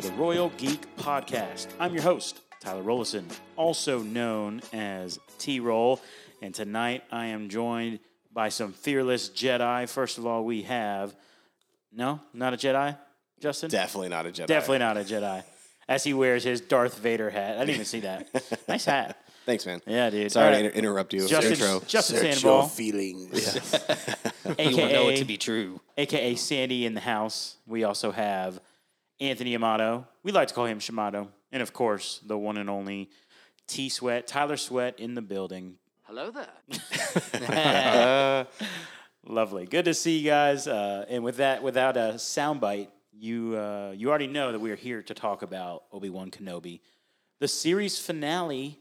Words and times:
to 0.00 0.08
the 0.08 0.14
Royal 0.14 0.50
Geek 0.58 0.96
Podcast. 0.96 1.66
I'm 1.80 1.92
your 1.92 2.04
host, 2.04 2.40
Tyler 2.60 2.84
Rollison, 2.84 3.24
also 3.56 3.98
known 3.98 4.60
as 4.72 5.18
T 5.38 5.58
Roll, 5.58 6.00
and 6.40 6.54
tonight 6.54 7.02
I 7.10 7.26
am 7.26 7.48
joined 7.48 7.98
by 8.32 8.48
some 8.50 8.72
fearless 8.72 9.28
Jedi. 9.28 9.88
First 9.88 10.18
of 10.18 10.24
all, 10.24 10.44
we 10.44 10.62
have 10.62 11.16
no, 11.92 12.20
not 12.32 12.54
a 12.54 12.56
Jedi, 12.56 12.96
Justin. 13.40 13.70
Definitely 13.70 14.10
not 14.10 14.26
a 14.26 14.28
Jedi. 14.28 14.46
Definitely 14.46 14.78
not 14.78 14.96
a 14.98 15.00
Jedi. 15.00 15.42
As 15.88 16.04
he 16.04 16.14
wears 16.14 16.44
his 16.44 16.60
Darth 16.60 16.98
Vader 16.98 17.30
hat. 17.30 17.56
I 17.56 17.60
didn't 17.60 17.74
even 17.74 17.84
see 17.84 18.00
that. 18.00 18.28
nice 18.68 18.84
hat. 18.84 19.18
Thanks, 19.46 19.66
man. 19.66 19.80
Yeah, 19.84 20.10
dude. 20.10 20.30
Sorry 20.30 20.46
All 20.46 20.52
to 20.52 20.66
inter- 20.66 20.78
interrupt 20.78 21.12
you. 21.12 21.26
Justin, 21.26 21.52
Intro. 21.54 21.82
Justin 21.88 22.16
Search 22.18 22.24
your 22.24 22.32
Sandoval, 22.34 22.68
feelings. 22.68 23.76
You 24.58 24.76
will 24.76 24.88
know 24.88 25.08
it 25.08 25.16
to 25.16 25.24
be 25.24 25.36
true. 25.36 25.80
aka 25.98 26.34
Sandy 26.36 26.86
in 26.86 26.94
the 26.94 27.00
house. 27.00 27.56
We 27.66 27.84
also 27.84 28.12
have 28.12 28.60
Anthony 29.20 29.54
Amato. 29.54 30.06
We 30.22 30.32
like 30.32 30.48
to 30.48 30.54
call 30.54 30.66
him 30.66 30.78
Shamato. 30.78 31.28
And 31.52 31.62
of 31.62 31.72
course, 31.72 32.20
the 32.24 32.36
one 32.38 32.56
and 32.58 32.68
only 32.70 33.10
T 33.66 33.88
Sweat, 33.88 34.26
Tyler 34.26 34.56
Sweat 34.56 34.98
in 34.98 35.14
the 35.14 35.22
building. 35.22 35.76
Hello 36.04 36.30
there. 36.30 36.48
Lovely. 39.26 39.66
Good 39.66 39.84
to 39.86 39.94
see 39.94 40.18
you 40.18 40.30
guys. 40.30 40.66
Uh, 40.66 41.04
and 41.08 41.22
with 41.22 41.36
that, 41.36 41.62
without 41.62 41.96
a 41.96 42.14
soundbite, 42.16 42.88
you 43.12 43.56
uh, 43.56 43.92
you 43.96 44.08
already 44.08 44.26
know 44.28 44.52
that 44.52 44.60
we 44.60 44.70
are 44.70 44.76
here 44.76 45.02
to 45.02 45.14
talk 45.14 45.42
about 45.42 45.84
Obi 45.92 46.08
Wan 46.08 46.30
Kenobi, 46.30 46.80
the 47.40 47.48
series 47.48 47.98
finale 47.98 48.78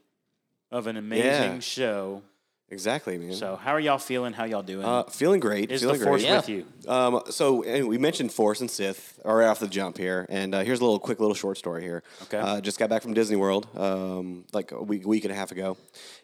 of 0.71 0.87
an 0.87 0.95
amazing 0.97 1.53
Yeah. 1.55 1.59
show. 1.59 2.21
Exactly, 2.69 3.17
man. 3.17 3.31
So, 3.33 3.55
how 3.55 3.71
are 3.71 3.79
y'all 3.79 3.97
feeling? 3.97 4.33
How 4.33 4.43
y'all 4.43 4.61
doing? 4.61 4.83
uh, 4.85 5.03
feeling 5.03 5.39
great. 5.39 5.71
Is 5.71 5.81
feeling 5.81 5.99
the 5.99 6.05
force 6.05 6.21
great. 6.21 6.35
With 6.35 6.49
you? 6.49 6.65
Um, 6.85 7.21
so 7.29 7.63
and 7.63 7.87
we 7.87 7.97
mentioned 7.97 8.33
Force 8.33 8.59
and 8.59 8.69
Sith 8.69 9.19
right 9.23 9.47
off 9.47 9.59
the 9.61 9.69
jump 9.69 9.97
here, 9.97 10.25
and 10.27 10.53
uh, 10.53 10.63
here's 10.63 10.81
a 10.81 10.83
little 10.83 10.99
quick 10.99 11.21
little 11.21 11.33
short 11.33 11.57
story 11.57 11.81
here. 11.81 12.03
Okay. 12.23 12.37
Uh, 12.37 12.59
just 12.59 12.77
got 12.77 12.89
back 12.89 13.03
from 13.03 13.13
Disney 13.13 13.37
World 13.37 13.67
um, 13.77 14.43
like 14.51 14.73
a 14.73 14.83
week, 14.83 15.07
week 15.07 15.23
and 15.23 15.31
a 15.31 15.35
half 15.35 15.53
ago, 15.53 15.77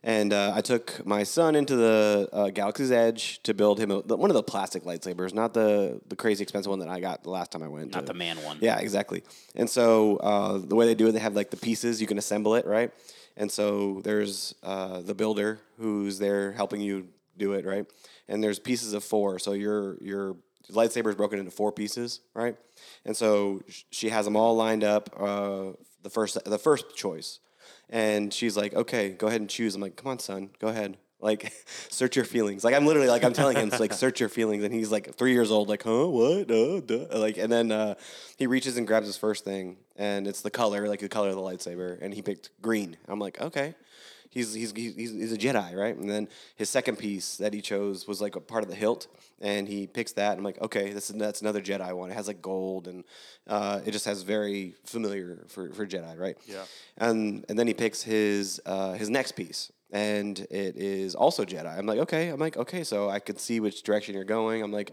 and 0.03 0.33
uh, 0.33 0.51
I 0.53 0.59
took 0.59 1.05
my 1.05 1.23
son 1.23 1.55
into 1.55 1.77
the 1.77 2.27
uh, 2.33 2.49
Galaxy's 2.49 2.91
Edge 2.91 3.41
to 3.43 3.53
build 3.53 3.79
him 3.79 3.91
a, 3.91 3.99
one 3.99 4.29
of 4.29 4.35
the 4.35 4.43
plastic 4.43 4.83
lightsabers, 4.83 5.33
not 5.33 5.53
the 5.53 6.01
the 6.09 6.17
crazy 6.17 6.43
expensive 6.43 6.69
one 6.69 6.79
that 6.79 6.89
I 6.89 6.99
got 6.99 7.23
the 7.23 7.29
last 7.29 7.53
time 7.53 7.63
I 7.63 7.69
went. 7.69 7.93
Not 7.93 8.01
to- 8.01 8.07
the 8.07 8.13
man 8.13 8.35
one. 8.43 8.57
Yeah, 8.59 8.79
exactly. 8.79 9.23
And 9.55 9.69
so 9.69 10.17
uh, 10.17 10.57
the 10.57 10.75
way 10.75 10.87
they 10.87 10.95
do 10.95 11.07
it, 11.07 11.13
they 11.13 11.19
have 11.19 11.35
like 11.37 11.51
the 11.51 11.57
pieces 11.57 12.01
you 12.01 12.07
can 12.07 12.17
assemble 12.17 12.55
it, 12.55 12.65
right? 12.65 12.91
And 13.35 13.51
so 13.51 14.01
there's 14.03 14.55
uh, 14.63 15.01
the 15.01 15.15
builder 15.15 15.59
who's 15.77 16.19
there 16.19 16.51
helping 16.51 16.81
you 16.81 17.07
do 17.37 17.53
it, 17.53 17.65
right? 17.65 17.85
And 18.27 18.43
there's 18.43 18.59
pieces 18.59 18.93
of 18.93 19.03
four, 19.03 19.39
so 19.39 19.53
your 19.53 19.97
your 20.01 20.37
lightsaber 20.71 21.09
is 21.09 21.15
broken 21.15 21.39
into 21.39 21.51
four 21.51 21.71
pieces, 21.71 22.21
right? 22.33 22.55
And 23.05 23.17
so 23.17 23.61
she 23.89 24.09
has 24.09 24.25
them 24.25 24.35
all 24.35 24.55
lined 24.55 24.83
up. 24.83 25.09
Uh, 25.19 25.71
the 26.03 26.09
first 26.09 26.43
the 26.45 26.59
first 26.59 26.95
choice, 26.95 27.39
and 27.89 28.33
she's 28.33 28.55
like, 28.55 28.73
"Okay, 28.73 29.09
go 29.09 29.27
ahead 29.27 29.41
and 29.41 29.49
choose." 29.49 29.75
I'm 29.75 29.81
like, 29.81 29.95
"Come 29.95 30.11
on, 30.11 30.19
son, 30.19 30.51
go 30.59 30.67
ahead." 30.67 30.97
Like, 31.23 31.53
search 31.89 32.15
your 32.15 32.25
feelings. 32.25 32.63
Like 32.63 32.75
I'm 32.75 32.85
literally 32.85 33.07
like 33.07 33.23
I'm 33.23 33.33
telling 33.33 33.57
him, 33.57 33.69
like 33.79 33.93
search 33.93 34.19
your 34.19 34.29
feelings, 34.29 34.63
and 34.63 34.73
he's 34.73 34.91
like 34.91 35.15
three 35.15 35.33
years 35.33 35.51
old, 35.51 35.69
like, 35.69 35.83
huh, 35.83 36.07
what, 36.07 36.51
uh, 36.51 36.81
duh. 36.81 37.05
like, 37.17 37.37
and 37.37 37.51
then 37.51 37.71
uh, 37.71 37.95
he 38.37 38.47
reaches 38.47 38.77
and 38.77 38.85
grabs 38.85 39.07
his 39.07 39.17
first 39.17 39.43
thing, 39.43 39.77
and 39.95 40.27
it's 40.27 40.41
the 40.41 40.51
color, 40.51 40.87
like 40.87 40.99
the 40.99 41.09
color 41.09 41.29
of 41.29 41.35
the 41.35 41.41
lightsaber, 41.41 41.99
and 42.01 42.13
he 42.13 42.21
picked 42.21 42.49
green. 42.61 42.97
I'm 43.07 43.19
like, 43.19 43.39
okay, 43.41 43.73
he's 44.33 44.53
he's 44.53 44.71
he's, 44.75 44.95
he's 44.95 45.31
a 45.31 45.37
Jedi, 45.37 45.75
right? 45.75 45.95
And 45.95 46.09
then 46.09 46.27
his 46.55 46.69
second 46.69 46.97
piece 46.97 47.37
that 47.37 47.53
he 47.53 47.61
chose 47.61 48.07
was 48.07 48.19
like 48.19 48.35
a 48.35 48.41
part 48.41 48.63
of 48.63 48.69
the 48.69 48.75
hilt, 48.75 49.07
and 49.39 49.67
he 49.67 49.87
picks 49.87 50.13
that. 50.13 50.37
I'm 50.37 50.43
like, 50.43 50.59
okay, 50.61 50.91
this 50.91 51.09
is 51.09 51.15
that's 51.15 51.41
another 51.41 51.61
Jedi 51.61 51.93
one. 51.93 52.09
It 52.09 52.15
has 52.15 52.27
like 52.27 52.41
gold, 52.41 52.87
and 52.87 53.03
uh, 53.47 53.81
it 53.85 53.91
just 53.91 54.05
has 54.05 54.23
very 54.23 54.75
familiar 54.85 55.45
for, 55.47 55.71
for 55.73 55.85
Jedi, 55.85 56.17
right? 56.17 56.37
Yeah. 56.45 56.63
And 56.97 57.45
and 57.47 57.57
then 57.57 57.67
he 57.67 57.73
picks 57.73 58.01
his 58.01 58.59
uh, 58.65 58.93
his 58.93 59.09
next 59.09 59.33
piece, 59.33 59.71
and 59.93 60.39
it 60.49 60.75
is 60.75 61.13
also 61.13 61.45
Jedi. 61.45 61.77
I'm 61.77 61.85
like, 61.85 61.99
okay. 61.99 62.29
I'm 62.29 62.39
like, 62.39 62.57
okay. 62.57 62.83
So 62.83 63.09
I 63.09 63.19
could 63.19 63.39
see 63.39 63.59
which 63.59 63.83
direction 63.83 64.15
you're 64.15 64.25
going. 64.25 64.61
I'm 64.61 64.73
like. 64.73 64.91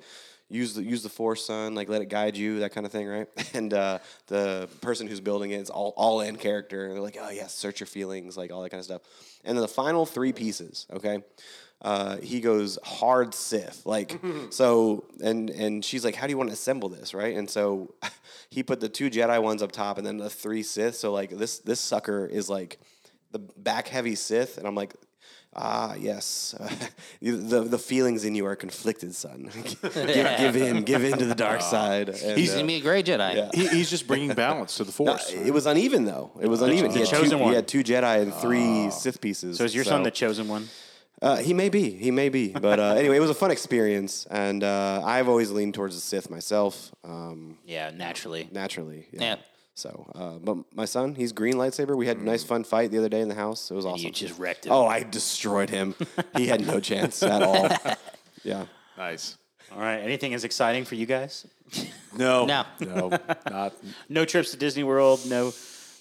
Use 0.53 0.75
the 0.75 0.83
use 0.83 1.05
the 1.05 1.09
force, 1.09 1.45
son. 1.45 1.77
Like 1.77 1.89
let 1.89 2.03
it 2.03 2.09
guide 2.09 2.37
you, 2.37 2.59
that 2.59 2.73
kind 2.73 2.85
of 2.85 2.91
thing, 2.91 3.07
right? 3.07 3.29
And 3.55 3.73
uh, 3.73 4.01
the 4.27 4.69
person 4.81 5.07
who's 5.07 5.21
building 5.21 5.53
it 5.53 5.61
is 5.61 5.71
all 5.71 5.95
all 5.97 6.23
in 6.23 6.35
character. 6.35 6.87
And 6.87 6.97
they're 6.97 7.01
like, 7.01 7.17
oh 7.21 7.31
yes, 7.31 7.55
search 7.55 7.79
your 7.79 7.87
feelings, 7.87 8.37
like 8.37 8.51
all 8.53 8.61
that 8.63 8.71
kind 8.71 8.81
of 8.81 8.85
stuff. 8.85 9.03
And 9.45 9.57
then 9.57 9.63
the 9.63 9.69
final 9.69 10.07
three 10.07 10.33
pieces, 10.33 10.89
okay, 10.93 11.23
uh, 11.83 12.17
he 12.17 12.41
goes 12.41 12.81
hard 12.83 13.33
Sith, 13.33 13.87
like 13.87 14.19
so. 14.51 15.05
And 15.23 15.51
and 15.51 15.85
she's 15.85 16.05
like, 16.05 16.17
how 16.17 16.27
do 16.27 16.33
you 16.33 16.37
want 16.37 16.49
to 16.51 16.55
assemble 16.55 16.89
this, 16.89 17.15
right? 17.15 17.37
And 17.37 17.49
so 17.49 17.95
he 18.51 18.65
put 18.65 18.81
the 18.81 18.89
two 18.89 19.09
Jedi 19.09 19.41
ones 19.41 19.63
up 19.63 19.71
top, 19.71 19.99
and 19.99 20.07
then 20.07 20.17
the 20.17 20.29
three 20.29 20.65
Sith. 20.65 20.97
So 20.97 21.13
like 21.13 21.31
this 21.31 21.61
this 21.61 21.79
sucker 21.79 22.27
is 22.27 22.51
like 22.51 22.81
the 23.31 23.39
back 23.39 23.89
heavy 23.89 24.15
Sith, 24.15 24.59
and 24.59 24.67
I'm 24.67 24.75
like. 24.75 24.95
Ah 25.53 25.95
yes, 25.95 26.55
You- 27.21 27.37
the 27.43 27.63
the 27.63 27.77
feelings 27.79 28.25
in 28.25 28.37
you 28.37 28.47
are 28.47 28.55
conflicted, 28.55 29.17
son. 29.17 29.51
give, 29.83 29.93
give 29.93 30.57
in, 30.57 30.83
give 30.85 31.03
in 31.03 31.19
to 31.19 31.25
the 31.25 31.35
dark 31.35 31.61
side. 31.61 32.09
And, 32.09 32.39
He's 32.39 32.53
uh, 32.53 32.59
gonna 32.59 32.69
be 32.69 32.77
a 32.77 32.81
great 32.81 33.05
Jedi. 33.05 33.35
yeah. 33.35 33.51
He, 33.53 33.67
he's 33.67 33.91
just 33.91 34.07
bringing 34.07 34.33
balance 34.33 34.77
to 34.77 34.85
the 34.85 34.91
no, 35.05 35.17
force. 35.17 35.33
it 35.33 35.53
was 35.53 35.67
uneven 35.67 36.05
though. 36.05 36.31
It 36.41 36.47
was 36.47 36.63
uneven. 36.63 36.93
the 36.93 36.99
he, 36.99 37.01
had 37.01 37.09
chosen 37.09 37.31
two, 37.31 37.39
one. 37.39 37.49
he 37.49 37.57
had 37.57 37.67
two 37.67 37.83
Jedi 37.83 38.23
and 38.23 38.33
three 38.33 38.91
Sith 38.93 39.21
pieces. 39.21 39.59
So, 39.59 39.65
is 39.65 39.75
your 39.75 39.83
son 39.83 40.05
the 40.05 40.13
chosen 40.13 40.47
one? 40.47 40.69
Uh, 41.21 41.39
he 41.39 41.53
may 41.53 41.69
be. 41.69 41.91
He 41.91 42.13
may 42.13 42.29
be. 42.29 42.51
But 42.53 42.79
uh, 42.79 42.95
anyway, 42.95 43.17
it 43.17 43.21
was 43.21 43.31
a 43.31 43.35
fun 43.35 43.51
experience, 43.51 44.27
and 44.31 44.63
uh, 44.63 45.03
I've 45.05 45.29
always 45.29 45.51
leaned 45.51 45.75
towards 45.75 45.97
the 45.97 46.01
Sith 46.01 46.31
myself, 46.31 46.95
um, 47.03 47.59
Yeah, 47.67 47.91
naturally. 47.91 48.49
naturally. 48.53 49.09
Yeah. 49.13 49.35
So, 49.75 50.11
uh, 50.15 50.39
but 50.39 50.59
my 50.75 50.85
son, 50.85 51.15
he's 51.15 51.33
green 51.33 51.55
lightsaber. 51.55 51.97
We 51.97 52.07
had 52.07 52.19
a 52.19 52.23
nice 52.25 52.45
fun 52.45 52.65
fight 52.65 52.91
the 52.91 52.99
other 52.99 53.09
day 53.09 53.21
in 53.21 53.29
the 53.29 53.35
house. 53.35 53.71
It 53.71 53.75
was 53.75 53.87
awesome. 53.87 54.05
You 54.07 54.13
just 54.13 54.39
wrecked 54.39 54.67
it. 54.67 54.71
oh, 54.71 54.87
I 54.87 55.03
destroyed 55.05 55.71
him. 55.71 55.95
he 56.37 56.49
had 56.49 56.67
no 56.67 56.81
chance 56.81 57.23
at 57.23 57.43
all. 57.43 57.69
Yeah. 58.43 58.65
nice. 58.97 59.37
All 59.71 59.79
right. 59.81 59.99
Anything 59.99 60.33
as 60.33 60.45
exciting 60.45 60.87
for 60.87 60.95
you 60.95 61.05
guys? 61.05 61.47
No, 62.17 62.47
No. 62.47 62.65
no, 62.81 63.19
not 63.51 63.75
No 64.09 64.25
trips 64.25 64.51
to 64.53 64.57
Disney 64.57 64.83
World. 64.83 65.21
No, 65.29 65.53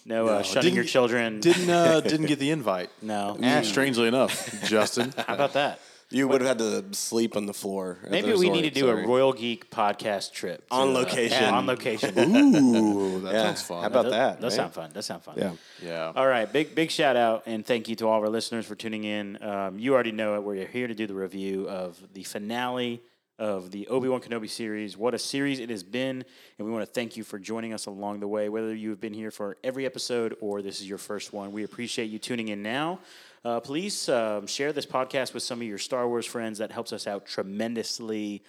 no, 0.06 0.26
uh, 0.28 0.38
No, 0.38 0.44
shunning 0.44 0.74
your 0.74 0.84
didn't- 0.84 0.92
children. 0.92 1.40
didn't 1.42 1.70
uh, 1.70 2.00
didn't 2.00 2.28
get 2.28 2.40
the 2.40 2.52
invite. 2.52 2.90
no. 3.02 3.38
Strangely 3.64 4.08
enough, 4.08 4.64
Justin. 4.64 5.14
How 5.28 5.34
about 5.36 5.52
that? 5.54 5.80
You 6.12 6.28
would 6.28 6.42
have 6.42 6.58
had 6.58 6.92
to 6.92 6.98
sleep 6.98 7.36
on 7.38 7.46
the 7.46 7.54
floor. 7.54 8.00
at 8.04 8.10
Maybe 8.10 8.32
the 8.32 8.34
we 8.38 8.48
resort, 8.48 8.56
need 8.56 8.62
to 8.74 8.80
do 8.80 8.88
sorry. 8.88 9.04
a 9.04 9.08
Royal 9.08 9.32
Geek 9.32 9.70
podcast 9.70 10.32
trip 10.34 10.68
to, 10.70 10.74
On 10.74 10.90
uh, 10.90 10.92
location. 10.92 11.44
yeah, 11.44 11.52
on 11.56 11.68
location. 11.68 12.18
Ooh, 12.18 13.20
that 13.22 13.34
Yeah. 13.34 13.44
sounds 13.44 13.62
fun. 13.62 13.82
How 13.82 13.88
about 13.88 14.04
That 14.06 14.10
that? 14.10 14.42
does 14.42 14.54
right? 14.54 14.64
sound 14.64 14.74
fun. 14.74 14.90
That 14.94 15.04
sounds 15.04 15.24
fun. 15.24 15.36
Yeah. 15.38 15.52
yeah. 15.84 16.12
All 16.16 16.26
right, 16.28 16.52
big 16.52 16.74
big 16.74 16.90
shout 16.90 17.16
out 17.16 17.44
and 17.46 17.64
thank 17.64 17.88
you 17.90 17.96
to 17.98 18.08
all 18.08 18.18
of 18.18 18.24
our 18.24 18.30
listeners 18.30 18.66
for 18.66 18.74
tuning 18.76 19.04
in. 19.04 19.42
Um, 19.44 19.78
you 19.78 19.94
already 19.94 20.12
know 20.12 20.36
it. 20.36 20.44
We're 20.44 20.66
here 20.66 20.88
to 20.88 20.96
do 20.96 21.06
the 21.06 21.14
review 21.14 21.70
of 21.70 22.00
the 22.14 22.24
finale 22.24 23.04
of 23.38 23.70
the 23.72 23.88
Obi 23.88 24.10
Wan 24.10 24.20
Kenobi 24.20 24.50
series. 24.50 24.98
What 24.98 25.14
a 25.14 25.20
series 25.20 25.60
it 25.60 25.70
has 25.70 25.84
been, 25.84 26.26
and 26.58 26.68
we 26.68 26.72
want 26.74 26.86
to 26.86 26.92
thank 26.92 27.16
you 27.18 27.24
for 27.24 27.38
joining 27.40 27.72
us 27.72 27.86
along 27.86 28.20
the 28.20 28.28
way. 28.28 28.50
Whether 28.50 28.74
you 28.76 28.90
have 28.90 29.00
been 29.00 29.14
here 29.14 29.32
for 29.32 29.58
every 29.64 29.86
episode 29.86 30.36
or 30.42 30.62
this 30.64 30.82
is 30.82 30.90
your 30.90 30.98
first 30.98 31.34
one, 31.34 31.52
we 31.54 31.64
appreciate 31.64 32.06
you 32.10 32.18
tuning 32.20 32.48
in 32.50 32.62
now. 32.64 33.00
Uh, 33.44 33.60
please 33.60 34.10
um, 34.10 34.48
share 34.48 34.74
this 34.74 34.86
podcast 34.86 35.34
with 35.34 35.44
some 35.44 35.62
of 35.62 35.68
your 35.68 35.78
Star 35.78 36.08
Wars 36.08 36.26
friends. 36.26 36.60
That 36.60 36.72
helps 36.72 36.92
us 36.92 37.08
out 37.08 37.26
tremendously. 37.26 38.44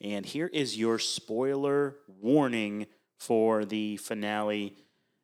And 0.00 0.24
here 0.24 0.46
is 0.52 0.76
your 0.78 0.98
spoiler 0.98 1.96
warning 2.20 2.86
for 3.18 3.64
the 3.64 3.96
finale. 3.96 4.76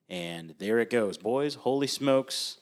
And 0.08 0.54
there 0.58 0.78
it 0.80 0.90
goes, 0.90 1.18
boys. 1.18 1.54
Holy 1.54 1.86
smokes. 1.86 2.58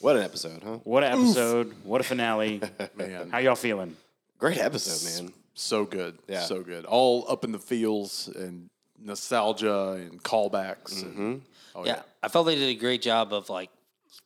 What 0.00 0.16
an 0.16 0.22
episode, 0.22 0.62
huh? 0.62 0.78
What 0.84 1.02
an 1.04 1.12
episode. 1.12 1.74
What 1.84 2.00
a 2.00 2.04
finale. 2.04 2.60
Man. 2.96 3.30
How 3.30 3.38
y'all 3.38 3.54
feeling? 3.54 3.96
Great 4.38 4.58
episode, 4.58 5.24
man. 5.24 5.32
So 5.54 5.84
good. 5.86 6.18
Yeah. 6.28 6.40
So 6.42 6.62
good. 6.62 6.84
All 6.84 7.24
up 7.30 7.44
in 7.44 7.52
the 7.52 7.58
feels 7.58 8.28
and 8.28 8.68
nostalgia 9.00 9.92
and 9.92 10.22
callbacks. 10.22 11.02
Mm-hmm. 11.02 11.22
And, 11.22 11.42
oh, 11.74 11.86
Yeah, 11.86 12.02
I 12.22 12.28
felt 12.28 12.46
they 12.46 12.56
did 12.56 12.68
a 12.68 12.74
great 12.74 13.00
job 13.00 13.32
of 13.32 13.48
like 13.48 13.70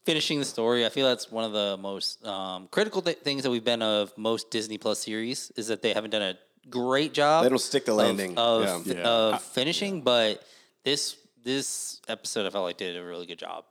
finishing 0.09 0.39
the 0.39 0.45
story. 0.47 0.87
I 0.87 0.89
feel 0.89 1.07
that's 1.07 1.31
one 1.31 1.45
of 1.45 1.53
the 1.53 1.77
most 1.77 2.27
um, 2.27 2.67
critical 2.71 3.03
th- 3.03 3.19
things 3.19 3.43
that 3.43 3.51
we've 3.51 3.63
been 3.63 3.83
of 3.83 4.17
most 4.17 4.51
Disney 4.51 4.79
Plus 4.79 5.01
series 5.01 5.53
is 5.55 5.67
that 5.67 5.83
they 5.83 5.93
haven't 5.93 6.13
done 6.13 6.23
a 6.23 6.39
great 6.71 7.13
job. 7.13 7.45
They 7.45 7.51
don't 7.51 7.59
stick 7.59 7.85
the 7.85 7.93
landing. 7.93 8.39
of, 8.39 8.87
Yeah. 8.87 8.95
Yeah. 8.95 9.07
of 9.07 9.43
finishing, 9.43 10.01
but 10.01 10.43
this 10.83 11.17
this 11.45 12.01
episode 12.09 12.47
I 12.47 12.51
felt 12.51 12.65
like 12.65 12.79
did 12.79 12.97
a 12.97 13.05
really 13.05 13.27
good 13.27 13.39
job. 13.39 13.65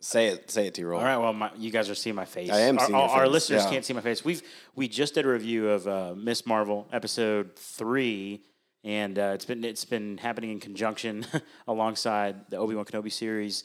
Say 0.00 0.26
it. 0.28 0.50
Say 0.50 0.66
it, 0.66 0.74
T. 0.74 0.84
Roll. 0.84 1.00
All 1.00 1.04
right. 1.04 1.16
Well, 1.16 1.32
my, 1.32 1.50
you 1.56 1.70
guys 1.70 1.90
are 1.90 1.94
seeing 1.94 2.14
my 2.14 2.24
face. 2.24 2.50
I 2.50 2.60
am 2.60 2.78
our, 2.78 2.88
your 2.88 2.98
our, 2.98 3.08
our 3.20 3.28
listeners 3.28 3.64
yeah. 3.64 3.70
can't 3.70 3.84
see 3.84 3.94
my 3.94 4.00
face. 4.00 4.24
We've 4.24 4.42
we 4.76 4.88
just 4.88 5.14
did 5.14 5.24
a 5.24 5.28
review 5.28 5.70
of 5.70 5.88
uh, 5.88 6.14
Miss 6.16 6.46
Marvel 6.46 6.86
episode 6.92 7.56
three, 7.56 8.42
and 8.84 9.18
uh, 9.18 9.32
it's 9.34 9.46
been 9.46 9.64
it's 9.64 9.84
been 9.84 10.18
happening 10.18 10.50
in 10.50 10.60
conjunction 10.60 11.26
alongside 11.66 12.50
the 12.50 12.58
Obi 12.58 12.74
Wan 12.74 12.84
Kenobi 12.84 13.10
series. 13.10 13.64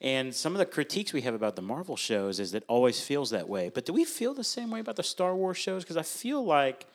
And 0.00 0.34
some 0.34 0.52
of 0.52 0.58
the 0.58 0.66
critiques 0.66 1.12
we 1.12 1.22
have 1.22 1.34
about 1.34 1.56
the 1.56 1.62
Marvel 1.62 1.96
shows 1.96 2.38
is 2.40 2.52
that 2.52 2.58
it 2.58 2.64
always 2.68 3.00
feels 3.00 3.30
that 3.30 3.48
way. 3.48 3.70
But 3.72 3.86
do 3.86 3.92
we 3.92 4.04
feel 4.04 4.34
the 4.34 4.44
same 4.44 4.70
way 4.70 4.80
about 4.80 4.96
the 4.96 5.02
Star 5.02 5.34
Wars 5.34 5.56
shows? 5.56 5.84
Because 5.84 5.96
I 5.96 6.02
feel 6.02 6.44
like 6.44 6.86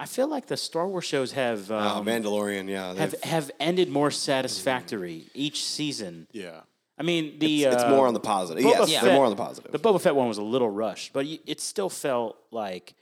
I 0.00 0.06
feel 0.06 0.28
like 0.28 0.46
the 0.46 0.56
Star 0.56 0.86
Wars 0.86 1.04
shows 1.04 1.32
have 1.32 1.70
Oh, 1.72 1.76
um, 1.76 2.06
Mandalorian, 2.06 2.68
yeah. 2.68 2.94
have 2.94 3.10
they've- 3.20 3.50
ended 3.58 3.88
more 3.88 4.10
satisfactory 4.12 5.24
each 5.34 5.64
season. 5.64 6.28
Yeah. 6.32 6.60
I 6.96 7.02
mean, 7.02 7.38
the 7.38 7.64
it's 7.64 7.82
uh, 7.82 7.90
more 7.90 8.06
on 8.06 8.14
the 8.14 8.20
positive. 8.20 8.64
Boba 8.64 8.88
yes, 8.88 8.92
Fett- 8.92 9.02
they're 9.04 9.14
more 9.14 9.24
on 9.24 9.30
the 9.30 9.36
positive. 9.36 9.70
The 9.72 9.78
Boba 9.78 10.00
Fett 10.00 10.14
one 10.16 10.26
was 10.28 10.38
a 10.38 10.42
little 10.42 10.70
rushed, 10.70 11.12
but 11.12 11.26
it 11.26 11.60
still 11.60 11.88
felt 11.90 12.36
like 12.50 12.94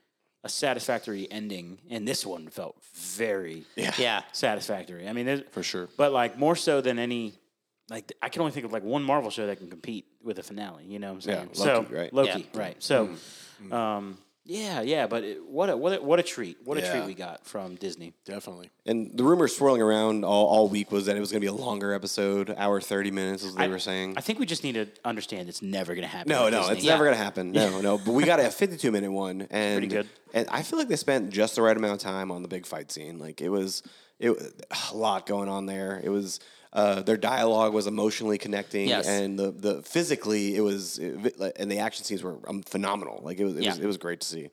a 0.44 0.48
satisfactory 0.48 1.26
ending, 1.30 1.78
and 1.90 2.06
this 2.06 2.24
one 2.26 2.48
felt 2.48 2.76
very 2.94 3.64
Yeah. 3.74 4.22
satisfactory. 4.32 5.08
I 5.08 5.12
mean, 5.12 5.26
there's- 5.26 5.44
For 5.50 5.62
sure. 5.62 5.88
but 5.96 6.12
like 6.12 6.38
more 6.38 6.56
so 6.56 6.80
than 6.80 6.98
any. 6.98 7.34
Like 7.88 8.12
I 8.20 8.28
can 8.28 8.40
only 8.42 8.52
think 8.52 8.66
of 8.66 8.72
like 8.72 8.82
one 8.82 9.02
Marvel 9.04 9.30
show 9.30 9.46
that 9.46 9.58
can 9.58 9.68
compete 9.70 10.06
with 10.22 10.38
a 10.38 10.42
finale. 10.42 10.84
You 10.86 10.98
know 10.98 11.08
what 11.08 11.14
I'm 11.14 11.20
saying? 11.20 11.50
Yeah, 11.54 11.64
Loki, 11.64 11.86
so, 11.88 11.96
right? 11.96 12.12
Loki, 12.12 12.48
Yeah. 12.52 12.60
right? 12.60 12.82
So, 12.82 13.10
um, 13.70 14.18
yeah, 14.44 14.80
yeah. 14.80 15.06
But 15.06 15.24
it, 15.24 15.44
what 15.44 15.70
a 15.70 15.76
what 15.76 15.92
a, 15.98 16.02
what 16.02 16.18
a 16.18 16.22
treat! 16.22 16.58
What 16.64 16.78
a 16.78 16.88
treat 16.88 17.04
we 17.04 17.14
got 17.14 17.44
from 17.46 17.74
Disney. 17.76 18.12
Definitely. 18.24 18.70
and 18.86 19.16
the 19.16 19.22
rumor 19.24 19.48
swirling 19.48 19.82
around 19.82 20.24
all, 20.24 20.46
all 20.46 20.68
week 20.68 20.90
was 20.92 21.06
that 21.06 21.16
it 21.16 21.20
was 21.20 21.30
going 21.32 21.40
to 21.40 21.44
be 21.44 21.48
a 21.48 21.52
longer 21.52 21.92
episode, 21.92 22.54
hour 22.56 22.80
30 22.80 23.10
minutes, 23.10 23.44
as 23.44 23.54
they 23.54 23.64
I- 23.64 23.68
were 23.68 23.78
saying. 23.80 24.14
I 24.16 24.20
think 24.20 24.38
we 24.38 24.46
just 24.46 24.62
need 24.64 24.74
to 24.74 24.86
understand 25.04 25.48
it's 25.48 25.62
never 25.62 25.94
going 25.94 26.02
to 26.02 26.08
happen. 26.08 26.30
No, 26.30 26.44
with 26.44 26.52
no, 26.54 26.60
Disney. 26.62 26.76
it's 26.78 26.86
never 26.86 27.04
gonna 27.04 27.16
happen. 27.16 27.52
No, 27.52 27.80
no. 27.80 27.98
But 27.98 28.12
we 28.12 28.24
got 28.24 28.38
a 28.40 28.50
52 28.50 28.90
minute 28.92 29.10
one, 29.12 29.46
and 29.50 29.78
Pretty 29.80 29.86
good. 29.94 30.08
And 30.34 30.48
I 30.50 30.62
feel 30.62 30.78
like 30.78 30.88
they 30.88 30.96
spent 30.96 31.30
just 31.30 31.54
the 31.56 31.62
right 31.62 31.76
amount 31.76 31.94
of 31.94 31.98
time 32.00 32.30
on 32.30 32.42
the 32.42 32.48
big 32.48 32.66
fight 32.66 32.90
scene. 32.92 33.18
Like 33.18 33.40
it 33.40 33.48
was, 33.48 33.82
it 34.18 34.30
was 34.30 34.52
a 34.92 34.96
lot 34.96 35.26
going 35.26 35.48
on 35.48 35.66
there. 35.66 36.00
It 36.02 36.08
was. 36.10 36.40
Uh, 36.76 37.00
their 37.00 37.16
dialogue 37.16 37.72
was 37.72 37.86
emotionally 37.86 38.36
connecting, 38.36 38.86
Yes. 38.86 39.08
and 39.08 39.38
the, 39.38 39.50
the 39.50 39.82
physically 39.82 40.54
it 40.56 40.60
was, 40.60 40.98
it, 40.98 41.34
and 41.58 41.70
the 41.70 41.78
action 41.78 42.04
scenes 42.04 42.22
were 42.22 42.36
um, 42.46 42.60
phenomenal. 42.62 43.22
Like 43.24 43.38
it 43.38 43.44
was, 43.46 43.56
it 43.56 43.64
was, 43.66 43.78
it 43.78 43.86
was 43.86 43.96
great 43.96 44.20
to 44.20 44.26
see. 44.26 44.50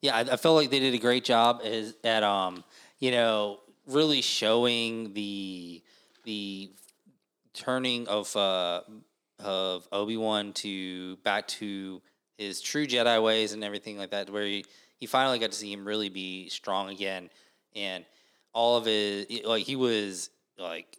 Yeah, 0.00 0.16
I, 0.16 0.20
I 0.20 0.36
feel 0.36 0.54
like 0.54 0.70
they 0.70 0.80
did 0.80 0.94
a 0.94 0.98
great 0.98 1.24
job 1.24 1.60
is 1.62 1.94
at 2.04 2.22
um, 2.22 2.64
you 3.00 3.10
know, 3.10 3.60
really 3.86 4.22
showing 4.22 5.12
the 5.12 5.82
the 6.24 6.70
turning 7.52 8.08
of 8.08 8.34
uh 8.34 8.80
of 9.40 9.86
Obi 9.92 10.16
Wan 10.16 10.54
to 10.54 11.16
back 11.18 11.46
to 11.48 12.00
his 12.38 12.62
true 12.62 12.86
Jedi 12.86 13.22
ways 13.22 13.52
and 13.52 13.62
everything 13.62 13.98
like 13.98 14.10
that, 14.12 14.30
where 14.30 14.44
he, 14.46 14.64
he 14.98 15.06
finally 15.06 15.38
got 15.38 15.50
to 15.52 15.56
see 15.58 15.70
him 15.70 15.84
really 15.86 16.08
be 16.08 16.48
strong 16.48 16.88
again, 16.88 17.28
and 17.76 18.04
all 18.52 18.76
of 18.76 18.84
his 18.86 19.26
like 19.44 19.64
he 19.64 19.76
was 19.76 20.30
like 20.58 20.98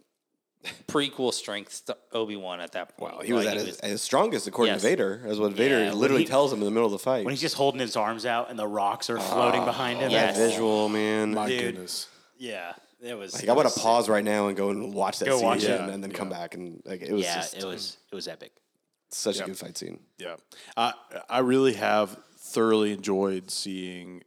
prequel 0.88 1.34
strength 1.34 1.90
Obi 2.14 2.36
Wan 2.38 2.62
at 2.62 2.72
that 2.72 2.98
point. 2.98 3.16
Wow, 3.16 3.22
he 3.22 3.34
was 3.34 3.46
Like, 3.46 3.58
at 3.60 3.66
his, 3.68 3.80
at 3.80 3.90
his 3.90 4.02
strongest, 4.02 4.48
according 4.48 4.76
Yes. 4.76 4.82
to 4.82 4.88
Vader. 4.88 5.22
As 5.26 5.40
what 5.40 5.52
Vader 5.54 5.84
Yeah, 5.86 5.92
literally 5.94 6.24
he- 6.24 6.28
tells 6.28 6.54
him 6.54 6.60
in 6.60 6.66
the 6.66 6.72
middle 6.72 6.86
of 6.86 6.92
the 6.94 7.00
fight. 7.00 7.26
when 7.26 7.34
he's 7.34 7.42
just 7.42 7.56
holding 7.56 7.82
his 7.82 7.96
arms 7.98 8.26
out 8.26 8.50
and 8.50 8.58
the 8.58 8.68
rocks 8.68 9.10
are 9.10 9.20
floating 9.20 9.62
ah, 9.62 9.66
behind 9.66 10.00
him. 10.00 10.10
yes. 10.12 10.38
that 10.38 10.50
visual, 10.50 10.88
man. 10.90 11.34
My 11.34 11.48
Dude. 11.50 11.60
goodness. 11.62 12.08
Yeah, 12.38 12.74
it 13.02 13.14
was. 13.18 13.34
Like 13.34 13.44
it 13.44 13.50
I 13.50 13.54
want 13.54 13.68
to 13.74 13.80
pause 13.80 14.08
right 14.08 14.24
now 14.24 14.48
and 14.48 14.56
go 14.56 14.70
and 14.70 14.94
watch 14.94 15.20
that 15.20 15.26
Go 15.26 15.38
scene 15.38 15.46
watch 15.46 15.64
it. 15.64 15.66
again 15.66 15.88
Yeah, 15.90 15.94
and 15.96 16.04
then 16.04 16.12
yeah. 16.12 16.18
come 16.18 16.30
back 16.30 16.56
and 16.56 16.82
like 16.86 17.02
it 17.02 17.12
was 17.12 17.24
Yeah, 17.24 17.36
just 17.36 17.56
it 17.58 17.66
was. 17.66 17.98
It 18.12 18.16
was 18.16 18.28
epic. 18.30 18.54
such 19.12 19.38
Yeah. 19.38 19.44
a 19.44 19.48
good 19.48 19.58
fight 19.58 19.78
scene. 19.78 20.00
Yeah. 20.18 20.36
I 20.78 20.94
I 21.30 21.40
really 21.40 21.74
have 21.74 22.18
thoroughly 22.38 22.94
enjoyed 22.94 23.52
seeing 23.52 24.24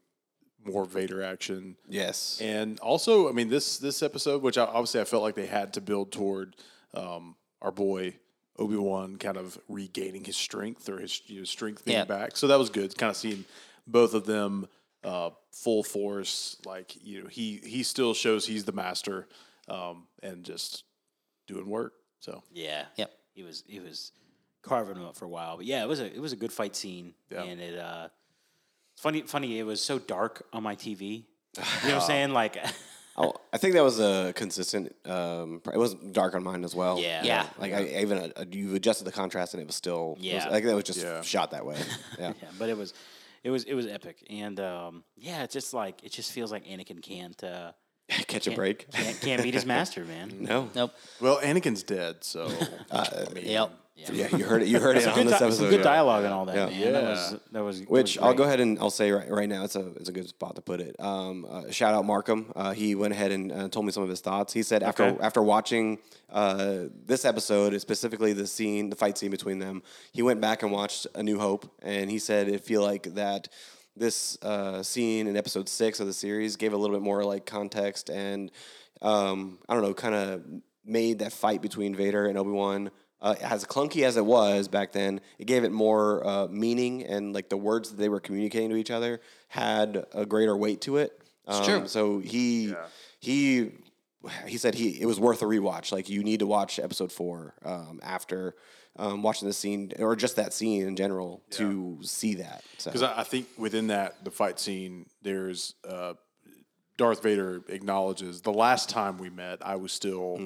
more 0.66 0.84
Vader 0.84 1.22
action. 1.22 1.76
Yes. 1.88 2.40
And 2.42 2.78
also, 2.80 3.28
I 3.28 3.32
mean, 3.32 3.48
this 3.48 3.78
this 3.78 4.02
episode, 4.02 4.42
which 4.42 4.58
I, 4.58 4.64
obviously 4.64 5.00
I 5.00 5.04
felt 5.04 5.22
like 5.22 5.34
they 5.34 5.46
had 5.46 5.72
to 5.74 5.80
build 5.80 6.12
toward 6.12 6.56
um, 6.94 7.36
our 7.62 7.72
boy 7.72 8.16
Obi 8.58 8.76
Wan 8.76 9.16
kind 9.16 9.36
of 9.36 9.58
regaining 9.68 10.24
his 10.24 10.36
strength 10.36 10.88
or 10.88 10.98
his 10.98 11.20
you 11.26 11.38
know, 11.40 11.44
strength 11.44 11.84
being 11.84 11.98
Yeah. 11.98 12.04
back. 12.04 12.36
So 12.36 12.46
that 12.48 12.58
was 12.58 12.70
good. 12.70 12.96
Kind 12.96 13.10
of 13.10 13.16
seeing 13.16 13.44
both 13.86 14.14
of 14.14 14.24
them 14.26 14.66
uh, 15.04 15.30
full 15.52 15.82
force. 15.82 16.56
Like 16.64 16.96
you 17.04 17.22
know, 17.22 17.28
he 17.28 17.60
he 17.64 17.82
still 17.82 18.14
shows 18.14 18.46
he's 18.46 18.64
the 18.64 18.72
master 18.72 19.28
um, 19.68 20.06
and 20.22 20.44
just 20.44 20.84
doing 21.46 21.68
work. 21.68 21.92
So 22.20 22.42
Yeah. 22.52 22.84
Yep. 22.96 23.12
He 23.34 23.42
was. 23.42 23.62
He 23.66 23.80
was 23.80 24.12
carving 24.62 24.96
him 24.96 25.04
up 25.04 25.14
for 25.16 25.26
a 25.26 25.28
while, 25.28 25.58
but 25.58 25.66
yeah, 25.66 25.82
it 25.82 25.88
was 25.88 26.00
a. 26.00 26.06
It 26.06 26.18
was 26.20 26.32
a 26.32 26.36
good 26.36 26.50
fight 26.52 26.74
scene, 26.74 27.14
Yeah. 27.30 27.42
and 27.44 27.60
it. 27.60 27.78
uh 27.78 28.08
It's 28.25 28.25
funny. 28.96 29.22
Funny. 29.22 29.58
It 29.58 29.64
was 29.64 29.80
so 29.80 29.98
dark 29.98 30.46
on 30.52 30.62
my 30.62 30.74
TV. 30.76 31.00
You 31.02 31.18
know 31.56 31.64
what 31.82 31.92
I'm 31.94 32.00
saying? 32.06 32.30
Like. 32.32 32.58
Oh, 33.18 33.32
I 33.50 33.56
think 33.56 33.72
that 33.72 33.82
was 33.82 33.98
a 33.98 34.34
consistent. 34.36 34.94
Um, 35.06 35.62
it 35.72 35.78
was 35.78 35.94
dark 35.94 36.34
on 36.34 36.42
mine 36.42 36.64
as 36.64 36.74
well. 36.74 37.00
Yeah. 37.00 37.22
Yeah. 37.24 37.46
Like 37.58 37.72
I 37.72 37.84
even 38.02 38.18
uh, 38.36 38.44
you 38.52 38.74
adjusted 38.74 39.04
the 39.04 39.10
contrast 39.10 39.54
and 39.54 39.62
it 39.62 39.66
was 39.66 39.74
still. 39.74 40.16
it 40.18 40.18
was- 40.18 40.24
Yeah. 40.26 40.46
I 40.46 40.50
think 40.52 40.66
that 40.66 40.74
was 40.74 40.84
just 40.84 41.00
Yeah. 41.00 41.22
shot 41.22 41.52
that 41.52 41.64
way. 41.64 41.78
Yeah. 42.18 42.34
Yeah, 42.42 42.48
but 42.58 42.68
it 42.68 42.76
was, 42.76 42.92
it 43.42 43.48
was, 43.48 43.64
it 43.64 43.72
was 43.72 43.86
epic, 43.86 44.18
and 44.28 44.60
um, 44.60 45.02
yeah, 45.16 45.44
it's 45.44 45.54
just 45.54 45.72
like 45.72 46.04
it 46.04 46.12
just 46.12 46.30
feels 46.30 46.52
like 46.52 46.66
Anakin 46.66 47.00
can't 47.00 47.42
uh, 47.42 47.72
Catch 48.10 48.48
a 48.48 48.50
break. 48.50 48.90
can't, 48.90 49.18
can't 49.22 49.42
beat 49.42 49.54
his 49.54 49.64
master, 49.64 50.04
man. 50.04 50.36
No. 50.38 50.68
Nope. 50.74 50.92
well, 51.18 51.38
Anakin's 51.40 51.82
dead. 51.84 52.16
So 52.22 52.50
I 52.92 53.24
Yep. 53.34 53.70
Yeah, 53.96 54.36
you 54.36 54.44
heard 54.44 54.60
it. 54.62 54.68
You 54.68 54.78
heard 54.78 54.96
it 54.98 55.02
Some 55.04 55.12
on 55.12 55.18
good, 55.18 55.26
this 55.28 55.38
di- 55.38 55.44
episode. 55.46 55.58
some 55.62 55.70
good 55.70 55.78
yeah. 55.78 55.84
dialogue 55.84 56.24
and 56.24 56.32
all 56.34 56.44
that, 56.46 56.72
Yeah. 56.72 56.84
man. 56.84 56.92
That 56.92 57.02
was 57.04 57.36
that 57.52 57.64
was 57.64 57.80
that 57.80 57.90
Which 57.90 58.16
was 58.16 58.24
I'll 58.24 58.34
go 58.34 58.44
ahead 58.44 58.60
and 58.60 58.78
I'll 58.78 58.90
say 58.90 59.10
right, 59.10 59.30
right 59.30 59.48
now 59.48 59.64
it's 59.64 59.74
a 59.74 59.88
it's 59.96 60.08
a 60.08 60.12
good 60.12 60.28
spot 60.28 60.54
to 60.56 60.62
put 60.62 60.80
it. 60.80 60.96
Um, 61.00 61.46
uh, 61.48 61.70
shout 61.70 61.94
out 61.94 62.04
Markham. 62.04 62.52
Uh, 62.54 62.72
he 62.72 62.94
went 62.94 63.14
ahead 63.14 63.32
and 63.32 63.50
uh, 63.50 63.68
told 63.68 63.86
me 63.86 63.92
some 63.92 64.02
of 64.02 64.08
his 64.10 64.20
thoughts. 64.20 64.52
He 64.52 64.62
said 64.62 64.82
after 64.82 65.04
Okay. 65.04 65.18
after 65.22 65.42
watching 65.42 65.98
uh, 66.30 66.84
this 67.06 67.24
episode, 67.24 67.80
specifically 67.80 68.32
the 68.34 68.46
scene, 68.46 68.90
the 68.90 68.96
fight 68.96 69.16
scene 69.16 69.30
between 69.30 69.58
them, 69.60 69.82
he 70.12 70.20
went 70.22 70.40
back 70.42 70.62
and 70.62 70.70
watched 70.70 71.06
A 71.14 71.22
New 71.22 71.38
Hope, 71.38 71.66
and 71.82 72.10
he 72.10 72.18
said 72.18 72.48
it 72.48 72.62
feel 72.64 72.82
like 72.82 73.14
that 73.14 73.48
this 73.96 74.36
uh, 74.42 74.82
scene 74.82 75.26
in 75.26 75.38
episode 75.38 75.70
six 75.70 76.00
of 76.00 76.06
the 76.06 76.12
series 76.12 76.56
gave 76.56 76.74
a 76.74 76.76
little 76.76 76.94
bit 76.94 77.02
more 77.02 77.24
like 77.24 77.46
context 77.46 78.10
and 78.10 78.50
um, 79.00 79.58
I 79.68 79.74
don't 79.74 79.82
know, 79.82 79.94
kind 79.94 80.14
of 80.14 80.42
made 80.84 81.20
that 81.20 81.32
fight 81.32 81.62
between 81.62 81.94
Vader 81.94 82.26
and 82.26 82.36
Obi 82.38 82.50
Wan. 82.50 82.90
Uh, 83.20 83.34
as 83.40 83.64
clunky 83.64 84.04
as 84.04 84.16
it 84.16 84.24
was 84.24 84.68
back 84.68 84.92
then, 84.92 85.20
it 85.38 85.46
gave 85.46 85.64
it 85.64 85.72
more 85.72 86.26
uh, 86.26 86.46
meaning 86.48 87.02
and 87.04 87.32
like 87.32 87.48
the 87.48 87.56
words 87.56 87.90
that 87.90 87.96
they 87.96 88.08
were 88.08 88.20
communicating 88.20 88.68
to 88.70 88.76
each 88.76 88.90
other 88.90 89.20
had 89.48 90.04
a 90.12 90.26
greater 90.26 90.56
weight 90.56 90.80
to 90.82 90.98
it. 90.98 91.18
Um, 91.46 91.64
true. 91.64 91.88
So 91.88 92.18
he 92.18 92.74
he 93.20 93.72
he 94.46 94.58
said 94.58 94.74
he 94.74 95.00
it 95.00 95.06
was 95.06 95.18
worth 95.18 95.40
a 95.42 95.46
rewatch. 95.46 95.92
Like 95.92 96.08
you 96.08 96.22
need 96.22 96.40
to 96.40 96.46
watch 96.46 96.78
episode 96.78 97.10
four 97.10 97.54
um, 97.64 98.00
after 98.02 98.54
um, 98.96 99.22
watching 99.22 99.46
the 99.48 99.54
scene 99.54 99.92
or 99.98 100.16
just 100.16 100.36
that 100.36 100.52
scene 100.52 100.86
in 100.86 100.96
general 100.96 101.42
to 101.50 101.98
see 102.02 102.34
that. 102.36 102.64
So 102.78 102.90
Because 102.90 103.02
I, 103.02 103.20
I 103.20 103.24
think 103.24 103.46
within 103.56 103.86
that 103.88 104.24
the 104.24 104.30
fight 104.30 104.58
scene, 104.58 105.06
there's 105.22 105.74
uh, 105.88 106.14
Darth 106.96 107.22
Vader 107.22 107.62
acknowledges 107.68 108.40
the 108.40 108.52
last 108.52 108.88
time 108.88 109.18
we 109.18 109.28
met, 109.28 109.58
I 109.64 109.76
was 109.76 109.92
still 109.92 110.38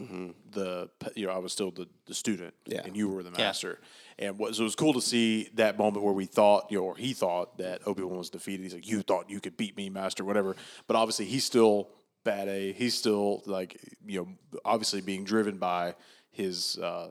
the 0.52 0.88
you 1.14 1.26
know 1.26 1.32
I 1.32 1.38
was 1.38 1.52
still 1.52 1.70
the, 1.70 1.86
the 2.06 2.14
student, 2.14 2.54
Yeah. 2.66 2.82
and 2.84 2.96
you 2.96 3.08
were 3.08 3.22
the 3.22 3.30
master. 3.30 3.78
And 4.18 4.36
what, 4.38 4.54
so 4.54 4.62
it 4.62 4.64
was 4.64 4.74
cool 4.74 4.92
to 4.94 5.00
see 5.00 5.48
that 5.54 5.78
moment 5.78 6.04
where 6.04 6.12
we 6.12 6.26
thought, 6.26 6.66
you 6.70 6.76
know, 6.78 6.84
or 6.84 6.96
he 6.96 7.14
thought 7.14 7.56
that 7.58 7.86
Obi 7.86 8.02
Wan 8.02 8.18
was 8.18 8.28
defeated. 8.28 8.64
He's 8.64 8.74
like, 8.74 8.86
you 8.86 9.00
thought 9.00 9.30
you 9.30 9.40
could 9.40 9.56
beat 9.56 9.76
me, 9.78 9.88
master, 9.88 10.24
whatever. 10.24 10.56
But 10.86 10.96
obviously, 10.96 11.24
he's 11.24 11.44
still 11.44 11.88
bad 12.24 12.46
A. 12.48 12.72
He's 12.72 12.94
still 12.94 13.42
like, 13.46 13.80
you 14.04 14.20
know, 14.20 14.60
obviously 14.64 15.00
being 15.00 15.24
driven 15.24 15.56
by 15.58 15.94
his. 16.30 16.78
Uh, 16.78 17.08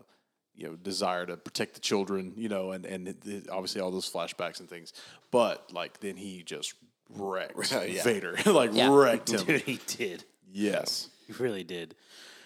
you 0.56 0.68
know, 0.68 0.76
desire 0.76 1.26
to 1.26 1.38
protect 1.38 1.76
the 1.76 1.80
children, 1.80 2.34
you 2.36 2.50
know, 2.50 2.72
and 2.74 2.86
and 2.86 3.16
obviously 3.50 3.80
all 3.80 3.92
those 3.92 4.12
flashbacks 4.12 4.60
and 4.60 4.68
things. 4.70 4.92
But 5.32 5.72
like 5.72 6.02
then 6.02 6.18
he 6.18 6.44
just 6.44 6.74
wrecked 7.10 7.72
Yeah. 7.90 8.04
Vader, 8.04 8.36
like 8.46 8.72
Yeah. 8.74 8.94
wrecked 8.94 9.30
him. 9.34 9.46
Dude, 9.46 9.62
he 9.62 9.80
did. 9.88 10.24
yes. 10.52 11.10
He 11.28 11.34
really 11.34 11.64
did. 11.64 11.96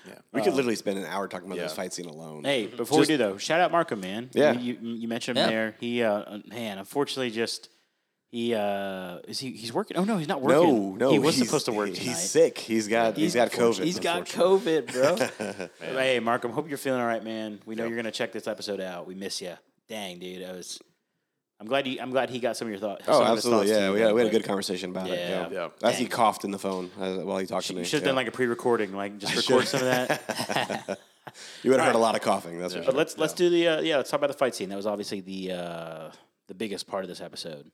Yeah. 0.06 0.16
we 0.34 0.42
could 0.42 0.54
literally 0.54 0.76
spend 0.76 0.98
an 1.00 1.06
hour 1.06 1.30
talking 1.30 1.48
about 1.48 1.56
yeah. 1.58 1.64
this 1.64 1.74
fight 1.74 1.94
scene 1.94 2.08
alone. 2.08 2.44
Hey, 2.44 2.68
before 2.68 3.00
Just- 3.00 3.10
we 3.10 3.14
do 3.14 3.18
though, 3.18 3.38
shout 3.38 3.62
out 3.62 3.72
Markham, 3.72 4.02
man. 4.02 4.30
Yeah. 4.34 4.52
you, 4.52 4.78
you, 4.82 4.96
you 4.96 5.08
mentioned 5.08 5.38
him 5.38 5.46
Yeah. 5.46 5.56
there. 5.56 5.76
He, 5.80 6.04
uh, 6.04 6.40
man, 6.48 6.78
unfortunately, 6.78 7.32
just 7.32 7.70
he 8.30 8.54
uh, 8.54 9.20
is 9.28 9.40
he 9.40 9.52
he's 9.52 9.72
working. 9.72 9.96
Oh 9.96 10.04
no, 10.04 10.18
he's 10.18 10.28
not 10.28 10.42
working. 10.42 10.98
No, 10.98 11.06
no, 11.06 11.12
he 11.12 11.20
was 11.20 11.36
he's- 11.36 11.48
supposed 11.48 11.66
to 11.68 11.72
work 11.72 11.90
He's 11.92 12.20
sick. 12.20 12.58
He's 12.58 12.88
got 12.90 13.16
he's 13.16 13.34
got 13.36 13.52
COVID. 13.52 13.84
He's 13.84 14.00
got 14.00 14.26
COVID, 14.26 14.92
bro. 15.80 15.88
hey, 15.94 16.20
Markham, 16.20 16.52
hope 16.52 16.68
you're 16.68 16.78
feeling 16.78 17.00
all 17.00 17.08
right, 17.08 17.24
man. 17.24 17.62
We 17.66 17.76
know 17.76 17.86
you're 17.86 17.96
gonna 17.96 18.12
check 18.12 18.34
this 18.34 18.48
episode 18.48 18.82
out. 18.82 19.08
We 19.08 19.16
miss 19.16 19.40
you. 19.42 19.54
Dang, 19.88 20.20
dude, 20.20 20.44
I 20.44 20.52
was. 20.52 20.82
I'm 21.60 21.68
glad 21.68 21.88
you. 21.88 22.00
I'm 22.02 22.12
glad 22.12 22.30
he 22.30 22.40
got 22.40 22.58
some 22.58 22.68
of 22.68 22.72
your 22.72 22.80
thoughts. 22.80 23.06
Oh, 23.08 23.24
absolutely. 23.24 23.70
Yeah, 23.70 23.92
we 23.92 24.02
had, 24.02 24.14
we 24.14 24.22
had 24.22 24.28
a 24.28 24.32
good 24.32 24.44
conversation 24.44 24.90
about 24.90 25.08
it. 25.08 25.18
Yeah. 25.18 25.50
Yeah. 25.50 25.70
Yeah. 25.82 25.88
As 25.88 25.98
he 25.98 26.08
coughed 26.08 26.44
in 26.44 26.52
the 26.52 26.60
phone 26.60 26.92
uh, 27.00 27.16
while 27.18 27.38
he 27.38 27.46
talked 27.46 27.68
to 27.68 27.74
me. 27.74 27.80
You 27.80 27.86
should 27.86 27.98
have 27.98 28.04
yeah. 28.04 28.08
done 28.08 28.16
like 28.16 28.28
a 28.28 28.32
pre-recording, 28.32 28.94
like 28.94 29.18
just 29.18 29.36
record 29.50 29.68
some 29.68 29.82
of 29.82 29.86
that. 29.86 31.00
You 31.64 31.72
would 31.72 31.80
have 31.80 31.88
heard 31.88 31.96
a 31.96 32.00
lot 32.00 32.16
of 32.16 32.22
coughing. 32.22 32.60
That's 32.60 32.76
for 32.76 32.84
But 32.84 32.96
let's 32.96 33.18
let's 33.18 33.34
do 33.34 33.50
the 33.50 33.68
uh, 33.68 33.82
yeah. 33.82 33.98
Let's 33.98 34.10
talk 34.10 34.20
about 34.20 34.28
the 34.28 34.38
fight 34.38 34.56
scene. 34.56 34.70
That 34.70 34.76
was 34.76 34.86
obviously 34.86 35.22
the 35.22 35.52
uh, 35.54 36.12
the 36.48 36.54
biggest 36.54 36.86
part 36.86 37.04
of 37.04 37.10
this 37.10 37.22
episode. 37.22 37.72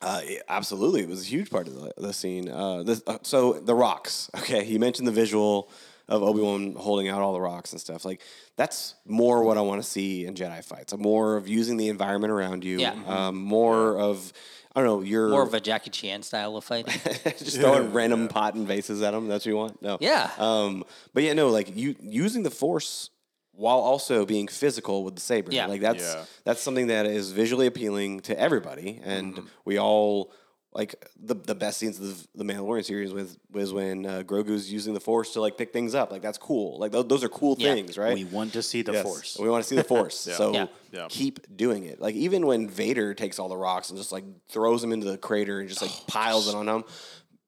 Uh, 0.00 0.20
absolutely, 0.48 1.02
it 1.02 1.08
was 1.08 1.22
a 1.22 1.26
huge 1.26 1.50
part 1.50 1.66
of 1.66 1.74
the, 1.74 1.92
the 1.96 2.12
scene. 2.12 2.48
Uh, 2.48 2.82
this, 2.82 3.02
uh, 3.06 3.18
so 3.22 3.54
the 3.54 3.74
rocks. 3.74 4.30
Okay, 4.38 4.64
you 4.64 4.78
mentioned 4.78 5.08
the 5.08 5.12
visual 5.12 5.70
of 6.08 6.22
Obi 6.22 6.40
Wan 6.40 6.74
holding 6.74 7.08
out 7.08 7.20
all 7.20 7.32
the 7.32 7.40
rocks 7.40 7.72
and 7.72 7.80
stuff. 7.80 8.04
Like 8.04 8.22
that's 8.56 8.94
more 9.06 9.42
what 9.44 9.58
I 9.58 9.60
want 9.60 9.82
to 9.82 9.88
see 9.88 10.24
in 10.26 10.34
Jedi 10.34 10.64
fights. 10.64 10.96
More 10.96 11.36
of 11.36 11.48
using 11.48 11.76
the 11.76 11.88
environment 11.88 12.30
around 12.32 12.64
you. 12.64 12.78
Yeah. 12.78 12.94
Um, 13.06 13.36
more 13.36 13.98
of 13.98 14.32
I 14.74 14.80
don't 14.80 14.86
know. 14.86 15.00
You're 15.02 15.28
More 15.28 15.42
of 15.42 15.54
a 15.54 15.60
Jackie 15.60 15.90
Chan 15.90 16.22
style 16.22 16.56
of 16.56 16.64
fighting. 16.64 16.94
just 17.38 17.56
throwing 17.58 17.92
random 17.92 18.28
pot 18.28 18.54
and 18.54 18.66
vases 18.66 19.02
at 19.02 19.10
them. 19.10 19.26
That's 19.28 19.44
what 19.44 19.50
you 19.50 19.56
want? 19.56 19.82
No. 19.82 19.98
Yeah. 20.00 20.30
Um, 20.38 20.84
but 21.14 21.22
yeah, 21.24 21.32
no, 21.32 21.48
like 21.48 21.76
you 21.76 21.96
using 22.00 22.42
the 22.42 22.50
force 22.50 23.10
while 23.52 23.78
also 23.78 24.24
being 24.24 24.46
physical 24.46 25.02
with 25.02 25.16
the 25.16 25.20
saber. 25.20 25.52
Yeah. 25.52 25.66
Like 25.66 25.80
that's 25.80 26.02
Yeah. 26.04 26.24
that's 26.44 26.60
something 26.60 26.86
that 26.88 27.06
is 27.06 27.32
visually 27.32 27.66
appealing 27.66 28.20
to 28.20 28.38
everybody, 28.38 29.00
and 29.04 29.34
Mm-hmm. 29.34 29.46
we 29.64 29.78
all 29.78 30.32
like 30.72 31.02
the 31.18 31.34
the 31.34 31.54
best 31.54 31.78
scenes 31.78 31.98
of 31.98 32.06
the, 32.34 32.44
the 32.44 32.44
Mandalorian 32.44 32.84
series 32.84 33.12
with 33.12 33.38
was 33.50 33.72
when 33.72 34.04
uh, 34.04 34.22
Grogu's 34.24 34.70
using 34.70 34.92
the 34.94 35.00
force 35.00 35.32
to 35.32 35.40
like 35.40 35.56
pick 35.56 35.72
things 35.72 35.94
up. 35.94 36.12
Like 36.12 36.20
that's 36.22 36.38
cool. 36.38 36.78
Like 36.78 36.92
those, 36.92 37.06
those 37.08 37.24
are 37.24 37.28
cool 37.30 37.56
Yeah. 37.58 37.74
things, 37.74 37.96
right? 37.96 38.14
We 38.14 38.24
want 38.24 38.52
to 38.52 38.62
see 38.62 38.82
the 38.82 38.92
Yes. 38.92 39.02
force. 39.02 39.36
We 39.40 39.48
want 39.48 39.64
to 39.64 39.68
see 39.68 39.76
the 39.76 39.84
force. 39.84 40.28
So 40.36 40.52
Yeah. 40.52 40.66
Yeah. 40.92 41.06
keep 41.08 41.56
doing 41.56 41.84
it. 41.84 42.00
Like 42.00 42.14
even 42.14 42.46
when 42.46 42.68
Vader 42.68 43.14
takes 43.14 43.38
all 43.38 43.48
the 43.48 43.56
rocks 43.56 43.88
and 43.90 43.98
just 43.98 44.12
like 44.12 44.24
throws 44.48 44.82
them 44.82 44.92
into 44.92 45.10
the 45.10 45.16
crater 45.18 45.60
and 45.60 45.68
just 45.68 45.80
like 45.82 45.90
piles 46.06 46.48
it 46.48 46.54
on 46.54 46.66
them. 46.66 46.84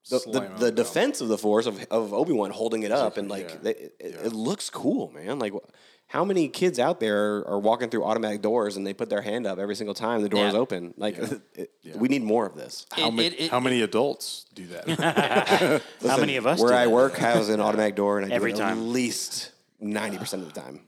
The, 0.09 0.19
Slam 0.19 0.33
the, 0.33 0.41
'em 0.53 0.57
the 0.57 0.71
defense 0.71 1.21
of 1.21 1.27
the 1.27 1.37
force 1.37 1.67
of, 1.67 1.79
of 1.91 2.11
Obi 2.13 2.33
Wan 2.33 2.49
holding 2.49 2.81
it 2.83 2.91
up 2.91 3.17
and 3.17 3.29
like 3.29 3.49
yeah. 3.49 3.55
they, 3.61 3.71
it, 3.71 3.93
it 3.99 4.33
looks 4.33 4.69
cool, 4.71 5.11
man. 5.11 5.37
Like 5.37 5.53
wh- 5.53 5.69
how 6.11 6.25
many 6.25 6.49
kids 6.49 6.77
out 6.77 6.99
there 6.99 7.37
are, 7.37 7.47
are 7.51 7.59
walking 7.59 7.89
through 7.89 8.03
automatic 8.03 8.41
doors 8.41 8.75
and 8.75 8.85
they 8.85 8.93
put 8.93 9.09
their 9.09 9.21
hand 9.21 9.47
up 9.47 9.59
every 9.59 9.75
single 9.75 9.93
time 9.93 10.21
the 10.21 10.27
door 10.27 10.45
is 10.45 10.53
open? 10.53 10.93
Like 10.97 11.17
it, 11.55 11.71
we 11.95 12.09
need 12.09 12.21
more 12.21 12.45
of 12.45 12.53
this. 12.55 12.85
How, 12.91 13.09
ma- 13.09 13.21
it- 13.21 13.39
it- 13.39 13.51
how 13.51 13.61
many 13.61 13.81
adults 13.81 14.45
do 14.53 14.67
that? 14.67 15.81
How 16.05 16.17
many 16.17 16.35
of 16.35 16.45
us? 16.45 16.59
Where 16.59 16.71
do 16.71 16.75
I 16.75 16.83
that? 16.83 16.89
work 16.91 17.15
has 17.15 17.47
an 17.47 17.61
automatic 17.61 17.95
door 17.95 18.19
and 18.19 18.31
I 18.31 18.35
Every 18.35 18.51
do 18.51 18.57
it 18.57 18.61
time. 18.61 18.77
at 18.79 18.83
least 18.83 19.51
ninety 19.79 20.17
percent 20.17 20.43
of 20.43 20.53
the 20.53 20.59
time. 20.59 20.81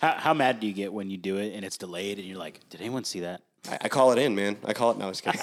How, 0.00 0.12
how 0.12 0.34
mad 0.34 0.60
do 0.60 0.66
you 0.66 0.74
get 0.74 0.92
when 0.92 1.08
you 1.10 1.16
do 1.16 1.38
it 1.38 1.54
and 1.54 1.64
it's 1.64 1.78
delayed 1.78 2.18
and 2.18 2.28
you're 2.28 2.36
like, 2.38 2.60
did 2.68 2.80
anyone 2.82 3.04
see 3.04 3.20
that? 3.20 3.40
I, 3.70 3.78
I 3.82 3.88
call 3.88 4.12
it 4.12 4.18
in, 4.18 4.34
man. 4.34 4.58
I 4.66 4.74
call 4.74 4.90
it. 4.90 4.98
No, 4.98 5.06
I 5.06 5.08
was 5.08 5.22
kidding. 5.22 5.40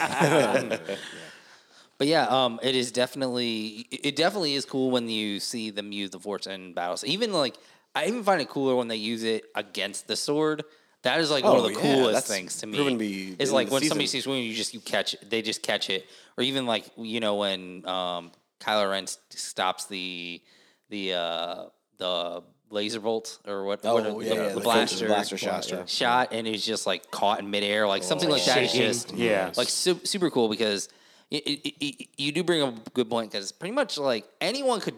But 2.01 2.07
yeah, 2.07 2.25
um, 2.29 2.59
it 2.63 2.73
is 2.75 2.91
definitely 2.91 3.85
it 3.91 4.15
definitely 4.15 4.55
is 4.55 4.65
cool 4.65 4.89
when 4.89 5.07
you 5.07 5.39
see 5.39 5.69
them 5.69 5.91
use 5.91 6.09
the 6.09 6.19
force 6.19 6.47
in 6.47 6.73
battles. 6.73 7.03
Even 7.03 7.31
like 7.31 7.55
I 7.93 8.07
even 8.07 8.23
find 8.23 8.41
it 8.41 8.49
cooler 8.49 8.75
when 8.75 8.87
they 8.87 8.95
use 8.95 9.21
it 9.23 9.43
against 9.53 10.07
the 10.07 10.15
sword. 10.15 10.63
That 11.03 11.19
is 11.19 11.29
like 11.29 11.43
one 11.43 11.57
Oh, 11.57 11.57
of 11.57 11.63
the 11.65 11.73
yeah, 11.79 11.79
coolest 11.95 12.13
that's 12.13 12.27
things 12.27 12.57
to 12.57 12.65
me. 12.65 12.75
proven 12.75 12.93
to 12.93 12.97
be 12.99 13.35
It's 13.37 13.51
like 13.51 13.67
the 13.67 13.73
when 13.75 13.83
somebody 13.83 14.07
sees 14.07 14.25
one, 14.25 14.37
you 14.39 14.55
just 14.55 14.73
you 14.73 14.79
catch 14.79 15.13
it. 15.13 15.29
They 15.29 15.43
just 15.43 15.61
catch 15.61 15.91
it, 15.91 16.07
or 16.39 16.43
even 16.43 16.65
like 16.65 16.85
you 16.97 17.19
know 17.19 17.35
when 17.35 17.85
um, 17.87 18.31
Kylo 18.59 18.89
Ren 18.89 19.05
stops 19.29 19.85
the 19.85 20.41
the 20.89 21.13
uh, 21.13 21.65
the 21.99 22.41
laser 22.71 22.99
bolt 22.99 23.37
or 23.45 23.63
what? 23.63 23.83
what 23.83 24.07
Oh, 24.07 24.19
the, 24.19 24.25
yeah, 24.25 24.33
yeah, 24.33 24.47
the 24.49 24.55
the 24.55 24.61
blaster, 24.61 25.05
blaster 25.05 25.37
shot, 25.37 25.69
yeah. 25.69 25.85
shot, 25.85 26.29
and 26.33 26.47
it's 26.47 26.65
just 26.65 26.87
like 26.87 27.11
caught 27.11 27.37
in 27.41 27.51
midair, 27.51 27.87
like 27.87 28.01
something 28.01 28.27
like 28.27 28.43
that 28.45 28.63
is 28.63 28.71
Shaking. 28.71 28.87
just 28.87 29.13
Yeah. 29.13 29.51
like 29.55 29.69
su- 29.69 30.01
super 30.03 30.31
cool 30.31 30.49
because 30.49 30.89
it, 31.31 31.43
it, 31.47 31.85
it, 31.85 32.07
you 32.17 32.31
do 32.33 32.43
bring 32.43 32.61
up 32.61 32.87
a 32.87 32.89
good 32.91 33.09
point 33.09 33.31
because 33.31 33.51
pretty 33.51 33.73
much 33.73 33.97
like 33.97 34.25
anyone 34.41 34.81
could 34.81 34.95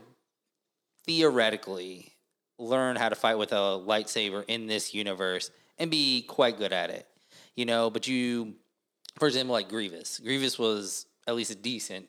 theoretically 1.06 2.12
learn 2.58 2.96
how 2.96 3.10
to 3.10 3.16
fight 3.16 3.38
with 3.38 3.52
a 3.52 3.56
lightsaber 3.56 4.44
in 4.48 4.68
this 4.68 4.94
universe 4.94 5.52
and 5.78 5.92
be 5.92 6.24
quite 6.24 6.58
good 6.58 6.74
at 6.74 6.90
it, 6.90 7.08
you 7.56 7.66
know. 7.66 7.90
But 7.90 8.08
you, 8.08 8.56
for 9.20 9.28
example, 9.28 9.54
like 9.54 9.70
Grievous, 9.70 10.20
Grievous 10.20 10.58
was 10.58 11.06
at 11.28 11.36
least 11.36 11.52
a 11.52 11.56
decent, 11.56 12.08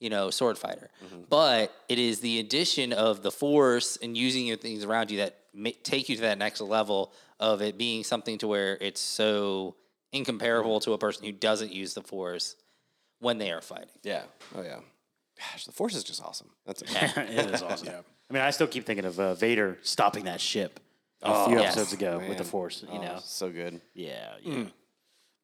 you 0.00 0.08
know, 0.08 0.30
sword 0.30 0.56
fighter. 0.56 0.88
Mm-hmm. 1.04 1.22
But 1.28 1.72
it 1.88 1.98
is 1.98 2.20
the 2.20 2.38
addition 2.38 2.94
of 2.94 3.22
the 3.22 3.30
Force 3.30 3.98
and 4.00 4.16
using 4.16 4.46
your 4.46 4.56
things 4.56 4.82
around 4.82 5.10
you 5.10 5.18
that 5.18 5.36
take 5.82 6.08
you 6.08 6.16
to 6.16 6.22
that 6.22 6.38
next 6.38 6.60
level 6.60 7.12
of 7.38 7.60
it 7.60 7.76
being 7.76 8.02
something 8.02 8.38
to 8.38 8.48
where 8.48 8.78
it's 8.80 9.00
so 9.00 9.76
incomparable 10.12 10.78
mm-hmm. 10.78 10.90
to 10.90 10.94
a 10.94 10.98
person 10.98 11.26
who 11.26 11.32
doesn't 11.32 11.72
use 11.72 11.92
the 11.92 12.02
Force 12.02 12.56
when 13.20 13.38
they 13.38 13.50
are 13.50 13.60
fighting. 13.60 13.88
yeah. 14.02 14.22
Oh 14.54 14.62
yeah. 14.62 14.78
Gosh, 15.38 15.66
the 15.66 15.72
force 15.72 15.94
is 15.94 16.02
just 16.04 16.22
awesome. 16.22 16.50
That's 16.66 16.82
it. 16.82 16.88
it 16.90 17.54
is 17.54 17.62
awesome. 17.62 17.88
I 18.30 18.34
mean, 18.34 18.42
I 18.42 18.50
still 18.50 18.66
keep 18.66 18.84
thinking 18.84 19.04
of 19.04 19.18
uh, 19.18 19.34
Vader 19.34 19.78
stopping 19.82 20.24
that 20.24 20.40
ship 20.40 20.80
a 21.22 21.46
few 21.46 21.58
yes. 21.58 21.76
episodes 21.76 21.92
ago 21.94 22.22
with 22.28 22.38
the 22.38 22.44
Force. 22.44 22.82
You 22.92 22.98
Oh, 22.98 23.02
know, 23.02 23.18
so 23.22 23.48
good. 23.50 23.80
yeah, 23.94 24.32
yeah. 24.42 24.64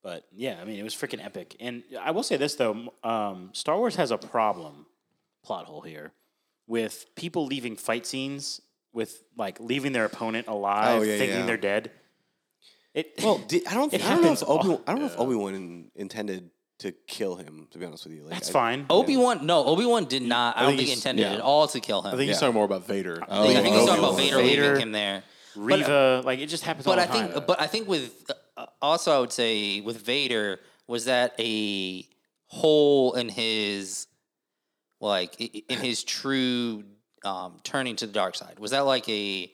But 0.02 0.24
yeah, 0.32 0.58
I 0.60 0.64
mean, 0.64 0.78
it 0.78 0.82
was 0.82 0.94
freaking 0.94 1.24
epic. 1.24 1.56
And 1.60 1.82
I 1.98 2.10
will 2.10 2.22
say 2.22 2.36
this 2.36 2.56
though, 2.56 2.92
um, 3.02 3.50
Star 3.54 3.78
Wars 3.78 3.96
has 3.96 4.10
a 4.10 4.18
problem, 4.18 4.84
plot 5.44 5.64
hole 5.66 5.80
here, 5.80 6.12
with 6.66 7.06
people 7.16 7.46
leaving 7.46 7.74
fight 7.76 8.06
scenes 8.06 8.60
with 8.92 9.24
like 9.36 9.58
leaving 9.60 9.92
their 9.92 10.04
opponent 10.04 10.46
alive, 10.46 11.00
Oh, 11.00 11.02
yeah, 11.02 11.16
thinking 11.18 11.38
yeah. 11.40 11.46
they're 11.46 11.56
dead. 11.56 11.90
It 12.92 13.14
Well, 13.22 13.38
did, 13.38 13.66
I 13.66 13.74
don't. 13.74 13.92
It 13.94 14.04
I 14.04 14.10
don't 14.10 14.22
know 14.22 14.32
if 14.32 14.40
happens 14.40 14.44
Obi. 14.46 14.82
I 14.86 14.92
don't 14.92 15.00
know 15.00 15.06
if 15.06 15.18
Obi 15.18 15.34
Wan 15.34 15.90
intended 15.96 16.50
to 16.84 16.92
kill 17.06 17.36
him. 17.36 17.66
To 17.70 17.78
be 17.78 17.86
honest 17.86 18.04
with 18.04 18.14
you, 18.14 18.24
like, 18.24 18.34
that's 18.34 18.50
I- 18.50 18.52
fine. 18.52 18.86
Obi 18.90 19.16
Wan, 19.16 19.46
no, 19.46 19.64
Obi 19.64 19.86
Wan 19.86 20.04
did 20.04 20.22
not. 20.22 20.56
I, 20.56 20.60
don't 20.60 20.68
think 20.70 20.78
think 20.80 20.88
he's- 20.88 20.98
intended 20.98 21.22
yeah. 21.22 21.32
at 21.34 21.40
all 21.40 21.66
to 21.68 21.80
kill 21.80 22.02
him. 22.02 22.08
I 22.08 22.10
think 22.10 22.22
he's 22.28 22.36
Yeah. 22.36 22.40
talking 22.40 22.54
more 22.54 22.64
about 22.66 22.86
Vader. 22.86 23.22
I 23.26 23.42
think, 23.46 23.58
I 23.58 23.62
think 23.62 23.74
he's 23.76 23.86
talking 23.86 24.04
about 24.04 24.16
Vader, 24.16 24.36
Vader. 24.36 24.62
leaving 24.62 24.80
him 24.82 24.92
there. 24.92 25.24
Reva, 25.56 26.22
like 26.24 26.40
it 26.40 26.46
just 26.46 26.64
happens. 26.64 26.84
But 26.84 26.98
all 26.98 27.04
I 27.04 27.06
the 27.06 27.12
think, 27.32 27.46
but 27.46 27.60
I 27.60 27.66
think 27.68 27.88
with 27.88 28.30
uh, 28.56 28.66
also 28.82 29.16
I 29.16 29.20
would 29.20 29.32
say 29.32 29.80
with 29.80 30.00
Vader 30.04 30.58
was 30.88 31.04
that 31.06 31.34
a 31.38 32.06
hole 32.46 33.14
in 33.14 33.28
his 33.28 34.08
like 35.00 35.36
i- 35.40 35.62
in 35.68 35.78
his 35.78 36.02
true 36.04 36.82
um, 37.24 37.60
turning 37.62 37.94
to 37.96 38.06
the 38.06 38.12
dark 38.12 38.34
side. 38.34 38.58
Was 38.58 38.72
that 38.72 38.80
like 38.80 39.08
a 39.08 39.50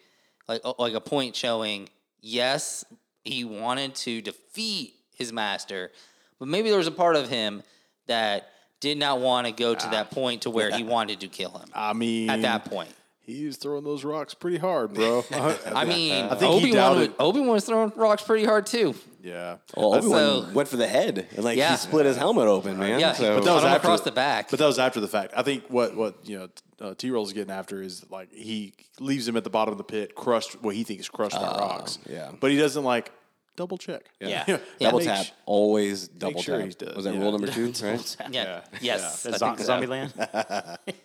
like 0.49 0.63
uh, 0.65 0.73
like 0.79 0.95
a 0.95 1.01
point 1.03 1.37
showing 1.37 1.89
yes 2.23 2.83
he 3.23 3.45
wanted 3.45 3.95
to 3.95 4.23
defeat 4.23 4.95
his 5.15 5.35
master, 5.35 5.93
but 6.41 6.49
maybe 6.49 6.69
there 6.71 6.79
was 6.79 6.89
a 6.89 6.91
part 6.93 7.15
of 7.15 7.29
him 7.29 7.63
that 8.09 8.49
did 8.81 8.99
not 8.99 9.21
want 9.21 9.47
to 9.47 9.53
go 9.53 9.75
to 9.75 9.89
that 9.91 10.11
point 10.11 10.43
to 10.43 10.51
where 10.51 10.71
he 10.73 10.83
wanted 10.97 11.21
to 11.21 11.29
kill 11.29 11.51
him 11.53 11.69
I 11.75 11.93
mean, 11.93 12.29
at 12.31 12.43
that 12.43 12.65
point. 12.65 12.89
he 13.21 13.47
was 13.47 13.57
throwing 13.59 13.85
those 13.85 14.03
rocks 14.05 14.35
pretty 14.35 14.59
hard, 14.59 14.95
bro. 14.95 15.25
I 15.33 15.85
mean, 15.87 16.25
I 16.25 16.35
think 16.35 16.51
Obi 16.53 16.75
Wan 16.77 17.15
Obi 17.21 17.41
Wan 17.41 17.49
was 17.51 17.65
throwing 17.67 17.93
rocks 17.95 18.23
pretty 18.25 18.45
hard 18.45 18.67
too. 18.67 18.95
yeah. 19.23 19.57
Well, 19.77 19.95
Obi 19.95 20.09
Wan 20.09 20.19
So- 20.47 20.53
went 20.55 20.69
for 20.69 20.79
the 20.79 20.89
head, 20.89 21.29
and 21.37 21.45
like 21.45 21.57
Yeah. 21.59 21.73
he 21.73 21.77
split 21.77 22.07
his 22.07 22.17
helmet 22.17 22.49
open, 22.49 22.79
man. 22.79 22.99
Yeah, 22.99 23.13
so 23.13 23.37
but 23.37 23.45
that 23.45 23.55
was 23.55 23.65
after 23.65 23.77
across 23.87 24.01
the- 24.01 24.11
the 24.11 24.15
back. 24.15 24.51
But 24.51 24.59
that 24.59 24.67
was 24.67 24.79
after 24.79 24.99
the 25.01 25.09
fact. 25.09 25.35
I 25.37 25.43
think 25.43 25.65
what 25.69 25.95
what 25.95 26.15
you 26.27 26.39
know 26.39 26.49
uh, 26.81 26.95
T 26.95 27.11
Roll's 27.11 27.35
getting 27.35 27.53
after 27.53 27.83
is 27.83 28.05
like 28.11 28.33
he 28.33 28.73
leaves 28.99 29.29
him 29.29 29.37
at 29.37 29.45
the 29.45 29.51
bottom 29.51 29.73
of 29.73 29.79
the 29.79 29.85
pit, 29.85 30.15
crushed 30.15 30.61
what 30.63 30.75
he 30.75 30.83
thinks 30.85 31.03
is 31.03 31.09
crushed 31.11 31.37
by 31.37 31.43
rocks. 31.43 31.99
yeah. 32.09 32.31
but 32.41 32.51
he 32.51 32.57
doesn't 32.57 32.83
like 32.85 33.13
double 33.57 33.79
check. 33.79 34.03
Yeah. 34.21 34.45
double 34.81 34.99
Make 34.99 35.09
tap, 35.09 35.27
sh- 35.27 35.31
always 35.47 36.09
double 36.09 36.43
sure 36.43 36.57
tap. 36.57 36.65
he's 36.67 36.75
dead. 36.77 36.97
Was 36.97 37.05
that 37.05 37.15
Yeah. 37.15 37.21
rule 37.21 37.33
number 37.33 37.49
two? 37.49 37.73
right? 37.83 38.17
Yeah. 38.31 38.63
Yes. 38.81 39.23
The 39.25 39.35
I 39.35 39.37
zo- 39.37 39.47
think 39.55 39.59
so. 39.61 39.73
Zombieland. 39.81 40.79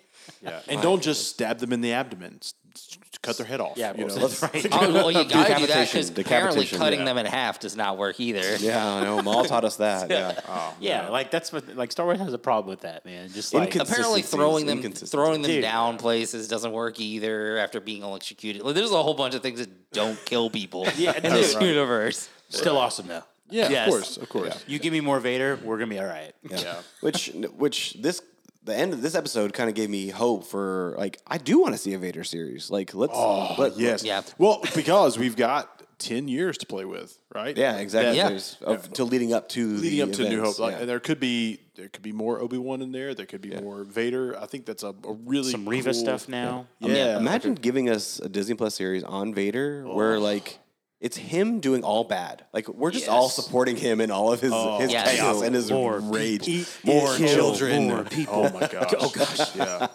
Yeah, 0.42 0.58
and 0.68 0.82
don't 0.82 1.00
just 1.00 1.28
stab 1.28 1.58
them 1.60 1.72
in 1.72 1.80
the 1.82 1.92
abdomen. 1.92 2.38
S- 2.42 2.54
s- 2.74 2.98
Cut 3.22 3.36
their 3.38 3.46
head 3.46 3.60
off. 3.60 3.76
Yeah, 3.76 3.92
you 3.96 4.06
well, 4.06 4.16
know? 4.16 4.26
that's 4.26 4.42
right. 4.42 4.66
Oh, 4.72 4.92
well, 4.92 5.10
you 5.10 5.24
gotta 5.24 5.54
do 5.60 5.66
that 5.68 5.86
because 5.86 6.10
Decapitation, 6.10 6.20
apparently 6.20 6.60
decapitation, 6.62 6.78
cutting 6.78 6.98
yeah. 7.00 7.04
them 7.06 7.18
in 7.18 7.26
half 7.26 7.60
does 7.60 7.76
not 7.76 7.96
work 7.96 8.18
either. 8.18 8.56
Yeah, 8.56 8.84
I 8.84 9.04
know. 9.04 9.22
Maul 9.22 9.44
taught 9.44 9.64
us 9.64 9.76
that. 9.76 10.10
Yeah. 10.10 10.38
Oh, 10.48 10.74
yeah, 10.80 11.08
like 11.10 11.30
that's 11.30 11.52
what 11.52 11.76
like 11.76 11.92
Star 11.92 12.06
Wars 12.06 12.18
has 12.18 12.32
a 12.32 12.38
problem 12.38 12.70
with 12.70 12.80
that, 12.80 13.04
man. 13.04 13.28
Just 13.32 13.54
like 13.54 13.70
Incons- 13.70 13.82
Apparently, 13.88 14.22
Consistencies, 14.22 14.30
throwing 14.30 14.66
them 14.66 14.78
inconsistencies. 14.78 15.12
throwing 15.12 15.42
them 15.42 15.50
Dude. 15.52 15.62
down 15.62 15.96
places 15.96 16.48
doesn't 16.48 16.72
work 16.72 16.98
either 16.98 17.58
after 17.58 17.80
being 17.80 18.02
electrocuted. 18.02 18.62
Like, 18.62 18.74
there's 18.74 18.90
a 18.90 19.02
whole 19.02 19.14
bunch 19.14 19.34
of 19.36 19.42
things 19.42 19.60
that 19.60 19.92
don't 19.92 20.18
kill 20.24 20.50
people 20.50 20.86
Yeah, 20.96 21.16
in 21.16 21.22
this 21.32 21.54
right. 21.54 21.64
universe. 21.64 22.28
Still 22.48 22.76
awesome 22.78 23.06
though. 23.08 23.22
yeah, 23.50 23.68
Yes. 23.68 23.86
of 23.88 23.92
course, 23.92 24.16
of 24.16 24.28
course. 24.28 24.64
You 24.66 24.78
give 24.78 24.92
me 24.92 25.00
more 25.00 25.20
Vader, 25.20 25.58
we're 25.62 25.78
gonna 25.78 25.90
be 25.90 25.98
all 25.98 26.06
right. 26.06 26.32
Yeah. 26.48 26.76
which 27.00 27.32
which 27.56 27.94
this 28.00 28.22
the 28.64 28.76
end 28.76 28.92
of 28.92 29.00
this 29.00 29.14
episode 29.14 29.52
kind 29.52 29.68
of 29.68 29.76
gave 29.76 29.88
me 29.90 30.08
hope 30.08 30.44
for 30.44 30.94
like 30.98 31.18
I 31.26 31.38
do 31.38 31.60
want 31.60 31.74
to 31.74 31.78
see 31.78 31.94
a 31.94 31.98
Vader 31.98 32.24
series. 32.24 32.70
Like 32.70 32.94
let's 32.94 33.12
oh, 33.14 33.54
let, 33.58 33.76
Yes. 33.78 34.02
Yeah. 34.04 34.22
Well, 34.38 34.60
because 34.74 35.16
we've 35.18 35.36
got 35.36 35.70
ten 35.98 36.28
years 36.28 36.58
to 36.58 36.66
play 36.66 36.84
with, 36.84 37.16
right? 37.34 37.56
yeah, 37.56 37.76
exactly. 37.78 38.16
Yeah. 38.16 38.28
There's- 38.28 38.56
Of, 38.60 38.92
till 38.92 39.06
leading 39.06 39.32
up 39.32 39.48
to 39.50 39.66
Leading 39.66 39.90
the 39.98 40.02
up 40.02 40.12
to 40.12 40.28
New 40.28 40.38
events, 40.40 40.58
Hope, 40.58 40.66
like, 40.66 40.72
yeah. 40.74 40.80
and 40.80 40.88
there 40.88 41.00
could 41.00 41.20
be 41.20 41.60
there 41.76 41.88
could 41.88 42.02
be 42.02 42.12
more 42.12 42.40
Obi 42.40 42.58
Wan 42.58 42.82
in 42.82 42.90
there. 42.92 43.14
There 43.14 43.24
could 43.26 43.40
be 43.40 43.54
more 43.60 43.84
Vader. 43.84 44.36
I 44.38 44.46
think 44.46 44.66
that's 44.66 44.82
a, 44.82 44.88
a 44.88 45.12
really 45.12 45.50
Some 45.52 45.66
Reva 45.68 45.92
cool- 45.92 45.94
stuff 46.00 46.28
now. 46.28 46.66
Yeah, 46.80 47.16
Imagine 47.18 47.54
giving 47.54 47.88
us 47.88 48.18
a 48.18 48.28
Disney 48.28 48.54
Plus 48.56 48.74
series 48.74 49.04
on 49.04 49.32
Vader 49.32 49.84
where 49.86 50.16
oh. 50.16 50.20
like 50.20 50.58
it's 51.00 51.16
him 51.16 51.60
doing 51.60 51.84
all 51.84 52.04
bad. 52.04 52.44
Like 52.52 52.68
we're 52.68 52.90
just 52.90 53.08
all 53.08 53.28
supporting 53.28 53.76
him 53.76 54.00
in 54.00 54.10
all 54.10 54.32
of 54.32 54.40
his, 54.40 54.52
oh, 54.54 54.78
his 54.78 54.90
Yes. 54.90 55.16
chaos 55.16 55.42
and 55.42 55.54
his 55.54 55.70
More 55.70 55.98
rage. 56.00 56.44
people. 56.46 56.94
more 56.94 57.16
Kill 57.16 57.28
children. 57.28 57.84
more 57.88 58.04
people. 58.04 58.34
Oh 58.34 58.50
my 58.52 58.62
oh, 58.66 58.68
gosh! 58.72 58.94
oh 58.98 59.10
gosh! 59.14 59.56
Yeah. 59.56 59.88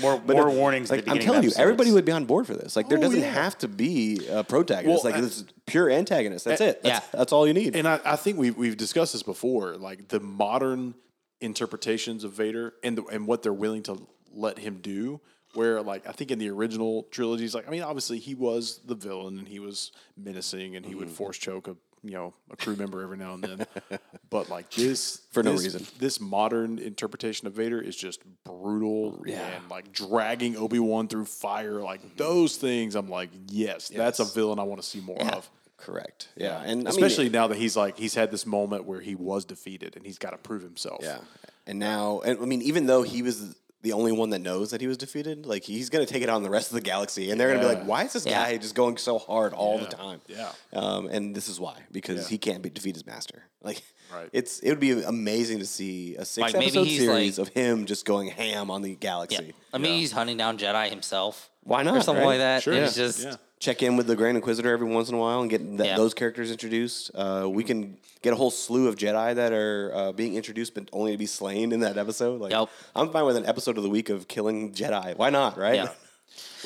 More 0.00 0.20
more 0.20 0.50
warnings. 0.50 0.90
Like 0.90 1.00
at 1.00 1.04
the 1.06 1.10
I'm 1.12 1.18
telling 1.18 1.38
of 1.38 1.44
you, 1.44 1.52
everybody 1.56 1.90
would 1.90 2.04
be 2.04 2.12
on 2.12 2.26
board 2.26 2.46
for 2.46 2.54
this. 2.54 2.76
Like 2.76 2.88
there 2.88 2.98
Oh, 2.98 3.00
doesn't 3.00 3.20
yeah. 3.20 3.32
have 3.32 3.56
to 3.58 3.68
be 3.68 4.26
a 4.30 4.44
protagonist. 4.44 5.04
Well, 5.04 5.12
like 5.12 5.20
this 5.20 5.38
is 5.38 5.44
pure 5.66 5.90
antagonist. 5.90 6.44
That's 6.44 6.60
eh, 6.60 6.68
it. 6.68 6.82
That's, 6.82 7.04
yeah. 7.06 7.10
that's 7.18 7.32
all 7.32 7.46
you 7.46 7.54
need. 7.54 7.74
And 7.74 7.88
I, 7.88 7.98
I 8.04 8.16
think 8.16 8.38
we've 8.38 8.56
we've 8.56 8.76
discussed 8.76 9.14
this 9.14 9.22
before, 9.22 9.76
like 9.76 10.08
the 10.08 10.20
modern 10.20 10.94
interpretations 11.40 12.24
of 12.24 12.32
Vader 12.32 12.74
and 12.82 12.98
the, 12.98 13.04
and 13.06 13.26
what 13.26 13.42
they're 13.42 13.52
willing 13.52 13.82
to 13.84 14.06
let 14.32 14.58
him 14.58 14.78
do. 14.82 15.20
Where 15.56 15.82
like 15.82 16.08
I 16.08 16.12
think 16.12 16.30
in 16.30 16.38
the 16.38 16.50
original 16.50 17.04
trilogies, 17.10 17.54
like 17.54 17.66
I 17.66 17.70
mean, 17.70 17.82
obviously 17.82 18.18
he 18.18 18.34
was 18.34 18.80
the 18.84 18.94
villain 18.94 19.38
and 19.38 19.48
he 19.48 19.58
was 19.58 19.92
menacing 20.16 20.76
and 20.76 20.84
he 20.84 20.94
would 20.94 21.08
mm-hmm. 21.08 21.16
force 21.16 21.38
choke 21.38 21.68
a 21.68 21.76
you 22.02 22.12
know 22.12 22.34
a 22.50 22.56
crew 22.56 22.76
member 22.76 23.02
every 23.02 23.16
now 23.16 23.34
and 23.34 23.42
then. 23.42 23.66
but 24.30 24.48
like 24.48 24.70
this 24.70 25.22
For 25.32 25.42
no 25.42 25.52
this- 25.52 25.64
reason. 25.64 25.86
this 25.98 26.20
modern 26.20 26.78
interpretation 26.78 27.46
of 27.46 27.54
Vader 27.54 27.80
is 27.80 27.96
just 27.96 28.20
brutal 28.44 29.22
and 29.26 29.68
like 29.70 29.92
dragging 29.92 30.56
Obi 30.56 30.78
Wan 30.78 31.08
through 31.08 31.24
fire. 31.24 31.80
Like 31.80 32.00
mm-hmm. 32.00 32.16
those 32.16 32.56
things, 32.56 32.94
I'm 32.94 33.08
like, 33.08 33.30
yes, 33.48 33.88
that's 33.88 34.20
a 34.20 34.24
villain 34.24 34.58
I 34.58 34.62
want 34.62 34.80
to 34.82 34.86
see 34.86 35.00
more 35.00 35.20
of. 35.20 35.50
Correct. 35.76 36.28
Yeah, 36.36 36.60
and 36.60 36.70
I 36.70 36.74
mean, 36.74 36.86
Especially 36.86 37.28
now 37.28 37.48
that 37.48 37.58
he's 37.58 37.76
like 37.76 37.98
he's 37.98 38.14
had 38.14 38.30
this 38.30 38.46
moment 38.46 38.84
where 38.84 39.00
he 39.00 39.14
was 39.14 39.44
defeated 39.44 39.96
and 39.96 40.06
he's 40.06 40.18
got 40.18 40.30
to 40.30 40.38
prove 40.38 40.62
himself. 40.62 41.00
Yeah, 41.02 41.18
and 41.66 41.78
now, 41.78 42.20
and 42.24 42.40
I 42.40 42.44
mean, 42.44 42.62
even 42.62 42.86
though 42.86 43.02
he 43.02 43.22
was 43.22 43.56
the 43.82 43.92
only 43.92 44.12
one 44.12 44.30
that 44.30 44.40
knows 44.40 44.70
that 44.70 44.80
he 44.80 44.86
was 44.86 44.96
defeated, 44.96 45.46
like 45.46 45.62
he's 45.64 45.90
gonna 45.90 46.06
take 46.06 46.22
it 46.22 46.28
on 46.28 46.42
the 46.42 46.50
rest 46.50 46.70
of 46.70 46.74
the 46.74 46.80
galaxy, 46.80 47.30
and 47.30 47.40
they're 47.40 47.48
gonna 47.48 47.60
be 47.60 47.66
like, 47.74 47.84
"Why 47.86 48.04
is 48.04 48.12
this 48.14 48.26
Yeah. 48.26 48.44
guy 48.44 48.56
just 48.56 48.74
going 48.74 48.96
so 48.96 49.18
hard 49.18 49.52
all 49.52 49.78
Yeah. 49.78 49.84
the 49.84 49.96
time?" 49.96 50.20
Yeah. 50.26 50.52
um, 50.72 51.06
and 51.08 51.34
this 51.34 51.48
is 51.48 51.60
why 51.60 51.82
because 51.92 52.22
Yeah. 52.22 52.28
he 52.30 52.38
can't 52.38 52.62
be, 52.62 52.70
defeat 52.70 52.94
his 52.96 53.06
master. 53.06 53.44
Like, 53.62 53.82
Right. 54.14 54.28
it's 54.32 54.60
it 54.60 54.70
would 54.70 54.80
be 54.80 54.92
amazing 55.02 55.58
to 55.58 55.66
see 55.66 56.16
a 56.16 56.24
six 56.24 56.42
Like, 56.42 56.52
maybe 56.54 56.66
episode 56.66 56.86
he's, 56.86 56.98
series 57.00 57.38
like- 57.38 57.48
of 57.48 57.54
him 57.54 57.84
just 57.86 58.04
going 58.04 58.28
ham 58.28 58.70
on 58.70 58.82
the 58.82 58.94
galaxy. 58.96 59.44
Yeah. 59.46 59.52
I 59.72 59.78
mean, 59.78 59.98
he's 59.98 60.12
hunting 60.12 60.36
down 60.36 60.58
Jedi 60.58 60.88
himself. 60.90 61.50
Why 61.64 61.82
not, 61.82 61.92
Or 61.92 61.94
not, 61.96 62.04
something 62.04 62.22
right? 62.22 62.30
like 62.30 62.38
that. 62.38 62.62
Sure. 62.62 62.72
And 62.72 62.80
Yeah. 62.82 62.86
It's 62.86 62.96
just 62.96 63.22
Yeah. 63.24 63.36
Check 63.58 63.82
in 63.82 63.96
with 63.96 64.06
the 64.06 64.14
Grand 64.16 64.36
Inquisitor 64.36 64.70
every 64.70 64.86
once 64.86 65.08
in 65.08 65.14
a 65.14 65.18
while 65.18 65.40
and 65.40 65.48
get 65.50 65.62
th- 65.66 65.80
Yeah. 65.80 65.96
those 65.96 66.12
characters 66.12 66.50
introduced. 66.50 67.10
Uh, 67.14 67.46
we 67.50 67.64
can 67.64 67.96
get 68.20 68.34
a 68.34 68.36
whole 68.36 68.50
slew 68.50 68.86
of 68.86 68.96
Jedi 68.96 69.34
that 69.34 69.50
are 69.52 69.92
uh, 69.94 70.12
being 70.12 70.34
introduced, 70.34 70.74
but 70.74 70.90
only 70.92 71.12
to 71.12 71.18
be 71.18 71.24
slain 71.24 71.72
in 71.72 71.80
that 71.80 71.96
episode. 71.96 72.38
Like, 72.40 72.52
Yep. 72.52 72.68
I'm 72.94 73.10
fine 73.10 73.24
with 73.24 73.36
an 73.36 73.46
episode 73.46 73.78
of 73.78 73.82
the 73.82 73.88
week 73.88 74.10
of 74.10 74.28
killing 74.28 74.72
Jedi. 74.74 75.16
Why 75.16 75.30
not? 75.30 75.56
Right? 75.58 75.76
Yeah. 75.76 75.88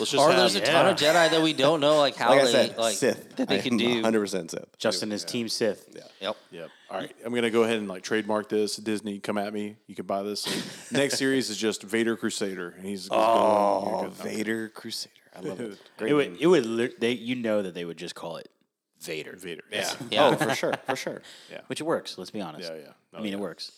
Let's 0.01 0.11
just 0.11 0.15
or 0.23 0.31
have, 0.31 0.39
there's 0.39 0.55
a 0.57 0.61
ton 0.61 0.87
of 0.87 0.97
Jedi 0.97 1.31
that 1.31 1.43
we 1.43 1.53
don't 1.53 1.81
know 1.81 1.99
like 1.99 2.17
how 2.17 2.31
Like 2.31 2.41
I 2.41 2.45
they 2.47 2.51
said, 2.53 2.79
like 2.79 2.97
Sith. 2.97 3.37
that 3.37 3.49
they 3.49 3.59
I 3.59 3.61
can 3.61 3.75
am 3.75 3.79
do. 3.79 4.03
100% 4.03 4.51
Sith. 4.51 4.79
Justin 4.79 5.13
is 5.13 5.25
Team 5.25 5.49
Sith. 5.49 5.89
Yep. 6.21 6.37
Yep. 6.51 6.71
All 6.91 6.99
right. 6.99 7.15
I'm 7.25 7.33
gonna 7.35 7.51
go 7.51 7.63
ahead 7.63 7.77
and 7.79 7.87
like 7.87 8.03
trademark 8.03 8.49
this. 8.49 8.77
Disney, 8.77 9.19
come 9.21 9.39
at 9.39 9.53
me. 9.53 9.77
You 9.87 9.95
can 9.95 10.07
buy 10.07 10.23
this. 10.23 10.91
Next 10.91 11.19
series 11.19 11.51
is 11.51 11.57
just 11.57 11.83
Vader 11.85 12.17
Crusader, 12.17 12.75
and 12.77 12.85
he's 12.87 13.09
Oh, 13.13 14.01
going, 14.01 14.11
Vader 14.13 14.69
Crusader. 14.71 15.13
I 15.37 15.41
love 15.41 15.61
it. 15.61 15.79
Great 15.99 16.11
It 16.11 16.15
would, 16.15 16.29
name. 16.33 16.39
it 16.41 16.47
would, 16.49 16.67
lit- 16.67 16.99
they, 17.01 17.13
you 17.13 17.37
know 17.37 17.63
that 17.63 17.73
they 17.75 17.85
would 17.85 17.97
just 17.97 18.17
call 18.17 18.39
it 18.39 18.49
Vader, 19.01 19.37
Vader. 19.37 19.63
Yeah. 19.71 19.93
Yeah. 20.11 20.27
Oh, 20.27 20.35
for 20.37 20.55
sure. 20.57 20.75
For 20.87 20.97
sure. 20.97 21.23
Yeah. 21.51 21.61
Which 21.69 21.81
it 21.81 21.85
works. 21.85 22.19
Let's 22.19 22.31
be 22.33 22.41
honest. 22.41 22.69
Yeah, 22.73 22.79
yeah. 22.81 22.89
I 23.15 23.19
Oh, 23.19 23.23
mean, 23.23 23.33
yeah. 23.33 23.39
it 23.39 23.41
works 23.41 23.71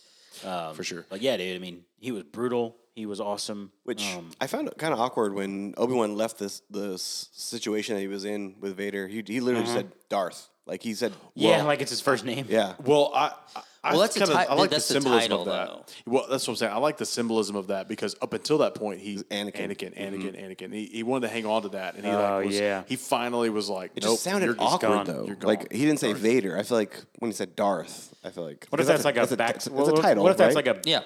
um, 0.46 0.74
For 0.74 0.82
sure. 0.82 1.04
Like, 1.10 1.20
yeah, 1.22 1.36
dude. 1.36 1.54
I 1.54 1.58
mean, 1.58 1.84
he 2.00 2.10
was 2.10 2.22
brutal. 2.22 2.76
He 2.94 3.06
was 3.06 3.20
awesome. 3.20 3.72
Which 3.84 4.04
um, 4.16 4.30
I 4.40 4.46
found 4.46 4.70
kind 4.76 4.92
of 4.92 5.00
awkward 5.00 5.32
when 5.34 5.74
Obi 5.76 5.94
Wan 5.94 6.14
left 6.16 6.38
this 6.38 6.62
the 6.70 6.98
situation 6.98 7.94
that 7.94 8.00
he 8.02 8.08
was 8.08 8.24
in 8.24 8.56
with 8.60 8.76
Vader. 8.76 9.08
He, 9.08 9.22
he 9.26 9.40
literally 9.40 9.64
Uh-huh. 9.66 9.76
said 9.76 9.92
Darth. 10.08 10.48
Like 10.64 10.82
he 10.82 10.94
said, 10.94 11.12
yeah, 11.34 11.56
well, 11.58 11.66
like 11.66 11.80
it's 11.80 11.90
his 11.90 12.00
first 12.00 12.24
name. 12.24 12.46
yeah. 12.48 12.74
Well, 12.84 13.10
I, 13.12 13.32
I, 13.56 13.62
I 13.82 13.90
Well, 13.92 14.00
that's 14.02 14.16
kinda, 14.16 14.32
ti- 14.32 14.46
I 14.48 14.54
like 14.54 14.70
that's 14.70 14.86
the 14.86 14.94
the 14.94 15.00
symbolism 15.00 15.30
title, 15.30 15.40
of 15.40 15.46
that. 15.46 15.66
though. 16.06 16.12
Well, 16.12 16.26
that's 16.30 16.46
what 16.46 16.52
I'm 16.52 16.56
saying. 16.56 16.72
I 16.72 16.76
like 16.76 16.98
the 16.98 17.04
symbolism 17.04 17.56
of 17.56 17.66
that 17.66 17.88
because 17.88 18.14
up 18.22 18.32
until 18.32 18.58
that 18.58 18.76
point, 18.76 19.00
he's 19.00 19.24
Anakin. 19.24 19.70
Anakin, 19.70 19.98
Anakin, 19.98 20.40
Anakin. 20.40 20.72
He, 20.72 20.84
he 20.86 21.02
wanted 21.02 21.26
to 21.26 21.32
hang 21.32 21.46
on 21.46 21.62
to 21.62 21.70
that, 21.70 21.96
and 21.96 22.04
he 22.04 22.12
Oh, 22.12 22.14
like 22.36 22.46
was, 22.46 22.60
yeah. 22.60 22.84
He 22.86 22.94
finally 22.94 23.50
was 23.50 23.68
like, 23.68 23.90
It 23.96 24.04
nope, 24.04 24.12
just 24.12 24.22
sounded 24.22 24.46
you're 24.46 24.54
awkward 24.60 25.06
gone. 25.06 25.06
though. 25.06 25.34
Like 25.48 25.72
he 25.72 25.84
didn't 25.84 25.98
say 25.98 26.12
Vader. 26.12 26.56
I 26.56 26.62
feel 26.62 26.76
like 26.78 26.96
when 27.18 27.32
he 27.32 27.34
said 27.34 27.56
Darth, 27.56 28.14
I 28.22 28.30
feel 28.30 28.44
like 28.44 28.66
What 28.68 28.78
if 28.80 28.86
because 28.86 29.02
that's, 29.02 29.04
like 29.04 29.16
a 29.16 29.20
that's 29.20 29.34
back? 29.34 29.56
It's 29.56 29.66
a, 29.66 29.72
what- 29.72 29.88
it's 29.88 29.98
a 29.98 30.02
title. 30.02 30.22
What 30.22 30.30
if 30.30 30.36
that's 30.38 30.54
right? 30.54 30.64
like 30.64 30.76
a? 30.86 30.88
Yeah. 30.88 31.00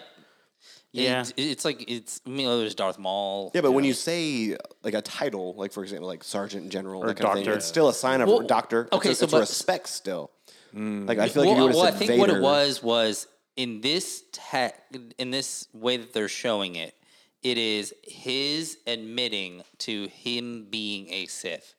Yeah. 1.03 1.23
It- 1.23 1.35
it's 1.39 1.65
like 1.65 1.85
it's 1.91 2.21
I 2.27 2.31
mean 2.31 2.47
there's 2.47 2.75
Darth 2.75 2.99
Maul. 2.99 3.51
Yeah, 3.55 3.61
but 3.61 3.73
when 3.73 3.85
you 3.85 3.95
say 3.95 4.57
like 4.83 4.95
a 4.95 5.03
title, 5.03 5.55
like 5.55 5.73
for 5.73 5.83
example, 5.83 6.07
like 6.09 6.25
Sergeant 6.25 6.71
General, 6.71 7.03
that 7.03 7.17
kind 7.17 7.29
of 7.29 7.35
thing, 7.35 7.45
Doctor. 7.45 7.57
it's 7.59 7.67
still 7.67 7.89
a 7.89 7.95
sign 7.95 8.21
of 8.21 8.29
Well, 8.29 8.41
doctor. 8.41 8.89
okay, 8.93 9.11
it's, 9.11 9.21
a, 9.21 9.21
so 9.21 9.25
it's 9.25 9.33
but- 9.33 9.41
respect 9.41 9.89
still. 9.89 10.31
Mm. 10.75 11.09
Like 11.09 11.19
I 11.19 11.29
feel 11.29 11.43
like 11.45 11.53
if 11.53 11.57
you 11.57 11.65
well, 11.65 11.67
would 11.67 11.75
have 11.75 11.77
well, 11.77 11.85
I 11.87 11.91
think 11.93 12.11
Vader, 12.11 12.21
what 12.21 12.31
it 12.31 12.41
was 12.43 12.83
was 12.83 13.27
in 13.57 13.81
this 13.81 14.23
te- 14.33 14.77
in 15.19 15.31
this 15.31 15.69
way 15.73 15.97
that 15.97 16.13
they're 16.13 16.29
showing 16.29 16.75
it, 16.77 16.95
it 17.43 17.57
is 17.57 17.95
his 18.03 18.77
admitting 18.87 19.63
to 19.79 20.09
him 20.09 20.67
being 20.69 21.11
a 21.11 21.27
Sith, 21.27 21.75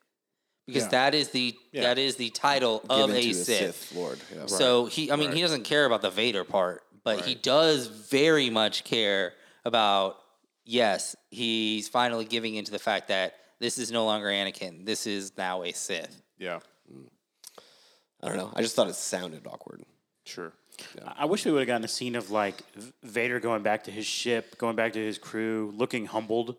because 0.66 0.84
Yeah. 0.84 0.90
that 0.90 1.14
is 1.16 1.30
the 1.30 1.56
Yeah. 1.72 1.82
that 1.84 2.00
is 2.00 2.16
the 2.16 2.30
title 2.32 2.82
of 2.90 3.12
a 3.12 3.22
to 3.22 3.28
the 3.28 3.34
Sith. 3.34 3.76
Sith 3.90 3.96
Lord. 3.96 4.20
Yeah. 4.36 4.46
So 4.48 4.86
he, 4.86 5.12
I 5.12 5.16
mean, 5.16 5.32
he 5.32 5.42
doesn't 5.42 5.64
care 5.64 5.86
about 5.86 6.02
the 6.02 6.10
Vader 6.10 6.44
part, 6.44 6.84
but 7.08 7.26
he 7.26 7.36
does 7.36 7.88
very 7.88 8.50
much 8.50 8.84
care 8.84 9.34
about. 9.64 10.18
Yes, 10.66 11.16
he's 11.32 11.88
finally 11.88 12.26
giving 12.26 12.56
into 12.56 12.72
the 12.72 12.80
fact 12.80 13.08
that 13.08 13.36
this 13.60 13.78
is 13.78 13.92
no 13.92 14.04
longer 14.04 14.28
Anakin. 14.28 14.86
This 14.86 15.08
is 15.08 15.32
now 15.38 15.64
a 15.64 15.72
Sith. 15.72 16.22
yeah, 16.38 16.60
I 18.22 18.28
don't 18.28 18.36
know. 18.36 18.52
I 18.54 18.62
just 18.62 18.76
thought 18.76 18.90
it 18.90 18.96
sounded 18.96 19.48
awkward. 19.48 19.84
sure. 20.26 20.52
I 21.16 21.26
wish 21.26 21.46
we 21.46 21.52
would 21.52 21.62
have 21.62 21.68
gotten 21.68 21.86
a 21.86 21.88
scene 21.88 22.16
of 22.16 22.30
like 22.30 22.62
Vader 23.02 23.40
going 23.40 23.64
back 23.64 23.86
to 23.86 23.92
his 23.92 24.06
ship, 24.06 24.58
going 24.58 24.76
back 24.76 24.94
to 24.94 25.00
his 25.00 25.18
crew, 25.18 25.74
looking 25.76 26.06
humbled, 26.06 26.58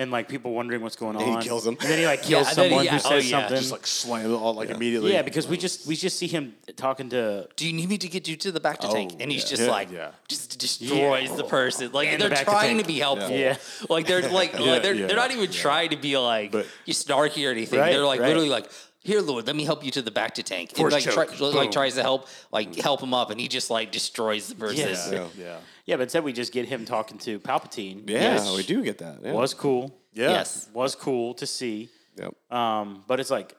and 0.00 0.10
like 0.10 0.28
people 0.28 0.54
wondering 0.54 0.80
what's 0.80 0.96
going 0.96 1.14
on. 1.14 1.22
And 1.22 1.42
he 1.42 1.48
kills 1.48 1.66
him. 1.66 1.76
And 1.78 1.90
then 1.90 1.98
he 1.98 2.06
like 2.06 2.22
kills 2.30 2.48
and 2.48 2.56
then 2.56 2.64
he- 2.64 2.70
someone 2.70 2.84
yeah, 2.86 2.90
who 2.92 2.96
oh, 2.96 3.10
says 3.10 3.30
yeah. 3.30 3.40
something. 3.40 3.56
Just 3.58 3.72
like 3.72 3.86
slam 3.86 4.30
it 4.30 4.34
all 4.34 4.54
like 4.54 4.70
immediately. 4.70 5.12
yeah, 5.12 5.20
because 5.20 5.46
we 5.46 5.58
just 5.58 5.86
we 5.86 5.94
just 5.94 6.18
see 6.18 6.26
him 6.26 6.54
talking 6.76 7.10
to 7.10 7.46
Do 7.54 7.66
you 7.66 7.74
need 7.74 7.88
me 7.90 7.98
to 7.98 8.08
get 8.08 8.26
you 8.26 8.36
to 8.36 8.50
the 8.50 8.60
bacta 8.60 8.90
tank? 8.90 9.12
Oh, 9.14 9.18
and 9.20 9.30
he's 9.30 9.44
just 9.44 9.62
Yeah, 9.62 9.70
like, 9.70 9.92
yeah. 9.92 10.12
just 10.26 10.58
destroys 10.58 11.36
the 11.36 11.44
person. 11.44 11.92
Like 11.92 12.08
And 12.08 12.22
they're 12.22 12.30
back 12.30 12.38
to 12.38 12.44
trying 12.46 12.76
tank. 12.76 12.82
to 12.82 12.86
be 12.86 12.98
helpful. 12.98 13.36
Yeah. 13.36 13.56
Like 13.90 14.06
they're 14.06 14.28
like, 14.30 14.52
Yeah, 14.58 14.60
like, 14.60 14.82
they're 14.82 14.94
yeah, 14.94 15.06
they're 15.06 15.16
not 15.16 15.32
even 15.32 15.50
trying 15.50 15.90
to 15.90 15.96
be 15.96 16.16
like 16.16 16.52
But- 16.52 16.66
you 16.86 16.94
snarky 16.94 17.46
or 17.46 17.50
anything. 17.50 17.78
Right, 17.78 17.92
they're 17.92 18.04
like 18.04 18.20
right. 18.20 18.28
literally 18.28 18.48
like. 18.48 18.70
Here, 19.02 19.22
Lord, 19.22 19.46
let 19.46 19.56
me 19.56 19.64
help 19.64 19.82
you 19.82 19.90
to 19.92 20.02
the 20.02 20.10
bacta 20.10 20.42
tank. 20.44 20.78
And 20.78 20.92
like, 20.92 21.02
try, 21.04 21.24
choke. 21.24 21.54
like 21.54 21.70
tries 21.70 21.94
to 21.94 22.02
help, 22.02 22.28
like 22.52 22.76
help 22.76 23.02
him 23.02 23.14
up, 23.14 23.30
and 23.30 23.40
he 23.40 23.48
just 23.48 23.70
like 23.70 23.92
destroys 23.92 24.48
the 24.48 24.54
person. 24.54 24.88
Yes. 24.88 25.08
yeah, 25.10 25.26
yeah, 25.38 25.56
yeah, 25.86 25.96
but 25.96 26.02
instead 26.02 26.22
we 26.22 26.34
just 26.34 26.52
get 26.52 26.66
him 26.66 26.84
talking 26.84 27.16
to 27.18 27.40
Palpatine. 27.40 28.08
Yeah, 28.08 28.34
which 28.34 28.56
we 28.58 28.74
do 28.74 28.82
get 28.82 28.98
that. 28.98 29.20
Yeah. 29.22 29.32
Was 29.32 29.54
cool. 29.54 29.98
yeah. 30.12 30.30
Yes. 30.30 30.68
Was 30.74 30.94
cool 30.94 31.32
to 31.34 31.46
see. 31.46 31.88
Yep. 32.16 32.34
Um, 32.52 33.02
but 33.06 33.20
it's 33.20 33.30
like 33.30 33.56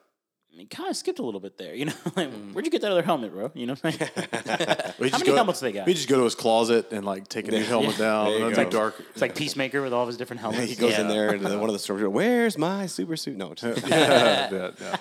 he 0.52 0.66
kind 0.66 0.90
of 0.90 0.96
skipped 0.96 1.20
a 1.20 1.24
little 1.24 1.40
bit 1.40 1.58
there. 1.58 1.74
You 1.74 1.86
know, 1.86 1.94
like, 2.16 2.30
Mm. 2.32 2.54
where'd 2.54 2.66
you 2.66 2.72
get 2.72 2.82
that 2.82 2.92
other 2.92 3.02
helmet, 3.04 3.32
bro? 3.32 3.52
You 3.54 3.66
know, 3.68 3.74
what 3.80 3.86
I'm 3.86 4.00
saying? 4.00 4.12
Well, 4.16 4.28
How 4.38 5.08
just 5.08 5.14
many 5.14 5.26
go- 5.26 5.36
helmets 5.36 5.60
they 5.60 5.72
got? 5.72 5.88
He 5.88 5.94
just 5.94 6.08
go 6.10 6.18
to 6.18 6.24
his 6.24 6.36
closet 6.36 6.92
and 6.92 7.06
like 7.06 7.28
take 7.28 7.48
a 7.48 7.52
new 7.52 7.64
helmet 7.64 7.98
down. 7.98 8.26
There 8.28 8.38
you 8.40 8.46
and 8.48 8.56
go. 8.56 8.62
then 8.64 8.72
dark. 8.72 8.96
it's 9.12 9.22
like 9.22 9.36
Peacemaker 9.36 9.82
with 9.82 9.94
all 9.94 10.04
of 10.04 10.08
his 10.08 10.18
different 10.18 10.42
helmets. 10.42 10.70
He 10.70 10.76
goes 10.76 10.98
in 11.00 11.08
there 11.08 11.30
and 11.34 11.46
then 11.46 11.60
one 11.60 11.70
of 11.70 11.74
the 11.74 11.80
stores. 11.80 12.04
Where's 12.08 12.58
my 12.58 12.86
super 12.86 13.16
suit? 13.18 13.38
No, 13.38 13.54
just, 13.54 13.88
yeah, 13.88 14.50
yeah, 14.52 14.72
yeah. 14.82 14.98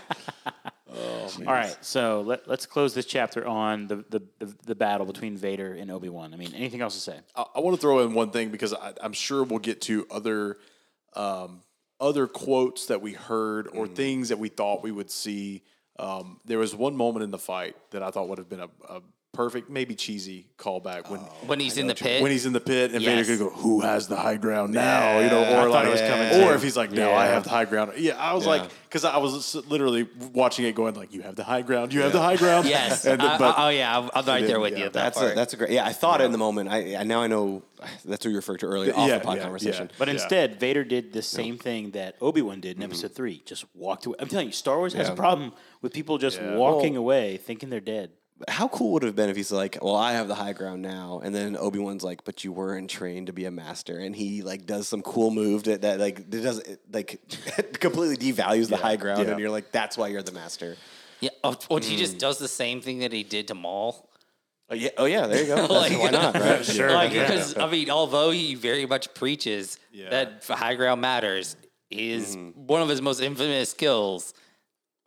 All 1.46 1.54
right, 1.54 1.76
so 1.80 2.22
let, 2.22 2.48
let's 2.48 2.66
close 2.66 2.94
this 2.94 3.06
chapter 3.06 3.46
on 3.46 3.86
the, 3.86 3.96
the, 4.10 4.22
the, 4.40 4.54
the 4.66 4.74
battle 4.74 5.06
between 5.06 5.36
Vader 5.36 5.72
and 5.74 5.90
Obi 5.90 6.08
Wan. 6.08 6.34
I 6.34 6.36
mean, 6.36 6.52
anything 6.54 6.80
else 6.80 6.94
to 6.94 7.00
say? 7.00 7.20
I, 7.36 7.44
I 7.56 7.60
want 7.60 7.76
to 7.76 7.80
throw 7.80 8.00
in 8.00 8.12
one 8.12 8.30
thing 8.30 8.50
because 8.50 8.74
I, 8.74 8.92
I'm 9.00 9.12
sure 9.12 9.44
we'll 9.44 9.60
get 9.60 9.80
to 9.82 10.06
other 10.10 10.58
um, 11.14 11.60
other 12.00 12.26
quotes 12.26 12.86
that 12.86 13.02
we 13.02 13.12
heard 13.12 13.68
or 13.74 13.86
things 13.86 14.30
that 14.30 14.38
we 14.38 14.48
thought 14.48 14.82
we 14.82 14.92
would 14.92 15.10
see. 15.10 15.62
Um, 15.98 16.40
there 16.44 16.58
was 16.58 16.74
one 16.74 16.96
moment 16.96 17.22
in 17.24 17.30
the 17.30 17.38
fight 17.38 17.76
that 17.90 18.02
I 18.02 18.10
thought 18.10 18.28
would 18.28 18.38
have 18.38 18.48
been 18.48 18.60
a, 18.60 18.70
a 18.88 19.02
perfect, 19.32 19.70
maybe 19.70 19.94
cheesy 19.94 20.46
callback 20.58 21.08
when 21.08 21.20
oh, 21.20 21.32
When 21.46 21.60
he's 21.60 21.78
in 21.78 21.86
the 21.86 21.94
pit, 21.94 22.20
when 22.22 22.30
he's 22.32 22.46
in 22.46 22.52
the 22.52 22.60
pit 22.60 22.92
and 22.92 23.00
Yes. 23.02 23.26
Vader 23.26 23.38
could 23.38 23.50
go, 23.50 23.56
"Who 23.56 23.80
has 23.80 24.08
the 24.08 24.16
high 24.16 24.36
ground 24.36 24.74
now?" 24.74 25.20
You 25.20 25.30
know, 25.30 25.42
I 25.42 25.50
or 25.50 25.62
thought 25.62 25.70
like, 25.70 25.86
it 25.86 25.90
was 25.90 26.00
coming 26.00 26.26
or 26.42 26.48
too. 26.48 26.54
if 26.54 26.62
he's 26.62 26.76
like, 26.76 26.90
"No, 26.90 27.10
I 27.10 27.26
Yeah. 27.26 27.32
have 27.34 27.44
the 27.44 27.50
high 27.50 27.64
ground." 27.64 27.92
Yeah, 27.96 28.16
I 28.18 28.34
was 28.34 28.44
like, 28.46 28.62
because 28.88 29.04
I 29.04 29.16
was 29.18 29.34
s- 29.34 29.64
literally 29.68 30.08
watching 30.32 30.64
it, 30.66 30.74
going 30.74 30.94
like, 30.94 31.14
"You 31.14 31.22
have 31.22 31.36
the 31.36 31.44
high 31.44 31.62
ground. 31.62 31.94
You 31.94 32.02
have 32.02 32.12
the 32.12 32.20
high 32.20 32.36
ground." 32.36 32.66
yes. 32.68 33.06
And 33.06 33.20
then- 33.20 33.26
I- 33.26 33.38
but 33.38 33.56
I- 33.58 33.66
oh 33.66 33.68
yeah, 33.70 33.98
I'm, 33.98 34.10
I'm 34.14 34.24
right 34.26 34.46
there 34.46 34.60
with 34.60 34.72
yeah, 34.72 34.78
you. 34.78 34.84
That 34.84 34.92
that's 34.92 35.16
a, 35.16 35.20
part. 35.20 35.34
that's 35.36 35.52
a 35.54 35.56
great. 35.56 35.70
Yeah, 35.70 35.86
I 35.86 35.92
thought 35.92 36.20
it 36.20 36.24
in 36.24 36.32
the 36.32 36.38
moment. 36.38 36.68
I, 36.70 36.96
I 36.96 37.04
now 37.04 37.22
I 37.22 37.26
know 37.28 37.62
that's 38.04 38.24
what 38.26 38.30
you 38.30 38.36
referred 38.36 38.60
to 38.60 38.66
earlier 38.66 38.92
off 38.94 39.08
Yeah, 39.08 39.18
the 39.18 39.24
pod 39.24 39.36
yeah, 39.36 39.42
conversation. 39.44 39.86
yeah. 39.90 39.96
But 39.98 40.08
instead, 40.08 40.58
Vader 40.60 40.84
did 40.84 41.12
the 41.12 41.22
same 41.22 41.56
thing 41.56 41.92
that 41.92 42.16
Obi 42.20 42.42
Wan 42.42 42.60
did 42.60 42.70
in 42.76 42.82
mm-hmm. 42.82 42.90
Episode 42.90 43.12
Three. 43.14 43.42
Just 43.46 43.64
walked 43.74 44.06
away. 44.06 44.16
I'm 44.18 44.28
telling 44.28 44.46
you, 44.48 44.52
Star 44.52 44.76
Wars 44.78 44.92
has 44.94 45.08
a 45.08 45.12
Yeah. 45.12 45.16
problem 45.16 45.52
with 45.82 45.92
people 45.92 46.18
just 46.18 46.42
walking 46.42 46.96
away, 46.96 47.36
thinking 47.38 47.70
they're 47.70 47.80
dead. 47.80 48.10
How 48.48 48.68
cool 48.68 48.92
would 48.92 49.02
it 49.02 49.06
have 49.06 49.16
been 49.16 49.28
if 49.28 49.36
he's 49.36 49.52
like, 49.52 49.78
"Well, 49.82 49.96
I 49.96 50.12
have 50.12 50.28
the 50.28 50.34
high 50.34 50.52
ground 50.52 50.82
now," 50.82 51.20
and 51.22 51.34
then 51.34 51.56
Obi 51.56 51.78
Wan's 51.78 52.02
like, 52.02 52.24
"But 52.24 52.42
you 52.44 52.52
weren't 52.52 52.88
trained 52.88 53.26
to 53.26 53.32
be 53.32 53.44
a 53.44 53.50
master," 53.50 53.98
and 53.98 54.16
he 54.16 54.42
like 54.42 54.66
does 54.66 54.88
some 54.88 55.02
cool 55.02 55.30
move 55.30 55.64
that, 55.64 55.82
that 55.82 56.00
like 56.00 56.20
it 56.20 56.30
does 56.30 56.58
it, 56.58 56.80
like 56.92 57.20
completely 57.80 58.16
devalues 58.16 58.68
the 58.68 58.76
high 58.76 58.96
ground, 58.96 59.26
yeah. 59.26 59.32
and 59.32 59.40
you're 59.40 59.50
like, 59.50 59.72
"That's 59.72 59.98
why 59.98 60.08
you're 60.08 60.22
the 60.22 60.32
master." 60.32 60.76
yeah. 61.20 61.30
Oh, 61.44 61.56
well, 61.68 61.80
he 61.80 61.96
just 61.96 62.14
hmm. 62.14 62.18
does 62.18 62.38
the 62.38 62.48
same 62.48 62.80
thing 62.80 63.00
that 63.00 63.12
he 63.12 63.22
did 63.22 63.48
to 63.48 63.54
Maul. 63.54 64.08
Oh 64.70 64.74
yeah, 64.74 64.90
oh 64.96 65.04
yeah, 65.04 65.26
there 65.26 65.40
you 65.40 65.46
go. 65.46 65.66
Like- 65.70 65.98
why 65.98 66.10
not? 66.10 66.34
Right? 66.34 66.64
Sure. 66.64 66.90
like 66.90 67.12
yeah. 67.12 67.26
because 67.26 67.56
I 67.56 67.70
mean, 67.70 67.90
although 67.90 68.30
he 68.30 68.54
very 68.54 68.86
much 68.86 69.12
preaches 69.14 69.78
Yeah. 69.92 70.10
that 70.10 70.44
high 70.48 70.74
ground 70.74 71.00
matters, 71.00 71.56
is 71.90 72.36
mm-hmm. 72.36 72.66
one 72.66 72.82
of 72.82 72.88
his 72.88 73.02
most 73.02 73.20
infamous 73.20 73.70
skills, 73.70 74.32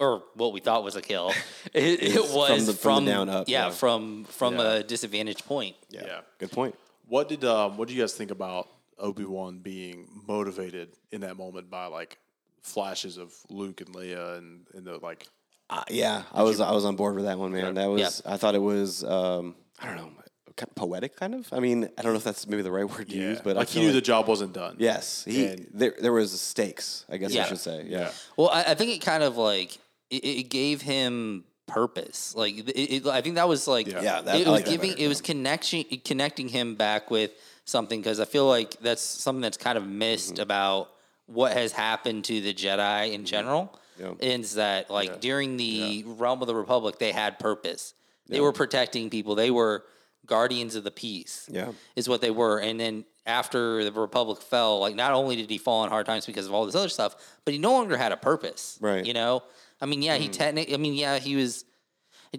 or 0.03 0.23
what 0.35 0.53
we 0.53 0.59
thought 0.59 0.83
was 0.83 0.95
a 0.95 1.01
kill. 1.01 1.31
It, 1.73 1.83
it 1.83 2.01
Is 2.03 2.31
was 2.31 2.49
from 2.49 2.65
the- 2.65 2.73
from 2.73 3.05
the 3.05 3.11
down 3.11 3.29
up, 3.29 3.47
Yeah, 3.49 3.65
yeah. 3.65 3.71
from 3.71 4.25
from 4.25 4.55
Yeah. 4.57 4.73
a 4.73 4.83
disadvantaged 4.83 5.45
point. 5.45 5.75
yeah. 5.89 6.21
Good 6.39 6.51
point. 6.51 6.75
What 7.07 7.29
did 7.29 7.43
um, 7.43 7.77
what 7.77 7.87
do 7.87 7.93
you 7.93 8.01
guys 8.01 8.13
think 8.13 8.31
about 8.31 8.67
Obi 8.99 9.25
Wan 9.25 9.59
being 9.59 10.07
motivated 10.27 10.89
in 11.11 11.21
that 11.21 11.35
moment 11.37 11.69
by 11.69 11.85
like 11.87 12.17
flashes 12.61 13.17
of 13.17 13.33
Luke 13.49 13.81
and 13.81 13.93
Leia 13.95 14.37
and, 14.37 14.65
and 14.73 14.85
the 14.85 14.97
like 14.97 15.27
Uh, 15.69 15.83
yeah, 15.89 16.23
I 16.31 16.43
was 16.43 16.59
I 16.59 16.71
was 16.71 16.85
on 16.85 16.95
board 16.95 17.15
with 17.15 17.25
that 17.25 17.37
one, 17.39 17.51
man. 17.51 17.73
That 17.75 17.87
was 17.89 18.21
I 18.25 18.37
thought 18.37 18.55
it 18.55 18.61
was 18.61 19.03
um, 19.03 19.55
I 19.79 19.87
don't 19.87 19.95
know, 19.97 20.11
kind 20.55 20.69
of 20.69 20.75
poetic, 20.75 21.15
kind 21.15 21.33
of. 21.33 21.47
I 21.51 21.59
mean, 21.59 21.89
I 21.97 22.01
don't 22.03 22.13
know 22.13 22.17
if 22.17 22.23
that's 22.23 22.45
maybe 22.47 22.61
the 22.61 22.71
right 22.71 22.87
word 22.89 23.09
to 23.09 23.15
use, 23.15 23.41
but 23.41 23.55
I 23.57 23.59
like 23.61 23.69
he 23.69 23.79
knew 23.79 23.87
like- 23.87 23.95
the 23.95 24.01
job 24.01 24.27
wasn't 24.27 24.53
done. 24.53 24.75
yes, 24.79 25.23
he 25.25 25.45
And- 25.47 25.67
there 25.73 25.95
there 25.99 26.13
was 26.13 26.29
stakes. 26.39 27.05
I 27.09 27.17
guess 27.17 27.33
Yeah. 27.33 27.43
I 27.43 27.47
should 27.47 27.59
say. 27.59 27.85
Yeah, 27.87 28.11
Well, 28.37 28.49
I, 28.49 28.61
I 28.71 28.75
think 28.75 28.91
it 28.91 29.01
kind 29.03 29.23
of 29.23 29.35
like 29.37 29.77
it, 30.09 30.23
it 30.25 30.43
gave 30.49 30.81
him 30.81 31.43
purpose. 31.67 32.35
Like 32.35 32.57
it, 32.57 32.69
it, 32.69 33.05
I 33.07 33.21
think 33.21 33.35
that 33.35 33.47
was 33.47 33.67
like 33.67 33.87
Yeah. 33.87 34.01
Yeah, 34.01 34.21
that- 34.21 34.35
it 34.35 34.47
was 34.47 34.61
like 34.61 34.65
giving 34.65 34.91
better, 34.91 35.03
it 35.03 35.07
was 35.07 35.21
connecting 35.21 35.85
connecting 36.03 36.47
him 36.49 36.75
back 36.75 37.09
with 37.11 37.31
something 37.65 37.99
because 38.01 38.19
I 38.19 38.25
feel 38.25 38.45
like 38.47 38.79
that's 38.81 39.01
something 39.01 39.41
that's 39.41 39.57
kind 39.57 39.77
of 39.77 39.87
missed 39.87 40.33
Mm-hmm. 40.33 40.41
about 40.43 40.89
what 41.25 41.53
has 41.53 41.71
happened 41.71 42.25
to 42.25 42.41
the 42.41 42.53
Jedi 42.53 43.13
in 43.13 43.25
general. 43.25 43.77
Yeah. 43.99 44.13
Is 44.19 44.55
that 44.55 44.89
like 44.89 45.21
during 45.21 45.57
the 45.57 46.03
realm 46.05 46.41
of 46.41 46.47
the 46.47 46.55
Republic 46.55 46.99
they 46.99 47.11
had 47.11 47.39
purpose. 47.39 47.93
They 48.27 48.39
were 48.41 48.51
protecting 48.53 49.09
people. 49.09 49.35
They 49.35 49.51
were 49.51 49.83
guardians 50.25 50.75
of 50.75 50.83
the 50.83 50.91
peace. 50.91 51.47
Yeah. 51.51 51.71
is 51.95 52.07
what 52.09 52.21
they 52.21 52.31
were. 52.31 52.59
And 52.59 52.79
then 52.79 53.05
after 53.25 53.83
the 53.83 53.91
Republic 53.91 54.41
fell, 54.41 54.79
like 54.79 54.95
not 54.95 55.11
only 55.13 55.35
did 55.35 55.49
he 55.49 55.57
fall 55.57 55.83
in 55.83 55.89
hard 55.89 56.05
times 56.05 56.25
because 56.25 56.45
of 56.47 56.53
all 56.53 56.65
this 56.65 56.75
other 56.75 56.89
stuff, 56.89 57.15
but 57.45 57.53
he 57.53 57.59
no 57.59 57.71
longer 57.71 57.95
had 57.97 58.11
a 58.11 58.17
purpose. 58.17 58.77
Right. 58.81 59.05
You 59.05 59.13
know, 59.13 59.43
I 59.83 59.85
mean, 59.85 60.01
yeah, 60.01 60.15
he 60.15 60.29
technically, 60.29 60.73
I 60.73 60.77
mean, 60.77 60.93
yeah, 60.93 61.19
he 61.19 61.35
was 61.35 61.65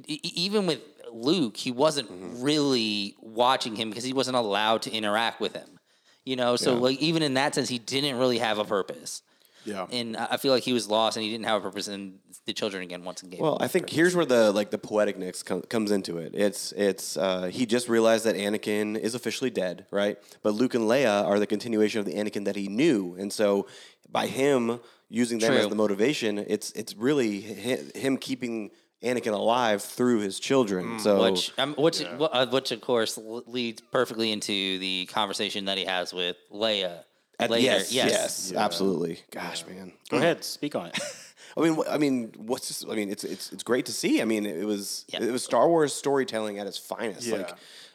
even 0.08 0.66
with 0.66 0.80
Luke, 1.12 1.58
he 1.58 1.70
wasn't 1.70 2.08
really 2.10 3.16
watching 3.20 3.76
him 3.76 3.90
because 3.90 4.02
he 4.02 4.14
wasn't 4.14 4.38
allowed 4.38 4.80
to 4.82 4.90
interact 4.90 5.40
with 5.40 5.52
him. 5.52 5.78
You 6.24 6.36
know, 6.36 6.56
so 6.56 6.74
like 6.76 6.98
even 7.00 7.22
in 7.22 7.34
that 7.34 7.54
sense, 7.54 7.68
he 7.68 7.78
didn't 7.78 8.16
really 8.16 8.38
have 8.38 8.58
a 8.58 8.64
purpose. 8.64 9.20
Yeah. 9.66 9.86
And 9.92 10.16
I 10.16 10.38
feel 10.38 10.52
like 10.52 10.62
he 10.62 10.72
was 10.72 10.88
lost 10.88 11.18
and 11.18 11.24
he 11.24 11.30
didn't 11.30 11.44
have 11.44 11.60
a 11.60 11.68
purpose. 11.68 11.86
And 11.86 12.18
the 12.46 12.54
children 12.54 12.82
again 12.82 13.04
once 13.04 13.22
again. 13.22 13.40
Well, 13.40 13.58
I 13.60 13.68
think 13.68 13.90
here's 13.90 14.16
where 14.16 14.24
the 14.24 14.50
like 14.50 14.70
the 14.70 14.78
poeticness 14.78 15.44
com- 15.44 15.62
comes 15.62 15.90
into 15.90 16.16
it. 16.18 16.34
It's 16.34 16.72
it's 16.72 17.18
uh, 17.18 17.50
he 17.52 17.66
just 17.66 17.90
realized 17.90 18.24
that 18.24 18.36
Anakin 18.36 18.98
is 18.98 19.14
officially 19.14 19.50
dead, 19.50 19.86
right? 19.90 20.18
But 20.42 20.54
Luke 20.54 20.74
and 20.74 20.84
Leia 20.84 21.24
are 21.24 21.38
the 21.38 21.46
continuation 21.46 22.00
of 22.00 22.06
the 22.06 22.14
Anakin 22.14 22.46
that 22.46 22.56
he 22.56 22.68
knew, 22.68 23.16
and 23.18 23.30
so 23.30 23.66
by 24.10 24.26
him 24.26 24.80
using 25.14 25.38
them 25.38 25.52
as 25.54 25.68
the 25.68 25.74
motivation, 25.74 26.38
it's 26.38 26.70
it's 26.72 26.94
really 26.96 27.40
hi- 27.42 27.98
him 27.98 28.16
keeping 28.16 28.70
Anakin 29.02 29.32
alive 29.32 29.82
through 29.82 30.20
his 30.20 30.40
children. 30.40 30.98
so 30.98 31.22
which, 31.30 31.52
um, 31.58 31.74
which, 31.76 32.00
wh- 32.02 32.22
uh, 32.32 32.46
which 32.46 32.70
of 32.72 32.80
course 32.80 33.18
l- 33.18 33.42
leads 33.46 33.80
perfectly 33.92 34.32
into 34.32 34.78
the 34.78 35.06
conversation 35.06 35.66
that 35.66 35.76
he 35.78 35.84
has 35.84 36.12
with 36.14 36.36
Leia 36.52 37.04
at- 37.38 37.50
later. 37.50 37.64
yes, 37.66 37.92
yes, 37.92 38.52
absolutely. 38.54 39.20
Gosh, 39.30 39.66
man. 39.66 39.92
Go 40.08 40.16
ahead, 40.16 40.42
speak 40.44 40.74
on 40.74 40.86
it. 40.88 40.98
I 41.56 41.60
mean, 41.60 41.74
wh- 41.76 41.88
I 41.94 41.98
mean, 41.98 42.32
what's 42.36 42.68
this? 42.68 42.84
I 42.90 42.94
mean, 42.96 43.10
it's 43.10 43.22
it's 43.24 43.52
it's 43.52 43.62
great 43.62 43.86
to 43.86 43.92
see. 43.92 44.20
I 44.20 44.24
mean, 44.24 44.44
it 44.46 44.64
was 44.66 45.04
Yeah. 45.08 45.22
it 45.22 45.30
was 45.30 45.44
Star 45.44 45.68
Wars 45.68 45.92
storytelling 45.92 46.58
at 46.58 46.66
its 46.66 46.78
finest. 46.78 47.26
Yeah. 47.26 47.36
Like, 47.36 47.52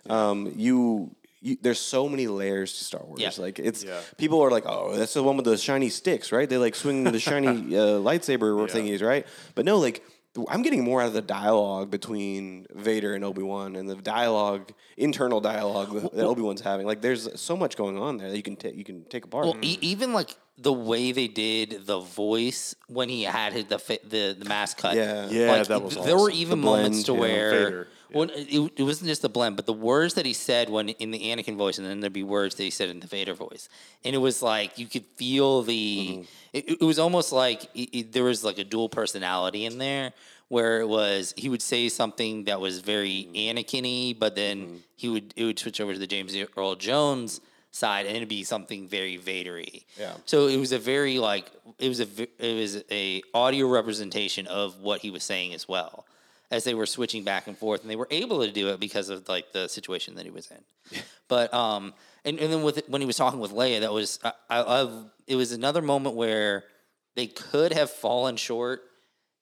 um, 0.09 0.53
you, 0.55 1.13
you, 1.41 1.57
there's 1.61 1.79
so 1.79 2.09
many 2.09 2.27
layers 2.27 2.77
to 2.77 2.83
Star 2.83 3.01
Wars. 3.05 3.19
Yeah. 3.21 3.31
Like, 3.37 3.59
it's 3.59 3.83
Yeah. 3.83 3.99
people 4.17 4.41
are 4.41 4.51
like, 4.51 4.65
oh, 4.65 4.95
that's 4.95 5.13
the 5.13 5.23
one 5.23 5.35
with 5.37 5.45
the 5.45 5.57
shiny 5.57 5.89
sticks, 5.89 6.31
right? 6.31 6.49
They 6.49 6.57
like 6.57 6.75
swing 6.75 7.03
the 7.03 7.19
shiny 7.19 7.47
uh, 7.77 7.99
lightsaber 7.99 8.53
thingies, 8.69 9.01
right? 9.01 9.25
But 9.55 9.65
no, 9.65 9.77
like. 9.77 10.03
I'm 10.47 10.61
getting 10.61 10.83
more 10.83 11.01
out 11.01 11.07
of 11.07 11.13
the 11.13 11.23
dialogue 11.23 11.89
between 11.89 12.67
Vader 12.73 13.15
and 13.15 13.25
Obi 13.25 13.41
Wan, 13.41 13.75
and 13.75 13.89
the 13.89 13.95
dialogue, 13.95 14.71
internal 14.95 15.41
dialogue 15.41 15.91
that 15.91 16.13
that 16.13 16.23
Obi 16.23 16.43
Wan's 16.43 16.61
having. 16.61 16.85
Like, 16.85 17.01
there's 17.01 17.27
so 17.41 17.57
much 17.57 17.75
going 17.75 17.97
on 17.97 18.17
there 18.17 18.29
that 18.29 18.37
you 18.37 18.43
can 18.43 18.55
take 18.55 18.75
you 18.75 18.83
can 18.83 19.03
take 19.05 19.25
apart. 19.25 19.45
Well, 19.45 19.57
e- 19.63 19.79
even 19.81 20.13
like 20.13 20.37
the 20.59 20.71
way 20.71 21.11
they 21.11 21.27
did 21.27 21.87
the 21.87 21.99
voice 21.99 22.75
when 22.87 23.09
he 23.09 23.23
had 23.23 23.53
his, 23.53 23.65
the 23.65 23.79
fa- 23.79 23.97
the 24.07 24.35
the 24.37 24.45
mask 24.45 24.77
cut. 24.77 24.95
Yeah. 24.95 25.27
Yeah, 25.29 25.51
like, 25.51 25.67
that 25.67 25.81
was 25.81 25.97
Awesome. 25.97 26.07
There 26.07 26.17
were 26.19 26.29
even 26.31 26.59
The 26.61 26.65
moments 26.67 27.03
to 27.05 27.13
yeah, 27.13 27.19
where 27.19 27.51
Vader, 27.51 27.87
when 28.11 28.29
it, 28.31 28.71
it 28.77 28.83
wasn't 28.83 29.07
just 29.07 29.21
the 29.21 29.29
blend, 29.29 29.55
but 29.55 29.65
the 29.65 29.73
words 29.73 30.13
that 30.15 30.25
he 30.25 30.33
said 30.33 30.69
when 30.69 30.89
in 30.89 31.11
the 31.11 31.19
Anakin 31.19 31.55
voice, 31.55 31.77
and 31.77 31.87
then 31.87 31.99
there'd 31.99 32.13
be 32.13 32.23
words 32.23 32.55
that 32.55 32.63
he 32.63 32.69
said 32.69 32.89
in 32.89 32.99
the 32.99 33.07
Vader 33.07 33.33
voice, 33.33 33.69
and 34.03 34.15
it 34.15 34.19
was 34.19 34.41
like 34.41 34.77
you 34.77 34.87
could 34.87 35.05
feel 35.05 35.61
the. 35.63 36.07
Mm-hmm. 36.11 36.21
It, 36.53 36.81
it 36.81 36.83
was 36.83 36.99
almost 36.99 37.31
like 37.31 37.69
it, 37.73 38.11
there 38.11 38.23
was 38.23 38.43
like 38.43 38.57
a 38.57 38.63
dual 38.63 38.89
personality 38.89 39.65
in 39.65 39.77
there. 39.77 40.13
Where 40.47 40.79
it 40.79 40.87
was, 40.87 41.35
he 41.37 41.47
would 41.47 41.61
say 41.61 41.89
something 41.89 42.45
that 42.45 42.59
was 42.59 42.79
very 42.79 43.27
Mm-hmm. 43.31 43.57
Anakin-y, 43.57 44.15
but 44.19 44.35
then 44.35 44.81
he 44.95 45.07
would 45.07 45.31
it 45.35 45.43
would 45.43 45.59
switch 45.59 45.79
over 45.79 45.93
to 45.93 45.99
the 45.99 46.07
James 46.07 46.35
Earl 46.57 46.73
Jones 46.75 47.39
side, 47.71 48.05
and 48.05 48.15
it'd 48.15 48.29
be 48.29 48.43
something 48.43 48.87
very 48.87 49.17
Vadery. 49.17 49.83
Yeah. 49.97 50.13
So 50.25 50.47
it 50.47 50.57
was 50.57 50.71
a 50.71 50.79
very 50.79 51.19
like 51.19 51.51
it 51.77 51.87
was 51.87 51.99
a 51.99 52.07
it 52.39 52.59
was 52.59 52.83
a 52.89 53.21
audio 53.33 53.67
representation 53.67 54.47
of 54.47 54.79
what 54.81 55.01
he 55.01 55.11
was 55.11 55.23
saying 55.23 55.53
as 55.53 55.67
well, 55.67 56.05
as 56.51 56.63
they 56.63 56.73
were 56.73 56.85
switching 56.85 57.23
back 57.23 57.47
and 57.47 57.57
forth, 57.57 57.81
and 57.81 57.89
they 57.89 57.95
were 57.95 58.07
able 58.09 58.43
to 58.45 58.51
do 58.51 58.69
it 58.69 58.79
because 58.79 59.09
of 59.09 59.27
like 59.29 59.51
the 59.51 59.67
situation 59.67 60.15
that 60.15 60.25
he 60.25 60.31
was 60.31 60.49
in. 60.51 61.01
but 61.27 61.53
um, 61.53 61.93
and 62.25 62.39
and 62.39 62.51
then 62.51 62.63
with 62.63 62.81
when 62.87 63.01
he 63.01 63.07
was 63.07 63.17
talking 63.17 63.39
with 63.39 63.51
Leia, 63.51 63.81
that 63.81 63.93
was 63.93 64.19
I, 64.23 64.31
I, 64.49 64.61
I 64.61 65.03
it 65.27 65.35
was 65.35 65.51
another 65.51 65.81
moment 65.81 66.15
where 66.15 66.63
they 67.15 67.27
could 67.27 67.73
have 67.73 67.89
fallen 67.89 68.35
short 68.35 68.81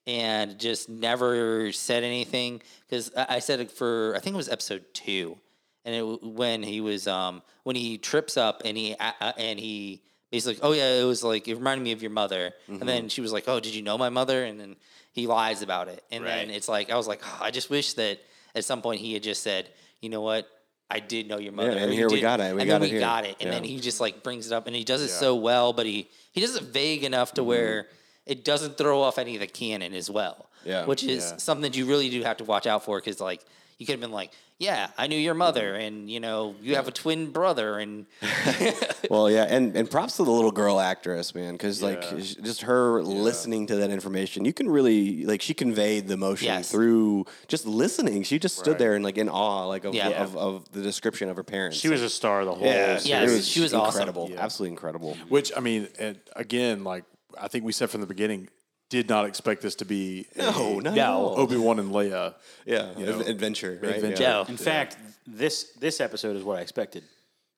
and 0.05 0.57
just 0.59 0.89
never 0.89 1.71
said 1.71 2.03
anything 2.03 2.61
because 2.87 3.11
I, 3.15 3.35
I 3.35 3.39
said 3.39 3.59
it 3.59 3.71
for 3.71 4.13
I 4.15 4.19
think 4.19 4.33
it 4.33 4.37
was 4.37 4.49
episode 4.49 4.85
two, 4.93 5.37
and 5.85 5.95
it 5.95 6.23
when 6.23 6.63
he 6.63 6.81
was 6.81 7.07
um 7.07 7.41
when 7.63 7.75
he 7.75 7.97
trips 7.97 8.37
up 8.37 8.61
and 8.65 8.77
he 8.77 8.95
uh, 8.99 9.33
and 9.37 9.59
he 9.59 10.01
basically 10.31 10.59
oh 10.61 10.73
yeah 10.73 11.01
it 11.01 11.05
was 11.05 11.23
like 11.23 11.47
it 11.47 11.55
reminded 11.55 11.83
me 11.83 11.91
of 11.93 12.01
your 12.01 12.11
mother, 12.11 12.53
and 12.67 12.81
then 12.81 13.07
she 13.09 13.21
was 13.21 13.31
like 13.31 13.45
oh 13.47 13.59
did 13.61 13.73
you 13.75 13.81
know 13.81 13.97
my 13.97 14.09
mother, 14.09 14.43
and 14.43 14.59
then 14.59 14.75
he 15.17 15.25
lies 15.27 15.61
about 15.63 15.87
it, 15.87 16.03
and 16.11 16.23
then 16.25 16.49
it's 16.57 16.69
like 16.69 16.89
I 16.91 16.95
was 16.95 17.07
like 17.07 17.21
oh, 17.23 17.39
I 17.41 17.49
just 17.51 17.69
wish 17.69 17.93
that 17.93 18.19
at 18.55 18.63
some 18.65 18.81
point 18.81 19.01
he 19.01 19.13
had 19.13 19.23
just 19.23 19.41
said 19.43 19.67
you 20.01 20.09
know 20.09 20.21
what. 20.21 20.47
I 20.89 21.01
did 21.01 21.27
know 21.27 21.37
your 21.37 21.51
mother. 21.51 21.71
and 21.71 21.79
or 21.81 21.87
you 21.87 21.99
here 21.99 22.09
we 22.09 22.21
got 22.21 22.39
it. 22.39 22.55
We 22.55 22.61
and 22.61 22.69
got 22.69 22.79
then 22.79 22.83
it 22.83 22.85
we 22.85 22.89
here. 22.91 22.99
got 23.01 23.25
it. 23.25 23.35
And 23.41 23.47
Yeah. 23.49 23.55
then 23.55 23.65
he 23.65 23.77
just 23.81 23.99
like 23.99 24.23
brings 24.23 24.47
it 24.47 24.53
up, 24.53 24.67
and 24.67 24.73
he 24.75 24.85
does 24.85 25.01
it 25.03 25.09
Yeah. 25.09 25.19
so 25.25 25.35
well. 25.35 25.73
But 25.73 25.85
he 25.85 26.07
he 26.31 26.39
does 26.39 26.55
it 26.55 26.63
vague 26.63 27.03
enough 27.03 27.29
Mm-hmm. 27.31 27.35
to 27.35 27.43
where 27.43 27.87
it 28.25 28.45
doesn't 28.45 28.77
throw 28.77 29.01
off 29.01 29.17
any 29.17 29.33
of 29.35 29.41
the 29.41 29.47
canon 29.47 29.93
as 29.93 30.09
well. 30.09 30.47
Yeah. 30.63 30.85
which 30.85 31.03
is 31.03 31.23
Yeah. 31.31 31.37
something 31.47 31.63
that 31.63 31.75
you 31.75 31.85
really 31.87 32.09
do 32.09 32.23
have 32.23 32.37
to 32.37 32.45
watch 32.45 32.65
out 32.67 32.85
for 32.85 32.99
because 33.01 33.19
like 33.19 33.41
you 33.79 33.85
could 33.85 33.93
have 33.97 33.99
been 34.07 34.13
like, 34.21 34.31
yeah, 34.59 34.87
I 34.97 35.05
knew 35.07 35.17
your 35.17 35.35
mother, 35.35 35.75
and 35.75 36.09
you 36.09 36.19
know 36.19 36.55
you 36.61 36.75
have 36.75 36.87
a 36.87 36.91
twin 36.91 37.31
brother, 37.31 37.77
and 37.77 38.05
Well, 39.09 39.29
yeah, 39.29 39.43
and, 39.43 39.75
and 39.75 39.89
props 39.89 40.17
to 40.17 40.23
the 40.23 40.31
little 40.31 40.51
girl 40.51 40.79
actress, 40.79 41.33
man, 41.35 41.53
because 41.53 41.81
like 41.83 42.01
Yeah. 42.11 42.19
sh- 42.21 42.35
just 42.41 42.61
her 42.61 43.01
listening 43.03 43.67
to 43.67 43.75
that 43.77 43.89
information, 43.91 44.45
you 44.45 44.53
can 44.53 44.67
really 44.69 45.25
like 45.25 45.41
she 45.41 45.53
conveyed 45.53 46.07
the 46.07 46.15
emotion 46.15 46.47
Yes. 46.47 46.71
through 46.71 47.25
just 47.47 47.65
listening. 47.65 48.23
She 48.23 48.39
just 48.39 48.57
stood 48.57 48.71
Right. 48.71 48.79
there 48.79 48.95
and 48.95 49.03
like 49.03 49.17
in 49.17 49.29
awe, 49.29 49.65
like 49.67 49.85
of, 49.85 49.93
Yeah. 49.93 50.09
of, 50.23 50.35
of 50.35 50.71
the 50.71 50.81
description 50.81 51.29
of 51.29 51.35
her 51.37 51.43
parents. 51.43 51.77
She 51.77 51.89
was 51.89 52.01
a 52.01 52.09
star 52.09 52.43
the 52.43 52.53
whole 52.55 52.65
yeah, 52.65 52.97
series. 52.97 53.07
Yes, 53.07 53.29
it 53.31 53.33
was 53.35 53.47
she 53.47 53.59
was 53.61 53.73
awesome. 53.73 54.01
incredible, 54.01 54.31
absolutely 54.37 54.71
incredible. 54.73 55.17
Which 55.29 55.51
I 55.55 55.59
mean, 55.59 55.87
and 55.99 56.19
again, 56.35 56.83
like 56.83 57.03
I 57.39 57.47
think 57.47 57.63
we 57.63 57.71
said 57.71 57.89
from 57.91 58.01
the 58.01 58.07
beginning, 58.07 58.49
did 58.89 59.09
not 59.09 59.25
expect 59.25 59.61
this 59.61 59.75
to 59.75 59.85
be 59.85 60.27
No, 60.37 60.79
no, 60.79 60.93
No. 60.93 61.33
Obi 61.35 61.57
Wan 61.57 61.79
and 61.79 61.91
Leia. 61.91 62.35
yeah, 62.65 62.97
You 62.97 63.05
know, 63.05 63.19
adventure, 63.19 63.79
right? 63.81 63.95
adventure. 63.95 64.23
Yeah. 64.23 64.43
Yeah. 64.43 64.49
In 64.49 64.57
fact, 64.57 64.97
this 65.25 65.73
this 65.79 65.99
episode 65.99 66.35
is 66.37 66.43
what 66.43 66.57
I 66.57 66.61
expected, 66.61 67.03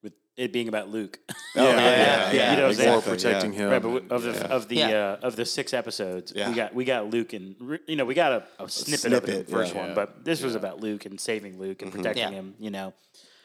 with 0.02 0.14
it 0.38 0.52
being 0.52 0.68
about 0.68 0.90
Luke. 0.90 1.20
Oh, 1.56 1.64
yeah, 1.64 1.72
yeah, 1.76 1.82
yeah, 1.82 2.32
yeah, 2.32 2.52
You 2.52 2.58
know 2.58 2.68
what 2.68 2.80
I'm? 2.80 2.90
More 2.90 3.02
protecting 3.02 3.54
yeah. 3.54 3.60
him. 3.60 3.70
right, 3.72 3.82
but 3.82 4.12
of 4.16 4.22
the 4.24 4.32
Yeah. 4.32 4.56
of 4.56 4.68
the 4.68 4.76
Yeah. 4.76 5.18
uh, 5.22 5.28
of 5.28 5.36
the 5.36 5.46
six 5.46 5.74
episodes, 5.74 6.32
Yeah. 6.36 6.50
we 6.50 6.56
got 6.56 6.74
we 6.76 6.84
got 6.86 7.10
Luke 7.10 7.34
and 7.34 7.56
you 7.88 7.96
know 7.96 8.06
we 8.06 8.14
got 8.14 8.32
a, 8.32 8.64
a 8.64 8.70
snippet, 8.70 9.14
of 9.14 9.24
it 9.28 9.30
in 9.30 9.46
the 9.46 9.52
first 9.52 9.74
yeah. 9.74 9.82
one, 9.88 9.96
but 9.96 10.24
this 10.24 10.42
was 10.44 10.56
about 10.56 10.80
Luke 10.80 11.06
and 11.06 11.20
saving 11.20 11.60
Luke 11.60 11.82
and 11.82 11.92
protecting 11.92 12.24
Yeah. 12.34 12.40
him. 12.40 12.54
You 12.60 12.70
know, 12.70 12.94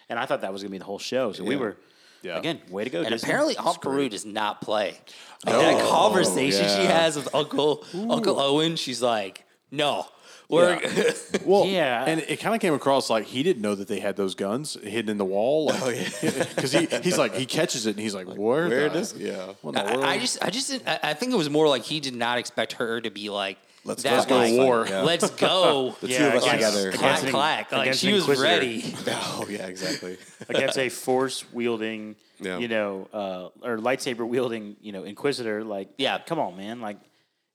and 0.09 0.19
I 0.19 0.27
thought 0.27 0.43
that 0.43 0.53
was 0.53 0.63
gonna 0.63 0.71
be 0.73 0.79
the 0.79 0.85
whole 0.93 0.99
show. 0.99 1.33
So 1.33 1.45
we 1.45 1.57
were 1.57 1.77
Yeah. 2.25 2.39
again 2.39 2.61
way 2.71 2.85
to 2.85 2.91
go. 2.91 3.01
and 3.01 3.09
Disney. 3.11 3.29
apparently 3.29 3.57
Aunt 3.57 3.81
Beru 3.81 4.09
does 4.09 4.25
not 4.25 4.61
play. 4.61 4.99
Like 5.47 5.55
that 5.57 5.89
conversation 5.89 6.67
she 6.69 6.83
yeah. 6.85 7.03
has 7.03 7.17
with 7.17 7.35
Uncle 7.35 7.85
Uncle 7.95 8.41
Owen, 8.41 8.77
she's 8.77 9.03
like, 9.03 9.45
no, 9.71 10.07
we're 10.49 10.81
Well, 11.45 11.67
Yeah. 11.67 12.05
and 12.07 12.21
it 12.29 12.41
kind 12.41 12.55
of 12.55 12.61
came 12.61 12.73
across 12.75 13.11
like 13.11 13.25
he 13.27 13.43
didn't 13.43 13.63
know 13.63 13.75
that 13.75 13.89
they 13.89 14.01
had 14.01 14.17
those 14.17 14.35
guns 14.35 14.75
hidden 14.83 15.11
in 15.11 15.19
the 15.19 15.25
wall. 15.25 15.67
Like, 15.67 15.83
oh 15.83 15.89
yeah, 15.91 16.09
because 16.55 16.73
he 16.73 16.87
he's 17.03 17.19
like 17.19 17.35
he 17.35 17.45
catches 17.47 17.87
it 17.87 17.91
and 17.91 18.01
he's 18.01 18.15
like, 18.15 18.27
where? 18.27 18.69
Where 18.69 18.89
the- 18.89 18.95
does 18.99 19.15
yeah? 19.17 19.53
what 19.63 19.77
in 19.77 19.85
the 19.85 19.91
I, 19.93 19.95
world? 19.97 20.05
I 20.07 20.19
just, 20.19 20.43
I 20.43 20.51
just, 20.51 20.71
didn't- 20.71 20.89
I, 20.89 21.01
I 21.03 21.15
think 21.15 21.33
it 21.33 21.37
was 21.37 21.51
more 21.51 21.69
like 21.69 21.83
he 21.83 22.01
did 22.01 22.15
not 22.15 22.39
expect 22.39 22.75
her 22.75 23.01
to 23.01 23.11
be 23.11 23.29
like, 23.31 23.59
Let's 23.85 24.03
that, 24.03 24.13
let's 24.15 24.27
go 24.27 24.37
like, 24.39 24.51
to 24.51 24.57
war. 24.57 24.85
Let's 24.85 25.31
go. 25.31 25.97
The 26.01 26.09
two 26.09 26.25
of 26.27 26.35
us 26.35 26.45
against- 26.45 26.53
together. 26.75 26.93
clack, 26.93 27.01
against 27.03 27.25
an- 27.25 27.31
clack. 27.31 27.73
Like 27.73 27.81
against 27.83 28.01
she 28.01 28.13
was 28.15 28.41
ready. 28.41 28.95
Oh 29.09 29.47
yeah, 29.49 29.67
exactly. 29.67 30.17
against 30.49 30.79
a 30.79 30.89
force 30.89 31.45
wielding, 31.53 32.17
Yeah. 32.41 32.59
you 32.59 32.69
know, 32.69 33.09
uh, 33.13 33.67
or 33.67 33.77
lightsaber 33.79 34.27
wielding, 34.27 34.77
you 34.81 34.93
know, 34.93 35.05
Inquisitor. 35.05 35.65
Like, 35.65 35.91
Yeah. 35.99 36.19
come 36.19 36.39
on, 36.39 36.57
man. 36.57 36.81
Like, 36.81 36.97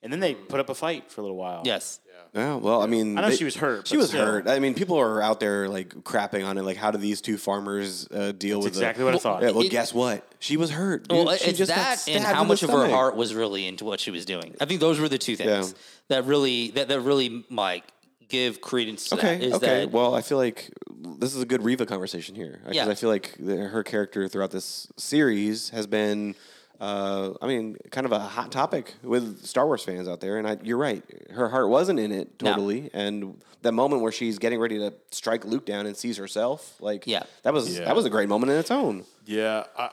and 0.02 0.12
then 0.12 0.20
they 0.20 0.36
put 0.36 0.60
up 0.60 0.70
a 0.70 0.76
fight 0.76 1.12
for 1.12 1.22
a 1.22 1.24
little 1.24 1.38
while. 1.38 1.62
Yes. 1.66 2.00
Yeah, 2.36 2.56
well, 2.56 2.84
I 2.84 2.86
mean, 2.86 3.18
I 3.18 3.22
know 3.22 3.30
they- 3.30 3.36
she 3.38 3.44
was 3.44 3.56
hurt, 3.56 3.88
She 3.88 3.96
but 3.96 4.02
was 4.02 4.10
still. 4.10 4.24
hurt. 4.24 4.48
I 4.48 4.60
mean, 4.60 4.76
people 4.76 4.98
are 5.00 5.20
out 5.20 5.40
there 5.40 5.68
like 5.68 5.90
crapping 6.04 6.46
on 6.46 6.60
it. 6.60 6.62
Like, 6.62 6.78
how 6.78 6.92
do 6.92 7.00
these 7.00 7.22
two 7.22 7.38
farmers 7.40 8.08
uh, 8.12 8.34
deal 8.34 8.60
with 8.60 8.68
it? 8.68 8.70
exactly 8.70 9.02
the, 9.02 9.06
what 9.06 9.16
I 9.16 9.18
thought. 9.18 9.42
Yeah, 9.42 9.50
well, 9.52 9.66
It- 9.66 9.72
guess 9.72 9.96
what? 9.96 10.24
She 10.38 10.56
was 10.56 10.70
hurt. 10.70 11.08
Well. 11.10 11.36
She 11.38 11.50
it's 11.50 11.58
just 11.58 11.70
got 11.72 11.98
that 11.98 12.08
and 12.08 12.24
how 12.24 12.42
in 12.44 12.48
the 12.48 12.54
much 12.54 12.62
of 12.62 12.70
her 12.70 12.76
stomach. 12.76 12.92
heart 12.92 13.16
was 13.16 13.34
really 13.34 13.66
into 13.66 13.84
what 13.84 14.00
she 14.00 14.12
was 14.12 14.26
doing. 14.26 14.56
I 14.62 14.66
think 14.66 14.80
those 14.80 15.00
were 15.00 15.10
the 15.10 15.18
two 15.18 15.36
things 15.36 15.70
Yeah. 15.72 15.78
that 16.10 16.26
really 16.26 16.70
that, 16.72 16.88
that 16.90 17.00
really 17.02 17.46
like 17.50 17.84
give 18.28 18.62
credence 18.62 19.10
to 19.10 19.16
Okay, 19.16 19.38
that. 19.40 19.44
Is 19.44 19.54
okay. 19.56 19.66
that 19.86 19.92
well, 19.92 20.14
I 20.14 20.22
feel 20.22 20.38
like 20.38 20.70
this 21.18 21.34
is 21.36 21.42
a 21.42 21.46
good 21.48 21.64
Reva 21.64 21.88
conversation 21.88 22.36
here 22.36 22.60
because 22.62 22.76
Yeah. 22.76 22.88
I 22.88 22.94
feel 22.94 23.10
like 23.10 23.36
the, 23.40 23.56
her 23.58 23.84
character 23.84 24.28
throughout 24.28 24.52
this 24.52 24.88
series 24.98 25.70
has 25.72 25.88
been, 25.88 26.36
uh, 26.80 27.34
I 27.42 27.48
mean, 27.48 27.76
kind 27.92 28.06
of 28.06 28.12
a 28.12 28.20
hot 28.20 28.52
topic 28.52 28.94
with 29.04 29.46
Star 29.46 29.66
Wars 29.66 29.84
fans 29.84 30.08
out 30.08 30.20
there. 30.22 30.38
And 30.38 30.48
I, 30.48 30.58
you're 30.64 30.78
right, 30.78 31.04
her 31.32 31.50
heart 31.50 31.70
wasn't 31.70 32.00
in 32.00 32.12
it 32.12 32.42
No. 32.42 32.52
totally. 32.52 32.90
And 32.94 33.42
that 33.62 33.74
moment 33.74 34.02
where 34.02 34.12
she's 34.12 34.40
getting 34.40 34.60
ready 34.60 34.78
to 34.80 34.94
strike 35.12 35.44
Luke 35.46 35.66
down 35.66 35.86
and 35.86 35.96
sees 35.98 36.18
herself, 36.18 36.76
like, 36.80 37.06
Yeah. 37.06 37.24
that 37.44 37.54
was 37.54 37.78
Yeah. 37.78 37.86
that 37.86 37.96
was 37.96 38.06
a 38.06 38.10
great 38.10 38.30
moment 38.30 38.52
in 38.52 38.58
its 38.58 38.72
own. 38.72 39.06
Yeah, 39.26 39.64
I 39.78 39.90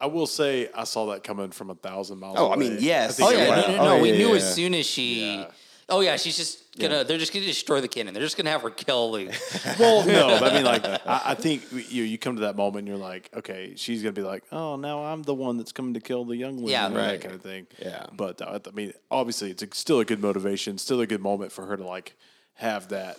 I 0.00 0.06
will 0.06 0.26
say 0.26 0.68
I 0.74 0.82
saw 0.84 1.06
that 1.12 1.22
coming 1.22 1.50
from 1.52 1.70
a 1.70 1.74
thousand 1.76 2.18
miles. 2.18 2.36
Away. 2.38 2.48
Oh, 2.48 2.52
I 2.52 2.56
mean, 2.56 2.78
yes. 2.80 3.18
think 3.18 3.28
Oh 3.28 3.32
yeah, 3.32 3.56
was- 3.56 3.66
no, 3.68 3.76
no, 3.76 3.80
Oh, 3.82 3.96
no. 3.96 4.02
we 4.02 4.10
yeah, 4.12 4.16
knew 4.18 4.28
yeah, 4.30 4.34
as 4.36 4.54
soon 4.54 4.74
as 4.74 4.84
she. 4.86 5.44
Yeah. 5.88 5.94
Oh 5.94 6.00
yeah, 6.00 6.16
she's 6.16 6.36
just 6.36 6.78
gonna. 6.78 7.04
They're 7.04 7.18
just 7.18 7.32
gonna 7.32 7.44
destroy 7.44 7.80
the 7.80 7.88
canon. 7.88 8.14
They're 8.14 8.22
just 8.22 8.36
gonna 8.36 8.50
have 8.50 8.62
her 8.62 8.70
kill 8.70 9.10
Luke. 9.12 9.32
Well, 9.78 10.06
no, 10.06 10.38
but 10.40 10.52
I 10.52 10.54
mean, 10.56 10.64
like, 10.64 10.84
I, 11.06 11.22
I 11.26 11.34
think 11.34 11.62
you 11.72 12.04
you 12.04 12.18
come 12.18 12.36
to 12.36 12.42
that 12.42 12.56
moment, 12.56 12.80
and 12.80 12.88
you're 12.88 12.96
like, 12.96 13.28
okay, 13.34 13.74
she's 13.76 14.02
gonna 14.02 14.12
be 14.12 14.22
like, 14.22 14.44
oh, 14.52 14.76
now 14.76 15.04
I'm 15.04 15.22
the 15.22 15.34
one 15.34 15.56
that's 15.58 15.72
coming 15.72 15.94
to 15.94 16.00
kill 16.00 16.24
the 16.24 16.36
young 16.36 16.56
woman, 16.56 16.70
Yeah. 16.70 16.84
Right. 16.86 16.92
that 17.12 17.20
kind 17.20 17.34
of 17.34 17.42
thing. 17.42 17.66
Yeah. 17.78 18.06
but 18.12 18.40
uh, 18.40 18.58
I 18.66 18.70
mean, 18.70 18.92
obviously, 19.10 19.50
it's 19.50 19.62
a, 19.62 19.68
still 19.72 20.00
a 20.00 20.04
good 20.04 20.20
motivation, 20.20 20.78
still 20.78 21.00
a 21.00 21.06
good 21.06 21.20
moment 21.22 21.52
for 21.52 21.66
her 21.66 21.76
to 21.76 21.84
like 21.84 22.16
have 22.54 22.88
that. 22.88 23.18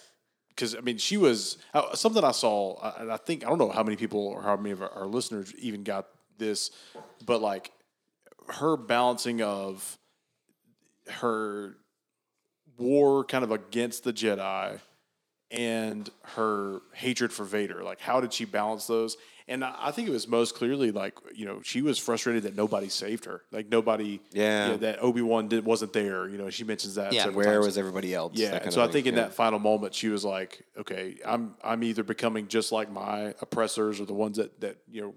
Because 0.50 0.76
I 0.76 0.82
mean, 0.82 0.98
she 1.00 1.18
was 1.18 1.58
uh, 1.74 1.96
something 1.96 2.24
I 2.24 2.32
saw, 2.32 2.76
uh, 2.76 2.94
and 3.00 3.12
I 3.12 3.18
think 3.18 3.44
I 3.46 3.50
don't 3.50 3.58
know 3.58 3.70
how 3.72 3.84
many 3.84 3.98
people 3.98 4.26
or 4.28 4.42
how 4.44 4.56
many 4.56 4.72
of 4.72 4.82
our, 4.82 4.90
our 4.92 5.06
listeners 5.08 5.54
even 5.60 5.84
got 5.84 6.08
this, 6.38 6.70
but 7.26 7.42
like 7.42 7.72
her 8.50 8.78
balancing 8.78 9.42
of 9.42 9.98
her 11.10 11.78
war 12.78 13.24
kind 13.24 13.44
of 13.44 13.52
against 13.52 14.04
the 14.04 14.14
Jedi 14.14 14.80
and 15.52 16.10
her 16.36 16.82
hatred 16.94 17.32
for 17.32 17.44
Vader. 17.44 17.84
Like, 17.84 18.00
how 18.00 18.20
did 18.22 18.34
she 18.34 18.46
balance 18.46 18.88
those? 18.88 19.18
And 19.48 19.64
I 19.66 19.92
think 19.92 20.08
it 20.08 20.12
was 20.12 20.26
most 20.26 20.56
clearly 20.56 20.92
like 20.92 21.16
you 21.36 21.46
know 21.46 21.62
she 21.64 21.82
was 21.82 22.00
frustrated 22.00 22.44
that 22.44 22.56
nobody 22.56 22.88
saved 22.88 23.26
her. 23.26 23.42
Like 23.52 23.68
nobody, 23.70 24.22
Yeah. 24.32 24.68
you 24.68 24.72
know, 24.72 24.78
that 24.78 25.04
Obi 25.04 25.22
Wan 25.22 25.50
wasn't 25.66 25.92
there. 25.92 26.30
You 26.30 26.38
know, 26.38 26.50
she 26.50 26.64
mentions 26.64 26.96
that. 26.96 27.12
Yeah. 27.12 27.28
Where 27.28 27.46
times. 27.56 27.66
was 27.66 27.78
everybody 27.78 28.14
else? 28.16 28.34
Yeah, 28.36 28.48
That 28.52 28.54
and 28.54 28.62
kind 28.64 28.74
so 28.74 28.82
I 28.84 28.88
think 28.88 29.06
in 29.06 29.16
Yeah. 29.16 29.24
that 29.24 29.34
final 29.34 29.60
moment, 29.60 29.94
she 29.94 30.08
was 30.08 30.24
like, 30.24 30.64
"Okay, 30.78 31.18
I'm 31.26 31.56
I'm 31.62 31.84
either 31.84 32.04
becoming 32.04 32.48
just 32.48 32.72
like 32.72 32.90
my 32.90 33.36
oppressors 33.42 34.00
or 34.00 34.06
the 34.06 34.14
ones 34.14 34.38
that 34.38 34.62
that 34.62 34.78
you 34.90 35.02
know 35.02 35.14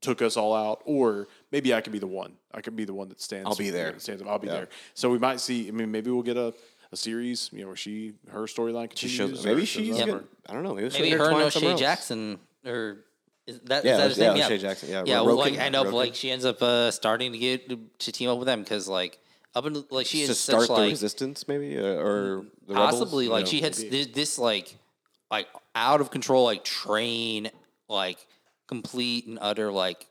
took 0.00 0.22
us 0.22 0.36
all 0.36 0.54
out, 0.54 0.82
or 0.84 1.26
maybe 1.50 1.74
I 1.74 1.80
can 1.80 1.92
be 1.92 1.98
the 1.98 2.06
one. 2.06 2.34
I 2.54 2.60
can 2.60 2.76
be 2.76 2.84
the 2.84 2.94
one 2.94 3.08
that 3.08 3.20
stands. 3.20 3.48
I'll 3.48 3.56
be 3.56 3.70
there. 3.70 3.98
Stands 3.98 4.22
up. 4.22 4.28
I'll 4.28 4.38
be 4.38 4.46
Yeah. 4.46 4.52
there. 4.52 4.68
So 4.94 5.10
we 5.10 5.18
might 5.18 5.40
see. 5.40 5.66
I 5.66 5.72
mean, 5.72 5.90
maybe 5.90 6.12
we'll 6.12 6.22
get 6.22 6.36
a, 6.36 6.54
a 6.92 6.96
series. 6.96 7.50
You 7.52 7.62
know, 7.62 7.66
where 7.68 7.76
she 7.76 8.14
her 8.30 8.42
storyline 8.42 8.90
She 8.96 9.08
shows, 9.08 9.44
or 9.44 9.48
maybe 9.48 9.64
shows 9.66 9.86
she's 9.86 10.00
up, 10.00 10.06
good. 10.06 10.24
I 10.48 10.52
don't 10.54 10.62
know. 10.62 10.74
Maybe, 10.74 10.90
she'll 10.90 11.00
Maybe 11.02 11.16
her 11.16 11.30
and 11.30 11.40
intertwine 11.42 11.72
O'Shea. 11.72 11.80
Jackson 11.80 12.38
or. 12.64 12.98
Is 13.46 13.60
that, 13.66 13.84
Yeah, 13.84 13.92
is 13.92 13.98
that 13.98 14.08
his 14.08 14.18
yeah, 14.18 14.32
name? 14.32 14.42
O'Shea 14.42 14.58
Jackson, 14.58 14.88
yeah, 14.90 15.02
yeah. 15.06 15.20
Well, 15.20 15.36
like 15.36 15.56
I 15.58 15.68
know, 15.68 15.84
but 15.84 15.94
like 15.94 16.14
she 16.16 16.32
ends 16.32 16.44
up 16.44 16.60
uh, 16.60 16.90
starting 16.90 17.30
to 17.30 17.38
get 17.38 17.68
to 18.00 18.10
team 18.12 18.28
up 18.28 18.38
with 18.38 18.46
them 18.46 18.62
because 18.64 18.88
like 18.88 19.20
up 19.54 19.64
in 19.66 19.84
like 19.88 20.04
she 20.06 20.24
to 20.26 20.32
is 20.32 20.40
start 20.40 20.62
such 20.62 20.68
the 20.68 20.74
like 20.74 20.90
resistance, 20.90 21.46
maybe, 21.46 21.78
uh, 21.78 21.82
or 21.82 22.44
the 22.66 22.74
rebels, 22.74 22.90
possibly 22.90 23.26
you 23.26 23.30
like 23.30 23.44
know, 23.44 23.50
she 23.50 23.60
had 23.60 23.76
maybe. 23.78 23.88
this, 23.90 24.06
this 24.08 24.38
like 24.38 24.76
like 25.30 25.46
out 25.76 26.00
of 26.00 26.10
control 26.10 26.42
like 26.44 26.64
train 26.64 27.48
like 27.88 28.18
complete 28.66 29.28
and 29.28 29.38
utter 29.40 29.70
like 29.70 30.06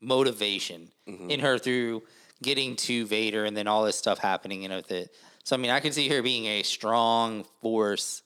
motivation 0.00 0.90
Mm-hmm. 1.08 1.28
in 1.30 1.40
her 1.40 1.58
through 1.58 2.02
getting 2.42 2.76
to 2.76 3.04
Vader 3.04 3.44
and 3.44 3.54
then 3.54 3.66
all 3.66 3.84
this 3.84 3.96
stuff 3.96 4.18
happening 4.18 4.62
you 4.62 4.68
know 4.70 4.76
with 4.76 4.90
it. 4.90 5.10
So 5.44 5.54
I 5.54 5.58
mean 5.58 5.70
I 5.70 5.80
can 5.80 5.92
see 5.92 6.08
her 6.08 6.22
being 6.22 6.46
a 6.46 6.62
strong 6.62 7.44
force 7.60 8.22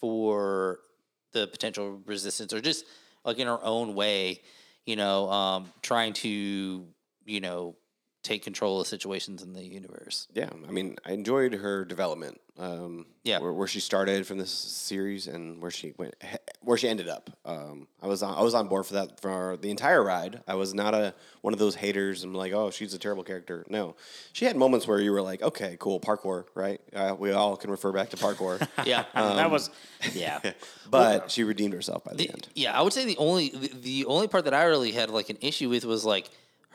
for 0.00 0.80
the 1.32 1.46
potential 1.46 2.00
resistance 2.06 2.52
or 2.52 2.60
just 2.60 2.84
like 3.24 3.38
in 3.38 3.46
her 3.46 3.62
own 3.62 3.94
way, 3.94 4.40
you 4.86 4.96
know, 4.96 5.30
um, 5.30 5.72
trying 5.82 6.12
to, 6.14 6.86
you 7.26 7.40
know, 7.40 7.76
take 8.22 8.42
control 8.44 8.80
of 8.80 8.86
situations 8.86 9.42
in 9.42 9.54
the 9.54 9.64
universe. 9.64 10.28
Yeah, 10.34 10.50
I 10.68 10.70
mean, 10.70 10.96
I 11.06 11.12
enjoyed 11.12 11.54
her 11.54 11.84
development. 11.86 12.40
Um, 12.58 13.06
Yeah. 13.24 13.38
where, 13.38 13.54
where 13.54 13.66
she 13.66 13.80
started 13.80 14.26
from 14.26 14.36
this 14.36 14.50
series 14.50 15.26
and 15.26 15.62
where 15.62 15.70
she 15.70 15.94
went, 15.96 16.14
where 16.60 16.76
she 16.76 16.86
ended 16.90 17.08
up. 17.08 17.30
Um, 17.46 17.86
I 18.02 18.06
was 18.06 18.22
on, 18.22 18.36
I 18.36 18.42
was 18.42 18.52
on 18.52 18.68
board 18.68 18.84
for 18.84 18.92
that 18.94 19.18
for 19.20 19.56
the 19.58 19.70
entire 19.70 20.04
ride. 20.04 20.42
I 20.46 20.56
was 20.56 20.74
not 20.74 20.92
a 20.92 21.14
one 21.40 21.54
of 21.54 21.58
those 21.58 21.74
haters 21.76 22.22
I'm 22.22 22.34
like, 22.34 22.52
oh, 22.52 22.70
she's 22.70 22.92
a 22.92 22.98
terrible 22.98 23.24
character. 23.24 23.64
No, 23.70 23.96
she 24.34 24.44
had 24.44 24.56
moments 24.56 24.86
where 24.86 25.00
you 25.00 25.10
were 25.12 25.22
like, 25.22 25.40
okay, 25.40 25.76
cool, 25.80 25.98
parkour, 26.00 26.44
right? 26.54 26.82
Uh, 26.94 27.16
we 27.18 27.32
all 27.32 27.56
can 27.56 27.70
refer 27.70 27.92
back 27.92 28.10
to 28.10 28.18
parkour. 28.18 28.60
Yeah. 28.86 29.06
that 29.14 29.50
was, 29.50 29.70
yeah. 30.12 30.40
but 30.90 31.30
she 31.30 31.44
redeemed 31.44 31.72
herself 31.72 32.04
by 32.04 32.10
the, 32.12 32.26
The- 32.26 32.30
end. 32.32 32.48
yeah, 32.54 32.78
I 32.78 32.82
would 32.82 32.92
say 32.92 33.06
the 33.06 33.16
only 33.16 33.48
the, 33.48 33.68
the 33.80 34.04
only 34.04 34.28
part 34.28 34.44
that 34.44 34.52
I 34.52 34.64
really 34.64 34.92
had 34.92 35.08
like 35.08 35.30
an 35.30 35.38
issue 35.40 35.70
with 35.70 35.86
was 35.86 36.04
like 36.04 36.28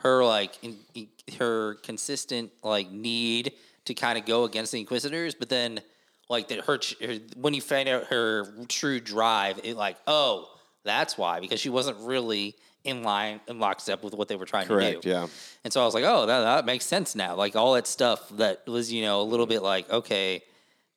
her 0.06 0.24
like 0.24 0.52
in, 0.62 0.76
in- 0.94 1.08
her 1.38 1.74
consistent 1.82 2.52
like 2.62 2.90
need 2.90 3.52
to 3.84 3.94
kind 3.94 4.16
of 4.18 4.24
go 4.24 4.44
against 4.44 4.72
the 4.72 4.78
Inquisitors, 4.78 5.34
but 5.34 5.48
then 5.48 5.80
like 6.28 6.48
that 6.48 6.60
her, 6.64 6.78
her 7.04 7.14
when 7.36 7.54
you 7.54 7.60
find 7.60 7.88
out 7.88 8.04
her 8.04 8.46
true 8.68 9.00
drive, 9.00 9.60
it 9.64 9.76
like 9.76 9.96
oh 10.06 10.48
that's 10.84 11.18
why 11.18 11.40
because 11.40 11.60
she 11.60 11.68
wasn't 11.68 11.98
really 11.98 12.54
in 12.84 13.02
line 13.02 13.40
in 13.48 13.58
lockstep 13.58 14.04
with 14.04 14.14
what 14.14 14.28
they 14.28 14.36
were 14.36 14.46
trying 14.46 14.68
Correct. 14.68 15.02
to 15.02 15.08
do. 15.08 15.08
Yeah. 15.08 15.26
And 15.64 15.72
so 15.72 15.82
I 15.82 15.84
was 15.84 15.92
like, 15.94 16.04
oh, 16.04 16.26
that, 16.26 16.40
that 16.42 16.64
makes 16.64 16.86
sense 16.86 17.16
now. 17.16 17.34
Like 17.34 17.56
all 17.56 17.74
that 17.74 17.88
stuff 17.88 18.28
that 18.36 18.64
was, 18.68 18.92
you 18.92 19.02
know, 19.02 19.20
a 19.20 19.24
little 19.24 19.46
bit 19.46 19.60
like, 19.60 19.90
okay, 19.90 20.42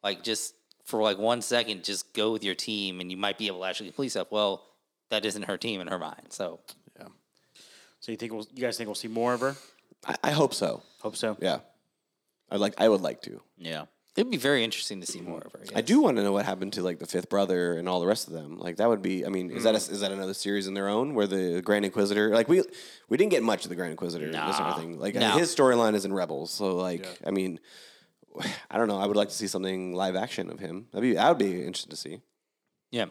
like 0.04 0.24
just 0.24 0.54
for 0.86 1.02
like 1.02 1.18
one 1.18 1.42
second, 1.42 1.84
just 1.84 2.14
go 2.14 2.32
with 2.32 2.44
your 2.44 2.54
team 2.54 3.02
and 3.02 3.10
you 3.10 3.18
might 3.18 3.40
be 3.40 3.48
able 3.48 3.62
to 3.62 3.66
actually 3.66 3.88
complete 3.88 4.10
stuff. 4.10 4.28
Well, 4.30 4.64
that 5.10 5.26
isn't 5.26 5.44
her 5.44 5.58
team 5.58 5.82
in 5.82 5.88
her 5.88 5.98
mind. 5.98 6.28
So 6.30 6.60
So 8.00 8.12
you 8.12 8.18
think 8.18 8.32
we'll, 8.34 8.46
you 8.54 8.62
guys 8.62 8.78
think 8.78 8.88
we'll 8.88 8.96
see 8.96 9.08
more 9.08 9.34
of 9.34 9.42
her? 9.42 9.56
I, 10.08 10.16
I 10.26 10.32
hope 10.32 10.54
so. 10.54 10.82
Hope 11.02 11.16
so. 11.16 11.38
Yeah, 11.42 11.60
I 12.50 12.56
like. 12.58 12.74
I 12.78 12.88
would 12.88 13.02
like 13.02 13.22
to. 13.24 13.42
Yeah. 13.58 13.86
it'd 14.16 14.32
be 14.32 14.38
very 14.38 14.64
interesting 14.64 15.02
to 15.02 15.08
see 15.08 15.22
more 15.22 15.40
of 15.42 15.52
her. 15.54 15.60
I 15.76 15.80
yes. 15.80 15.86
do 15.88 16.02
want 16.02 16.18
to 16.18 16.24
know 16.24 16.32
what 16.32 16.46
happened 16.46 16.74
to 16.74 16.82
like 16.84 17.00
the 17.00 17.06
fifth 17.06 17.30
brother 17.30 17.78
and 17.78 17.88
all 17.90 18.00
the 18.00 18.08
rest 18.08 18.28
of 18.28 18.34
them. 18.34 18.58
Like 18.58 18.78
that 18.78 18.88
would 18.90 19.02
be. 19.02 19.26
I 19.26 19.30
mean, 19.30 19.52
is 19.52 19.64
that 19.64 19.74
a, 19.76 19.78
is 19.78 20.00
that 20.02 20.12
another 20.12 20.34
series 20.34 20.68
in 20.68 20.74
their 20.74 20.88
own 20.88 21.14
where 21.14 21.28
the 21.28 21.62
Grand 21.62 21.84
Inquisitor? 21.86 22.30
Like 22.30 22.48
we 22.48 22.64
we 23.10 23.18
didn't 23.18 23.32
get 23.32 23.44
much 23.44 23.66
of 23.66 23.70
the 23.70 23.76
Grand 23.76 23.92
Inquisitor. 23.92 24.26
in 24.26 24.32
This 24.32 24.58
sort 24.58 24.70
of 24.70 24.78
thing. 24.78 25.00
Like 25.00 25.16
No. 25.16 25.32
his 25.32 25.54
storyline 25.54 25.96
is 25.96 26.06
in 26.06 26.14
Rebels. 26.14 26.52
So 26.52 26.76
like, 26.78 27.06
I 27.26 27.32
mean, 27.32 27.60
I 28.72 28.78
don't 28.78 28.88
know. 28.88 28.98
I 29.00 29.06
would 29.06 29.18
like 29.18 29.30
to 29.30 29.36
see 29.36 29.48
something 29.48 29.94
live 29.94 30.16
action 30.16 30.50
of 30.50 30.60
him. 30.60 30.88
That'd 30.92 31.02
be 31.10 31.16
that 31.16 31.28
would 31.30 31.38
be 31.38 31.60
interesting 31.60 31.92
to 31.92 31.98
see. 31.98 32.22
Yeah. 32.92 33.06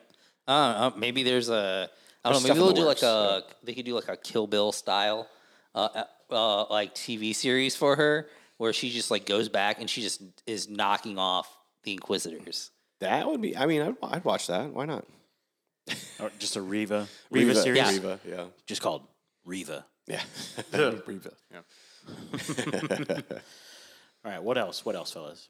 Uh, 0.47 0.51
uh, 0.51 0.91
maybe 0.97 1.23
there's 1.23 1.51
a. 1.51 1.91
I 2.25 2.31
don't 2.31 2.43
know. 2.43 2.49
Maybe 2.49 2.55
stuff 2.55 2.57
in 2.57 2.59
they'll 2.59 2.69
the 2.69 2.75
do 2.75 2.81
like 2.81 3.03
works, 3.03 3.03
a. 3.03 3.43
They 3.65 3.75
could 3.75 3.85
do 3.85 3.95
like 3.95 4.09
a 4.09 4.17
Kill 4.17 4.47
Bill 4.47 4.73
style, 4.73 5.29
uh, 5.75 5.89
uh, 6.31 6.35
uh, 6.35 6.65
like 6.71 6.95
TV 6.95 7.35
series 7.35 7.77
for 7.77 7.97
her, 7.97 8.29
where 8.59 8.73
she 8.73 8.91
just 8.91 9.11
like 9.11 9.25
goes 9.27 9.49
back 9.49 9.81
and 9.81 9.89
she 9.89 10.03
just 10.03 10.23
is 10.47 10.69
knocking 10.69 11.19
off 11.19 11.49
the 11.85 11.93
Inquisitors. 11.93 12.71
That 13.01 13.27
would 13.29 13.41
be. 13.41 13.57
I 13.57 13.67
mean, 13.67 13.83
I'd, 13.83 13.95
I'd 14.03 14.25
watch 14.25 14.49
that. 14.49 14.73
Why 14.73 14.85
not? 14.85 15.05
Or 16.21 16.31
just 16.39 16.57
a 16.57 16.61
Reva. 16.61 17.07
Reva, 17.31 17.55
series? 17.55 17.79
Yeah. 17.79 17.91
Reva, 17.91 18.21
yeah, 18.29 18.45
Just 18.67 18.83
called 18.83 19.07
Reva. 19.45 19.87
yeah. 20.07 20.21
Reva, 20.73 21.33
yeah. 21.51 21.61
All 24.25 24.33
right. 24.33 24.43
What 24.43 24.59
else? 24.59 24.85
What 24.85 24.97
else, 24.97 25.13
fellas? 25.13 25.49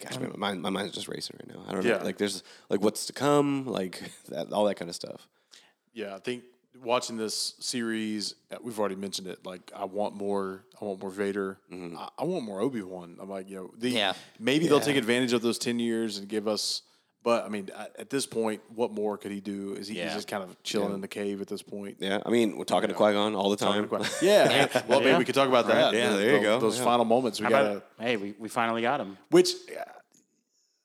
Gosh, 0.00 0.18
man, 0.18 0.32
my 0.36 0.54
my 0.54 0.70
mind's 0.70 0.92
just 0.92 1.08
racing 1.08 1.36
right 1.40 1.56
now. 1.56 1.64
I 1.68 1.72
don't 1.72 1.84
Yeah. 1.84 1.98
know. 1.98 2.04
Like 2.04 2.18
there's 2.18 2.42
like 2.68 2.80
what's 2.80 3.06
to 3.06 3.12
come. 3.12 3.66
Like 3.66 4.00
that, 4.28 4.52
all 4.52 4.64
that 4.66 4.76
kind 4.76 4.88
of 4.88 4.94
stuff. 4.94 5.26
Yeah, 5.92 6.14
I 6.14 6.18
think 6.18 6.44
watching 6.82 7.16
this 7.16 7.54
series, 7.60 8.34
uh, 8.52 8.56
we've 8.62 8.78
already 8.80 8.96
mentioned 8.96 9.28
it. 9.28 9.44
Like, 9.46 9.70
I 9.76 9.84
want 9.84 10.14
more. 10.16 10.64
I 10.80 10.84
want 10.84 11.00
more 11.00 11.10
Vader. 11.10 11.58
I, 11.72 12.08
I 12.18 12.24
want 12.24 12.44
more 12.44 12.60
Obi 12.60 12.82
Wan. 12.82 13.16
I'm 13.20 13.30
like, 13.30 13.48
you 13.48 13.56
know, 13.56 13.70
the, 13.78 13.90
Yeah. 13.90 14.12
maybe 14.40 14.66
they'll 14.66 14.80
take 14.80 14.96
advantage 14.96 15.32
of 15.32 15.42
those 15.42 15.58
ten 15.58 15.78
years 15.78 16.18
and 16.18 16.28
give 16.28 16.46
us. 16.48 16.82
But 17.24 17.44
I 17.46 17.48
mean, 17.48 17.70
at 17.76 17.96
at 17.98 18.10
this 18.10 18.26
point, 18.26 18.60
what 18.74 18.92
more 18.92 19.16
could 19.16 19.32
he 19.32 19.40
do? 19.40 19.72
Is 19.74 19.88
he 19.88 19.94
he's 19.98 20.12
just 20.12 20.28
kind 20.28 20.42
of 20.44 20.62
chilling 20.62 20.92
in 20.92 21.00
the 21.00 21.08
cave 21.08 21.40
at 21.40 21.48
this 21.48 21.62
point? 21.62 21.96
Yeah, 21.98 22.20
I 22.24 22.28
mean, 22.28 22.56
we're 22.58 22.64
talking 22.64 22.88
to 22.90 22.94
Qui 22.94 23.12
Gon 23.14 23.34
all 23.34 23.48
the 23.50 23.56
time. 23.56 23.88
Yeah. 24.22 24.68
Well, 24.86 25.00
maybe 25.00 25.10
Yeah. 25.12 25.18
we 25.18 25.24
could 25.24 25.34
talk 25.34 25.48
about 25.48 25.66
that. 25.68 25.94
Yeah, 25.94 26.10
Those- 26.10 26.18
there 26.20 26.36
you 26.36 26.42
go. 26.42 26.60
Those 26.60 26.78
Yeah. 26.78 26.84
final 26.84 27.06
moments 27.06 27.40
we 27.40 27.48
got. 27.48 27.64
about, 27.66 27.86
hey, 27.98 28.16
we, 28.18 28.34
we 28.38 28.48
finally 28.50 28.82
got 28.82 29.00
him. 29.00 29.16
Which 29.30 29.52
uh, 29.74 29.84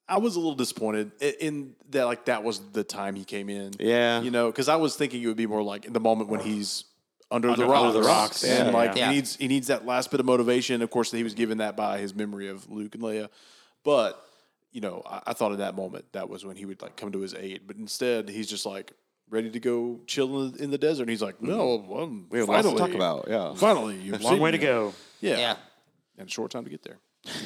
I 0.07 0.17
was 0.19 0.37
a 0.37 0.39
little 0.39 0.55
disappointed 0.55 1.11
i- 1.21 1.35
in 1.41 1.75
that. 1.89 2.05
Like 2.05 2.25
that 2.25 2.41
was 2.43 2.59
the 2.71 2.85
time 2.85 3.15
he 3.15 3.25
came 3.25 3.49
in. 3.49 3.73
Yeah. 3.77 4.21
you 4.21 4.31
know, 4.31 4.47
because 4.49 4.69
I 4.69 4.77
was 4.77 4.95
thinking 4.95 5.21
it 5.21 5.27
would 5.27 5.35
be 5.37 5.45
more 5.45 5.61
like 5.61 5.91
the 5.91 5.99
moment 5.99 6.29
when 6.29 6.39
he's 6.39 6.85
under, 7.31 7.53
the 7.53 7.65
rocks, 7.65 7.83
under 7.85 7.99
the 7.99 8.07
rocks, 8.07 8.43
and 8.45 8.67
yeah. 8.69 8.73
like 8.73 8.95
Yeah. 8.95 9.09
he 9.09 9.15
needs 9.15 9.35
he 9.35 9.47
needs 9.49 9.67
that 9.67 9.85
last 9.85 10.09
bit 10.09 10.21
of 10.21 10.25
motivation. 10.25 10.81
Of 10.81 10.89
course, 10.89 11.11
he 11.11 11.21
was 11.23 11.33
given 11.33 11.57
that 11.57 11.75
by 11.75 11.99
his 11.99 12.15
memory 12.15 12.47
of 12.47 12.69
Luke 12.71 12.95
and 12.95 13.03
Leia, 13.03 13.27
but 13.83 14.25
you 14.71 14.81
know, 14.81 15.01
I, 15.05 15.21
I 15.27 15.33
thought 15.33 15.51
in 15.51 15.59
that 15.59 15.75
moment 15.75 16.05
that 16.13 16.29
was 16.29 16.45
when 16.45 16.55
he 16.55 16.65
would 16.65 16.81
like 16.81 16.95
come 16.95 17.11
to 17.11 17.19
his 17.19 17.33
aid. 17.33 17.61
But 17.67 17.77
instead, 17.77 18.29
he's 18.29 18.47
just 18.47 18.65
like 18.65 18.93
ready 19.29 19.49
to 19.49 19.59
go 19.59 19.99
chill 20.07 20.43
in 20.43 20.51
the, 20.53 20.63
in 20.63 20.71
the 20.71 20.77
desert. 20.77 21.03
And 21.03 21.09
he's 21.09 21.21
like, 21.21 21.41
no, 21.41 21.83
well, 21.87 22.07
Mm-hmm. 22.07 22.29
We 22.29 22.39
have 22.39 22.49
lots 22.49 22.63
to 22.67 22.69
finally, 22.75 22.91
talk 22.91 22.95
about. 22.95 23.27
Yeah. 23.29 23.53
Finally, 23.55 23.97
you've 23.97 24.21
Long 24.21 24.39
way 24.39 24.51
to 24.51 24.57
go. 24.57 24.93
Yeah. 25.21 25.37
Yeah. 25.37 25.55
And 26.17 26.27
a 26.27 26.31
short 26.31 26.51
time 26.51 26.63
to 26.65 26.69
get 26.69 26.83
there. 26.83 26.97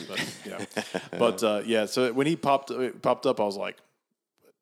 But 0.08 0.36
yeah. 0.46 0.66
but 1.18 1.44
uh, 1.44 1.62
yeah, 1.66 1.86
so 1.86 2.12
when 2.14 2.28
he 2.28 2.36
popped 2.36 2.72
uh, 2.72 2.92
popped 3.02 3.26
up, 3.26 3.40
I 3.40 3.44
was 3.44 3.58
like, 3.58 3.78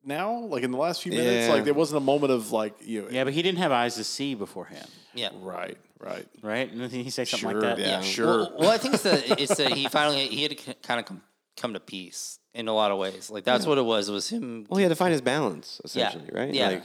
now? 0.03 0.39
Like 0.39 0.63
in 0.63 0.71
the 0.71 0.77
last 0.77 1.01
few 1.03 1.11
minutes? 1.11 1.47
Yeah. 1.47 1.53
Like 1.53 1.63
there 1.65 1.73
wasn't 1.73 1.97
a 1.97 2.05
moment 2.05 2.31
of 2.31 2.51
like, 2.51 2.73
you 2.81 3.03
know, 3.03 3.07
Yeah, 3.09 3.23
but 3.23 3.33
he 3.33 3.41
didn't 3.41 3.59
have 3.59 3.71
eyes 3.71 3.95
to 3.95 4.03
see 4.03 4.35
beforehand, 4.35 4.87
Yeah. 5.13 5.29
right, 5.41 5.77
right. 5.99 6.27
right? 6.41 6.71
And 6.71 6.81
then 6.81 6.89
he 6.89 7.09
say 7.09 7.25
something 7.25 7.49
Sure, 7.49 7.61
like 7.61 7.77
that. 7.77 7.79
yeah. 7.79 7.87
Yeah. 7.97 8.01
Sure. 8.01 8.37
Well, 8.37 8.55
well, 8.59 8.69
I 8.71 8.77
think 8.77 8.95
it's 8.95 9.03
that 9.03 9.39
it's 9.39 9.55
that 9.57 9.73
he 9.73 9.87
finally 9.87 10.27
he 10.27 10.43
had 10.43 10.57
to 10.57 10.73
kind 10.75 10.99
of 10.99 11.05
come 11.05 11.21
come 11.57 11.73
to 11.73 11.79
peace 11.79 12.39
in 12.53 12.67
a 12.67 12.73
lot 12.73 12.91
of 12.91 12.97
ways. 12.97 13.29
Like 13.29 13.43
that's 13.43 13.65
what 13.65 13.77
it 13.77 13.85
was. 13.85 14.09
It 14.09 14.13
was 14.13 14.29
him. 14.29 14.65
Well, 14.69 14.77
he 14.77 14.83
had 14.83 14.89
to 14.89 14.95
find 14.95 15.11
his 15.11 15.21
balance, 15.21 15.79
essentially, 15.83 16.29
right? 16.31 16.53
Yeah. 16.53 16.67
Like, 16.69 16.83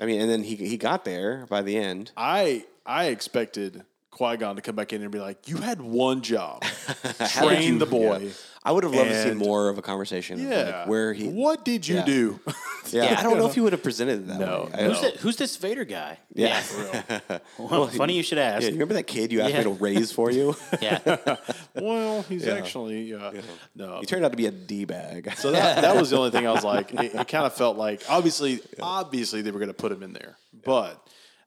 I 0.00 0.06
mean, 0.06 0.20
and 0.20 0.30
then 0.30 0.42
he 0.42 0.56
he 0.56 0.76
got 0.76 1.04
there 1.04 1.46
by 1.48 1.62
the 1.62 1.76
end. 1.76 2.10
I 2.16 2.64
I 2.84 3.06
expected 3.06 3.84
Qui 4.10 4.36
Gon 4.36 4.56
to 4.56 4.62
come 4.62 4.76
back 4.76 4.92
in 4.92 5.02
and 5.02 5.10
be 5.10 5.20
like, 5.20 5.48
"You 5.48 5.58
had 5.58 5.80
one 5.80 6.20
job, 6.22 6.62
train 7.30 7.74
you- 7.74 7.78
the 7.78 7.86
boy." 7.86 8.30
I 8.66 8.72
would 8.72 8.82
have 8.84 8.94
loved 8.94 9.10
to 9.10 9.22
see 9.22 9.34
more 9.34 9.68
of 9.68 9.76
a 9.76 9.82
conversation. 9.82 10.38
Yeah, 10.38 10.78
like, 10.80 10.88
where 10.88 11.12
he. 11.12 11.28
What 11.28 11.64
did 11.66 11.86
you 11.86 11.96
Yeah. 11.96 12.04
do? 12.06 12.40
Yeah, 12.92 13.04
Yeah. 13.04 13.20
I 13.20 13.22
don't 13.22 13.38
know 13.38 13.46
if 13.46 13.56
you 13.56 13.62
would 13.62 13.72
have 13.72 13.82
presented 13.82 14.20
it 14.20 14.26
that 14.28 14.40
No, 14.40 14.68
way. 14.72 14.82
No. 14.82 14.88
Who's, 14.90 15.00
that, 15.00 15.16
who's 15.16 15.36
this 15.36 15.56
Vader 15.56 15.84
guy? 15.84 16.18
Yeah. 16.34 16.62
Well, 17.58 17.86
funny 17.88 18.14
you 18.16 18.22
should 18.22 18.38
ask. 18.38 18.62
Yeah, 18.62 18.68
you 18.68 18.74
remember 18.74 18.94
that 18.94 19.04
kid 19.06 19.32
you 19.32 19.40
asked 19.40 19.52
Yeah. 19.52 19.58
me 19.58 19.64
to 19.64 19.70
raise 19.70 20.12
for 20.12 20.30
you? 20.30 20.54
Yeah. 20.80 20.98
well, 21.74 22.22
he's 22.22 22.46
actually 22.46 23.14
uh, 23.14 23.32
no. 23.74 24.00
he 24.00 24.06
turned 24.06 24.24
out 24.24 24.32
to 24.32 24.36
be 24.36 24.46
a 24.46 24.50
d 24.50 24.84
bag. 24.84 25.32
So 25.36 25.50
that, 25.52 25.82
that 25.82 25.96
was 25.96 26.10
the 26.10 26.18
only 26.18 26.30
thing 26.30 26.46
I 26.46 26.52
was 26.52 26.64
like, 26.64 26.92
it, 26.92 27.14
it 27.14 27.28
kind 27.28 27.46
of 27.46 27.54
felt 27.54 27.76
like 27.76 28.02
obviously, 28.08 28.60
obviously 28.80 29.42
they 29.42 29.50
were 29.50 29.58
going 29.60 29.68
to 29.68 29.74
put 29.74 29.92
him 29.92 30.02
in 30.02 30.12
there, 30.12 30.36
but 30.64 31.00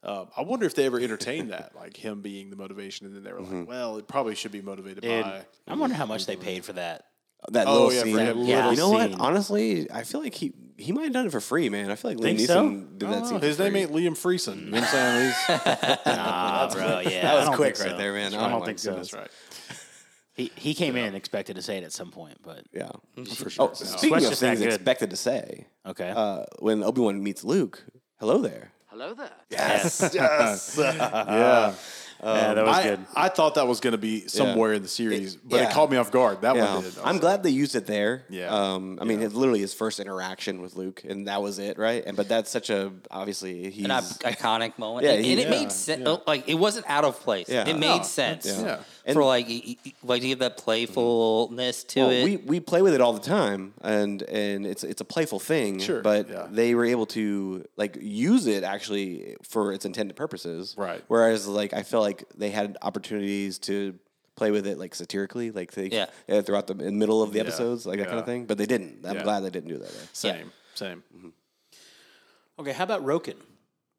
um, 0.03 0.27
I 0.37 0.41
wonder 0.43 0.65
if 0.65 0.75
they 0.75 0.85
ever 0.85 0.99
entertained 0.99 1.51
that, 1.51 1.75
like 1.75 1.97
him 1.97 2.21
being 2.21 2.49
the 2.49 2.55
motivation, 2.55 3.07
and 3.07 3.15
then 3.15 3.23
they 3.23 3.31
were 3.33 3.39
Mm-hmm. 3.41 3.59
like, 3.59 3.67
well, 3.67 3.97
it 3.97 4.07
probably 4.07 4.35
should 4.35 4.51
be 4.51 4.61
motivated 4.61 5.01
Dude, 5.03 5.23
by. 5.23 5.41
I 5.67 5.75
wonder 5.75 5.95
how 5.95 6.05
much 6.05 6.25
they 6.25 6.35
paid 6.35 6.63
for 6.65 6.73
that. 6.73 7.03
that 7.51 7.67
Oh, 7.67 7.87
little 7.87 7.93
yeah, 7.93 8.03
scene. 8.03 8.17
him. 8.17 8.37
Yeah. 8.45 8.71
you 8.71 8.77
know 8.77 8.89
what? 8.91 9.19
Honestly, 9.19 9.91
I 9.91 10.03
feel 10.03 10.21
like 10.21 10.33
he 10.35 10.53
he 10.77 10.91
might 10.91 11.05
have 11.05 11.13
done 11.13 11.25
it 11.25 11.31
for 11.31 11.41
free, 11.41 11.69
man. 11.69 11.89
I 11.91 11.95
feel 11.95 12.11
like 12.11 12.17
Liam 12.19 12.23
Think 12.23 12.39
Neeson 12.39 12.45
so? 12.47 12.69
did 12.97 13.09
that 13.09 13.23
Oh, 13.23 13.25
scene. 13.25 13.41
his 13.41 13.59
name 13.59 13.71
free. 13.73 13.81
ain't 13.81 13.91
Liam 13.91 14.17
Freeson. 14.17 14.59
You 14.59 14.65
know 14.71 14.79
what 14.81 14.83
I'm 14.83 14.89
saying? 14.89 15.25
He's, 15.25 16.05
Nah, 16.05 16.69
bro. 16.73 16.99
Yeah, 16.99 17.21
That 17.23 17.33
was 17.35 17.45
don't 17.45 17.55
quick 17.55 17.75
think 17.77 17.85
right 17.87 17.91
so. 17.93 17.97
there, 17.97 18.13
man. 18.13 18.33
I 18.33 18.37
Oh 18.37 18.49
don't 18.49 18.59
my 18.61 18.65
think 18.67 18.79
so. 18.79 18.95
that's 18.95 19.13
right. 19.13 19.29
He 20.35 20.51
he 20.55 20.73
came 20.75 20.95
in 20.95 21.05
and 21.05 21.15
expected 21.15 21.55
to 21.55 21.61
say 21.63 21.77
it 21.79 21.83
at 21.83 21.91
some 21.91 22.11
point, 22.11 22.37
but 22.43 22.63
Yeah. 22.71 22.89
For 23.35 23.49
sure. 23.49 23.69
Oh, 23.69 23.73
speaking 23.73 23.97
Sweat's 23.97 24.25
of 24.25 24.29
just 24.31 24.41
that 24.41 24.47
things 24.49 24.59
good. 24.59 24.73
expected 24.73 25.09
to 25.09 25.15
say, 25.17 25.65
okay. 25.85 26.13
uh, 26.15 26.43
when 26.59 26.83
Obi 26.83 27.01
Wan 27.01 27.23
meets 27.23 27.43
Luke, 27.43 27.83
hello 28.19 28.37
there. 28.37 28.71
Hello 28.87 29.13
there. 29.15 29.31
Yes, 29.49 30.11
yes. 30.13 30.75
yeah. 30.79 31.73
Yeah, 32.23 32.53
that 32.53 32.65
was 32.65 32.75
I, 32.77 32.83
good. 32.83 32.99
I 33.15 33.29
thought 33.29 33.55
that 33.55 33.67
was 33.67 33.79
going 33.79 33.91
to 33.91 33.97
be 33.97 34.27
somewhere 34.27 34.73
in 34.73 34.81
the 34.81 34.87
series, 34.87 35.35
but 35.35 35.57
yeah. 35.61 35.69
it 35.69 35.73
caught 35.73 35.91
me 35.91 35.97
off 35.97 36.11
guard. 36.11 36.41
That 36.41 36.55
Yeah. 36.55 36.73
one 36.75 36.83
did. 36.83 36.97
I 36.97 37.01
was 37.01 37.05
I'm 37.05 37.17
glad 37.19 37.43
they 37.43 37.49
used 37.49 37.75
it 37.75 37.85
there. 37.85 38.23
Yeah. 38.29 38.47
Um, 38.49 38.97
I 39.01 39.05
mean, 39.05 39.21
it's 39.21 39.33
literally 39.35 39.59
his 39.59 39.73
first 39.73 39.99
interaction 39.99 40.61
with 40.61 40.75
Luke, 40.75 41.03
and 41.07 41.27
that 41.27 41.41
was 41.41 41.59
it, 41.59 41.77
right? 41.77 42.03
And 42.05 42.17
but 42.17 42.27
that's 42.27 42.49
such 42.49 42.69
a 42.69 42.91
obviously 43.11 43.69
he's 43.69 43.85
An 43.85 43.91
iconic 43.91 44.77
moment. 44.77 45.05
Yeah, 45.05 45.13
and, 45.13 45.25
he- 45.25 45.31
and 45.31 45.41
it 45.41 45.43
yeah, 45.45 45.49
made 45.49 45.71
sense. 45.71 46.07
Like 46.25 46.47
it 46.47 46.55
wasn't 46.55 46.89
out 46.89 47.03
of 47.05 47.19
place. 47.19 47.47
Yeah. 47.49 47.67
It 47.67 47.73
No, 47.73 47.79
made 47.97 48.05
sense. 48.05 48.45
Yeah. 48.45 48.79
For 49.13 49.23
like, 49.23 49.47
y- 49.47 49.77
y- 49.85 49.93
like 50.03 50.21
to 50.21 50.27
give 50.27 50.39
that 50.39 50.57
playfulness 50.57 51.83
to 51.85 51.99
Well, 52.01 52.09
it. 52.09 52.23
we, 52.23 52.37
we 52.37 52.59
play 52.59 52.81
with 52.81 52.93
it 52.93 53.01
all 53.01 53.13
the 53.13 53.19
time, 53.21 53.73
and 53.81 54.21
and 54.23 54.65
it's 54.65 54.83
it's 54.83 55.01
a 55.01 55.05
playful 55.05 55.39
thing. 55.39 55.79
Sure, 55.79 56.01
But 56.01 56.29
yeah. 56.29 56.47
they 56.51 56.75
were 56.75 56.85
able 56.85 57.05
to 57.07 57.65
like 57.77 57.97
use 58.01 58.47
it 58.47 58.63
actually 58.63 59.37
for 59.43 59.71
its 59.71 59.85
intended 59.85 60.15
purposes. 60.15 60.75
Right. 60.77 61.03
Whereas 61.07 61.47
like 61.47 61.73
I 61.73 61.83
feel 61.83 62.01
like 62.01 62.25
they 62.35 62.49
had 62.49 62.77
opportunities 62.81 63.59
to 63.59 63.97
play 64.35 64.51
with 64.51 64.67
it 64.67 64.77
like 64.77 64.93
satirically, 64.93 65.51
like 65.51 65.71
they 65.71 65.87
Yeah. 65.87 66.07
uh, 66.29 66.41
throughout 66.41 66.67
the 66.67 66.75
in 66.85 66.99
middle 66.99 67.23
of 67.23 67.31
the 67.33 67.39
episodes, 67.39 67.85
like 67.85 67.99
that 67.99 68.07
kind 68.07 68.19
of 68.19 68.25
thing. 68.25 68.45
But 68.45 68.57
they 68.57 68.65
didn't. 68.67 69.05
I'm 69.05 69.15
Yeah. 69.17 69.23
glad 69.23 69.39
they 69.41 69.49
didn't 69.49 69.69
do 69.69 69.77
that. 69.77 69.89
There. 69.89 70.07
Same. 70.13 70.51
Same. 70.75 71.03
Okay, 72.59 72.71
how 72.73 72.83
about 72.83 73.05
Roken? 73.05 73.35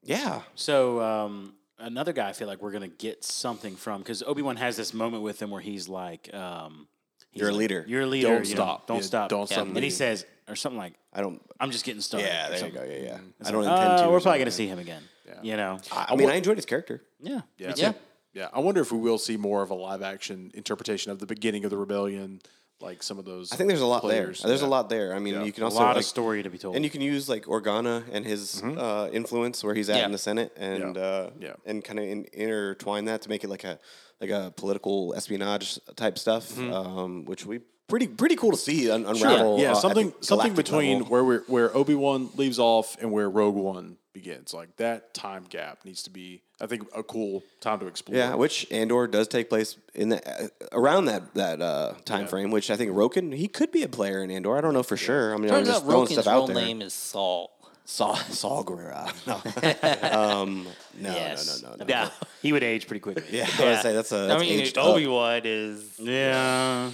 Yeah. 0.03 0.43
So 0.55 1.01
um, 1.01 1.55
another 1.79 2.13
guy, 2.13 2.29
I 2.29 2.33
feel 2.33 2.49
like 2.49 2.63
we're 2.63 2.73
gonna 2.73 2.89
get 2.89 3.25
something 3.25 3.77
from 3.77 4.01
because 4.01 4.23
Obi 4.23 4.43
Wan 4.43 4.57
has 4.57 4.77
this 4.77 4.93
moment 4.95 5.23
with 5.23 5.41
him 5.41 5.51
where 5.51 5.61
he's 5.61 5.89
like, 5.89 6.33
um, 6.35 6.87
he's 7.31 7.41
You're 7.41 7.51
a 7.51 7.53
like, 7.53 7.59
leader. 7.59 7.85
You're 7.89 8.03
a 8.03 8.07
leader. 8.07 8.29
Don't 8.29 8.49
you 8.49 8.55
know, 8.55 8.63
stop. 8.63 8.87
don't 8.87 8.97
Yeah, 8.99 9.03
stop. 9.03 9.29
don't 9.31 9.47
stop 9.47 9.59
And 9.61 9.69
he 9.71 9.75
leading. 9.75 9.91
says 9.91 10.27
or 10.49 10.57
something 10.57 10.79
like, 10.79 10.95
I 11.13 11.21
don't. 11.21 11.43
"I'm 11.61 11.71
just 11.71 11.85
getting 11.85 12.01
started." 12.01 12.27
Yeah. 12.27 12.47
or 12.47 12.49
There 12.51 12.53
you 12.59 12.59
something. 12.75 12.81
go. 12.83 12.95
Yeah. 12.95 13.03
Yeah. 13.03 13.19
It's 13.41 13.49
I 13.49 13.53
don't 13.53 13.65
like, 13.65 13.73
intend 13.73 13.93
uh, 13.93 13.97
to. 13.99 14.05
or 14.09 14.13
We're 14.13 14.21
probably 14.21 14.39
gonna 14.39 14.51
see 14.51 14.67
him 14.67 14.79
again. 14.79 15.03
You 15.43 15.57
know. 15.59 15.79
I, 15.93 16.07
I 16.11 16.17
mean, 16.17 16.31
I 16.31 16.37
enjoyed 16.37 16.57
his 16.57 16.65
character. 16.67 17.03
Yeah. 17.21 17.43
Yeah. 17.59 17.75
Yeah. 17.77 17.93
Yeah. 18.33 18.49
I 18.53 18.61
wonder 18.61 18.81
if 18.81 18.91
we 18.93 18.99
will 18.99 19.19
see 19.19 19.37
more 19.37 19.63
of 19.63 19.71
a 19.71 19.75
live 19.75 20.01
action 20.03 20.51
interpretation 20.55 21.13
of 21.13 21.19
the 21.19 21.27
beginning 21.27 21.65
of 21.65 21.71
the 21.71 21.77
rebellion, 21.77 22.41
like 22.81 23.03
some 23.03 23.19
of 23.19 23.25
those. 23.25 23.53
I 23.53 23.57
think 23.57 23.69
there's 23.69 23.81
a 23.81 23.87
lot 23.87 24.03
players. 24.03 24.41
there. 24.41 24.49
There's 24.49 24.61
Yeah. 24.63 24.69
a 24.69 24.71
lot 24.71 24.89
there. 24.89 25.15
I 25.15 25.19
mean, 25.19 25.35
Yeah. 25.35 25.45
you 25.45 25.53
can 25.53 25.65
also 25.65 25.77
A 25.77 25.79
also 25.79 25.85
lot 25.87 25.97
like, 25.97 26.05
of 26.05 26.05
story 26.05 26.43
to 26.43 26.51
be 26.51 26.59
told. 26.59 26.77
And 26.77 26.85
you 26.85 26.91
can 26.91 27.01
use 27.01 27.29
like 27.29 27.45
Organa 27.47 28.05
and 28.13 28.25
his 28.25 28.63
uh, 28.63 29.11
influence 29.13 29.65
where 29.65 29.75
he's 29.75 29.89
at 29.91 29.97
Yeah. 29.99 30.07
in 30.07 30.13
the 30.13 30.19
Senate, 30.19 30.53
and 30.57 30.95
Yeah. 30.97 31.03
uh, 31.03 31.31
Yeah. 31.41 31.53
and 31.67 31.83
kind 31.85 31.99
of 31.99 32.05
in, 32.05 32.27
intertwine 32.33 33.07
that 33.07 33.23
to 33.23 33.29
make 33.29 33.43
it 33.45 33.49
like 33.51 33.65
a 33.65 33.79
like 34.21 34.31
a 34.31 34.53
political 34.57 35.15
espionage 35.15 35.79
type 35.95 36.19
stuff, 36.19 36.59
um, 36.59 37.25
which 37.25 37.47
we 37.47 37.61
pretty 37.89 38.07
pretty 38.07 38.37
cool 38.37 38.51
to 38.53 38.57
see 38.57 38.91
un- 38.91 39.07
unravel. 39.07 39.59
yeah, 39.61 39.73
uh, 39.73 39.75
something 39.75 40.13
something 40.21 40.55
between 40.55 40.99
level. 41.01 41.09
where 41.09 41.25
we 41.25 41.37
where 41.47 41.77
Obi 41.77 41.95
Wan 41.95 42.31
leaves 42.37 42.59
off 42.59 42.97
and 43.01 43.11
where 43.13 43.29
Rogue 43.29 43.55
One 43.57 43.97
begins. 44.13 44.53
Like 44.55 44.77
that 44.77 45.15
time 45.15 45.45
gap 45.49 45.85
needs 45.85 46.03
to 46.05 46.11
be, 46.11 46.43
I 46.61 46.67
think, 46.67 46.83
a 46.95 47.03
cool 47.03 47.43
time 47.61 47.81
to 47.81 47.87
explore. 47.87 48.17
Yeah, 48.17 48.35
which 48.35 48.67
Andor 48.71 49.07
does 49.07 49.29
take 49.29 49.49
place 49.49 49.77
in 49.95 50.11
the, 50.11 50.29
uh, 50.29 50.49
around 50.73 51.07
that 51.07 51.35
that 51.35 51.61
uh, 51.63 51.95
time 52.05 52.27
frame, 52.27 52.51
which 52.51 52.71
I 52.71 52.77
think 52.77 52.93
Roken 52.93 53.35
he 53.35 53.49
could 53.49 53.73
be 53.73 53.83
a 53.83 53.89
player 53.89 54.23
in 54.23 54.31
Andor. 54.31 54.57
I 54.57 54.61
don't 54.61 54.75
know 54.75 54.83
for 54.83 54.97
sure. 54.97 55.35
I 55.35 55.37
mean, 55.39 55.51
I'm 55.51 55.57
Turns 55.57 55.69
just 55.69 55.83
out 55.85 55.89
throwing 55.89 56.07
Roken's 56.07 56.13
stuff 56.13 56.27
out 56.27 56.37
real 56.37 56.47
there. 56.49 56.65
name 56.65 56.83
is 56.83 56.95
Saw. 56.95 57.47
Saw 57.85 58.15
Saw 58.17 58.63
Gerrera. 58.65 59.11
No, 59.27 60.21
um, 60.43 60.67
no, 61.01 61.11
yes. 61.11 61.63
no, 61.63 61.71
no, 61.71 61.77
no, 61.77 61.85
no. 61.85 61.89
Yeah. 61.89 62.11
He 62.43 62.53
would 62.53 62.63
age 62.63 62.87
pretty 62.87 63.01
quickly. 63.01 63.25
Yeah, 63.31 63.49
I 63.59 63.65
would 63.65 63.81
say 63.81 63.95
that's 63.95 64.13
a. 64.13 64.27
That's 64.27 64.43
I 64.43 64.45
mean, 64.45 64.61
aged 64.61 64.77
up. 64.77 64.89
Obi 64.89 65.07
Wan 65.07 65.41
is. 65.45 65.99
Yeah. 65.99 66.91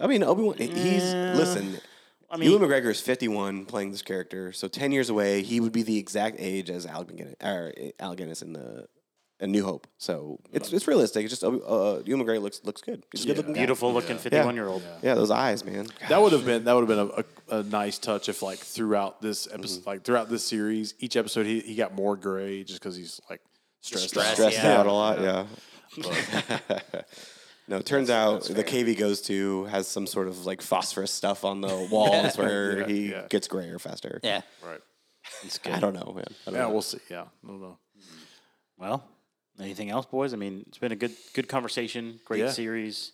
I 0.00 0.06
mean, 0.06 0.22
Obi 0.22 0.42
Wan. 0.42 0.56
He's 0.56 1.02
listen. 1.14 1.78
I 2.30 2.36
mean- 2.36 2.48
Ewan 2.50 2.62
McGregor 2.68 2.90
is 2.90 3.00
51 3.00 3.66
playing 3.66 3.90
this 3.90 4.02
character, 4.02 4.52
so 4.52 4.68
10 4.68 4.92
years 4.92 5.10
away, 5.10 5.42
he 5.42 5.58
would 5.58 5.72
be 5.72 5.82
the 5.82 5.98
exact 5.98 6.36
age 6.38 6.70
as 6.70 6.86
Alec 6.86 7.16
Guinness, 7.16 7.34
or 7.42 7.72
Alec 7.98 8.18
Guinness 8.18 8.40
in 8.42 8.52
the 8.52 8.86
in 9.40 9.50
New 9.50 9.64
Hope. 9.64 9.86
So 9.98 10.38
it's 10.52 10.72
it's 10.72 10.86
realistic. 10.86 11.24
It's 11.24 11.32
just 11.32 11.42
Obi- 11.42 11.60
uh, 11.66 12.02
Ewan 12.04 12.24
McGregor 12.24 12.40
looks 12.42 12.60
looks 12.62 12.82
good. 12.82 13.02
He's 13.10 13.24
a 13.24 13.28
good 13.28 13.38
looking 13.38 13.54
guy. 13.54 13.60
Beautiful 13.60 13.92
looking 13.92 14.16
51 14.18 14.54
year 14.54 14.68
old. 14.68 14.82
Yeah, 15.02 15.14
those 15.14 15.30
eyes, 15.32 15.64
man. 15.64 15.88
that 16.08 16.20
would 16.22 16.30
have 16.32 16.44
been 16.44 16.64
that 16.64 16.72
would 16.74 16.88
have 16.88 17.10
been 17.10 17.24
a, 17.50 17.56
a, 17.56 17.60
a 17.60 17.62
nice 17.64 17.98
touch 17.98 18.28
if 18.28 18.42
like 18.42 18.58
throughout 18.58 19.20
this 19.20 19.48
episode, 19.52 19.80
Mm-hmm. 19.80 19.88
like 19.90 20.04
throughout 20.04 20.28
this 20.30 20.44
series, 20.44 20.94
each 21.00 21.16
episode 21.16 21.46
he, 21.46 21.60
he 21.60 21.74
got 21.74 21.94
more 21.94 22.16
gray 22.16 22.62
just 22.62 22.78
because 22.80 22.94
he's 22.96 23.20
like 23.28 23.40
stressed, 23.80 24.10
Stressed, 24.10 24.28
out. 24.28 24.34
Stressed 24.34 24.56
Yeah. 24.62 24.78
out 24.78 24.86
a 24.86 24.92
lot. 24.92 25.20
Yeah. 25.20 25.46
No, 27.70 27.78
it 27.78 27.86
turns 27.86 28.10
out 28.10 28.42
the 28.44 28.64
cave 28.64 28.86
he 28.86 28.94
goes 28.94 29.22
to 29.22 29.64
has 29.66 29.86
some 29.88 30.06
sort 30.06 30.28
of 30.28 30.44
like 30.44 30.60
phosphorus 30.60 31.10
stuff 31.12 31.44
on 31.44 31.60
the 31.62 31.88
walls 31.90 32.36
where 32.36 32.80
Yeah, 32.80 32.86
he 32.88 33.10
yeah. 33.12 33.26
gets 33.30 33.48
grayer 33.48 33.78
faster. 33.78 34.20
Yeah. 34.22 34.42
Right. 34.62 34.80
It's 35.44 35.56
good. 35.64 35.72
I 35.72 35.80
don't 35.80 35.94
know, 35.94 36.12
man. 36.14 36.24
I 36.46 36.50
don't 36.50 36.54
Yeah, 36.54 36.60
know. 36.62 36.70
we'll 36.70 36.82
see. 36.82 36.98
Yeah, 37.08 37.22
I 37.44 37.46
don't 37.46 37.60
know. 37.62 37.78
Well, 38.76 39.04
anything 39.58 39.90
else, 39.90 40.06
boys? 40.06 40.32
I 40.32 40.36
mean, 40.36 40.64
it's 40.68 40.78
been 40.78 40.92
a 40.92 40.96
good 40.96 41.12
good 41.34 41.48
conversation. 41.48 42.20
Great 42.24 42.40
Yeah. 42.40 42.50
series. 42.50 43.12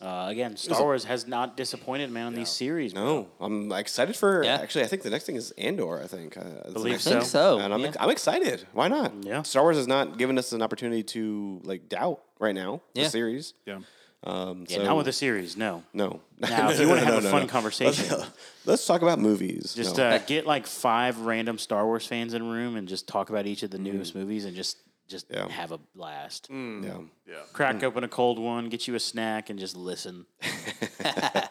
Uh, 0.00 0.26
again, 0.28 0.56
Star 0.56 0.82
Wars 0.82 1.04
has 1.04 1.24
not 1.28 1.56
disappointed, 1.56 2.10
man, 2.10 2.26
on 2.26 2.34
these 2.34 2.48
series. 2.48 2.92
bro. 2.92 3.04
No, 3.04 3.28
I'm 3.38 3.70
excited 3.72 4.16
for. 4.16 4.42
Yeah. 4.42 4.56
Actually, 4.56 4.84
I 4.84 4.88
think 4.88 5.02
the 5.02 5.10
next 5.10 5.24
thing 5.24 5.36
is 5.36 5.52
Andor. 5.52 6.02
I 6.02 6.08
think. 6.08 6.36
Uh, 6.36 6.42
that's 6.42 6.66
the 6.66 6.72
Believe 6.72 6.92
next 6.94 7.04
so. 7.04 7.10
thing. 7.10 7.20
think 7.20 7.30
so. 7.30 7.58
And 7.60 7.72
I'm, 7.72 7.80
yeah. 7.80 7.86
ex- 7.88 7.96
I'm 8.00 8.10
excited. 8.10 8.66
Why 8.72 8.88
not? 8.88 9.12
Yeah. 9.22 9.42
Star 9.42 9.62
Wars 9.62 9.76
has 9.76 9.86
not 9.86 10.18
given 10.18 10.36
us 10.36 10.52
an 10.52 10.62
opportunity 10.62 11.04
to 11.04 11.60
like 11.62 11.88
doubt 11.88 12.22
right 12.44 12.54
now 12.54 12.80
Yeah. 12.94 13.04
the 13.04 13.10
series. 13.10 13.54
Yeah. 13.66 13.80
Um, 14.22 14.64
Yeah, 14.68 14.78
so, 14.78 14.84
not 14.84 14.96
with 14.96 15.06
the 15.06 15.12
series. 15.12 15.56
No. 15.56 15.82
no. 15.92 16.20
Now, 16.38 16.70
if 16.70 16.80
you 16.80 16.88
want 16.88 17.00
to 17.00 17.06
have 17.06 17.24
a 17.24 17.30
fun 17.30 17.46
conversation, 17.46 18.06
let's, 18.10 18.30
let's 18.64 18.86
talk 18.86 19.02
about 19.02 19.18
movies. 19.18 19.74
just 19.74 19.96
No. 19.98 20.04
uh, 20.08 20.18
get 20.18 20.46
like 20.46 20.66
five 20.66 21.20
random 21.20 21.58
Star 21.58 21.84
Wars 21.84 22.06
fans 22.06 22.32
in 22.34 22.42
a 22.42 22.44
room 22.44 22.76
and 22.76 22.88
just 22.88 23.06
talk 23.08 23.28
about 23.30 23.46
each 23.46 23.62
of 23.62 23.70
the 23.70 23.78
Mm. 23.78 23.92
newest 23.92 24.14
movies 24.14 24.44
and 24.44 24.54
just 24.56 24.78
just 25.06 25.26
Yeah. 25.30 25.46
have 25.50 25.70
a 25.70 25.76
blast. 25.94 26.48
yeah. 26.50 26.96
Yeah. 27.28 27.34
Crack 27.52 27.82
open 27.82 28.04
a 28.04 28.08
cold 28.08 28.38
one, 28.38 28.70
get 28.70 28.88
you 28.88 28.94
a 28.94 29.00
snack, 29.00 29.50
and 29.50 29.58
just 29.58 29.76
listen. 29.76 30.24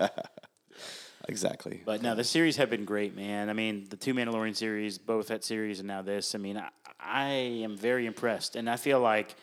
exactly. 1.29 1.83
But 1.85 2.01
no, 2.01 2.15
the 2.15 2.23
series 2.23 2.57
have 2.57 2.71
been 2.71 2.85
great, 2.85 3.15
man. 3.15 3.49
I 3.49 3.53
mean, 3.53 3.85
the 3.89 3.95
two 3.97 4.13
Mandalorian 4.15 4.55
series, 4.55 4.97
both 4.97 5.27
that 5.27 5.43
series, 5.43 5.77
and 5.79 5.87
now 5.87 6.01
this. 6.01 6.33
I 6.33 6.39
mean, 6.39 6.57
I, 6.57 6.69
I 6.99 7.29
am 7.63 7.77
very 7.77 8.05
impressed, 8.07 8.55
and 8.55 8.67
I 8.69 8.77
feel 8.77 8.99
like 8.99 9.35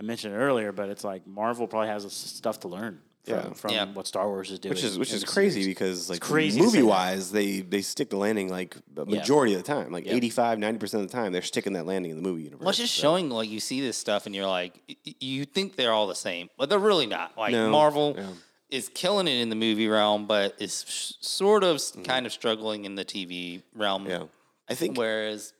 I 0.00 0.02
mentioned 0.02 0.34
it 0.34 0.38
earlier, 0.38 0.72
but 0.72 0.88
it's 0.88 1.04
like 1.04 1.26
Marvel 1.26 1.68
probably 1.68 1.88
has 1.88 2.10
stuff 2.10 2.60
to 2.60 2.68
learn 2.68 3.00
from, 3.24 3.34
Yeah. 3.34 3.52
from 3.52 3.70
Yeah. 3.74 3.84
what 3.92 4.06
Star 4.06 4.26
Wars 4.26 4.50
is 4.50 4.58
doing, 4.58 4.70
which 4.74 4.82
is 4.82 4.98
which 4.98 5.12
is 5.12 5.24
crazy 5.24 5.60
series. 5.62 5.66
because 5.66 6.08
like 6.08 6.20
crazy 6.22 6.58
to 6.58 6.62
say 6.62 6.66
movie 6.66 6.80
that. 6.80 6.86
wise 6.86 7.30
they 7.32 7.60
they 7.60 7.82
stick 7.82 8.08
the 8.08 8.16
landing 8.16 8.48
like 8.48 8.76
a 8.96 9.04
majority 9.04 9.52
of 9.52 9.62
the 9.62 9.66
time 9.66 9.92
like 9.92 10.06
85 10.06 10.58
90% 10.58 10.94
of 10.94 11.02
the 11.02 11.08
time 11.08 11.32
they're 11.32 11.42
sticking 11.42 11.74
that 11.74 11.84
landing 11.84 12.10
in 12.12 12.16
the 12.16 12.22
movie 12.22 12.42
universe 12.44 12.60
Well, 12.62 12.70
it's 12.70 12.78
just 12.78 12.94
So- 12.94 13.02
showing 13.02 13.28
like 13.28 13.50
you 13.50 13.60
see 13.60 13.82
this 13.82 13.98
stuff 13.98 14.24
and 14.24 14.34
you're 14.34 14.46
like, 14.46 14.80
y- 14.88 14.96
y- 15.06 15.14
you 15.20 15.44
think 15.44 15.76
they're 15.76 15.92
all 15.92 16.06
the 16.06 16.14
same, 16.14 16.48
but 16.56 16.70
they're 16.70 16.78
really 16.78 17.06
not. 17.06 17.36
Like 17.36 17.52
No, 17.52 17.68
Marvel 17.70 18.14
yeah. 18.16 18.26
is 18.70 18.88
killing 18.94 19.28
it 19.28 19.38
in 19.42 19.50
the 19.50 19.56
movie 19.56 19.86
realm, 19.88 20.26
but 20.26 20.54
is 20.58 20.84
sh- 20.88 21.12
sort 21.20 21.62
of 21.62 21.76
Mm-hmm. 21.76 22.02
kind 22.04 22.24
of 22.24 22.32
struggling 22.32 22.86
in 22.86 22.94
the 22.94 23.04
TV 23.04 23.62
realm. 23.74 24.06
yeah 24.08 24.24
I 24.66 24.74
think 24.74 24.96
Whereas, 24.96 25.52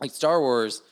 like 0.00 0.10
Star 0.10 0.40
Wars, 0.40 0.78
it 0.78 0.82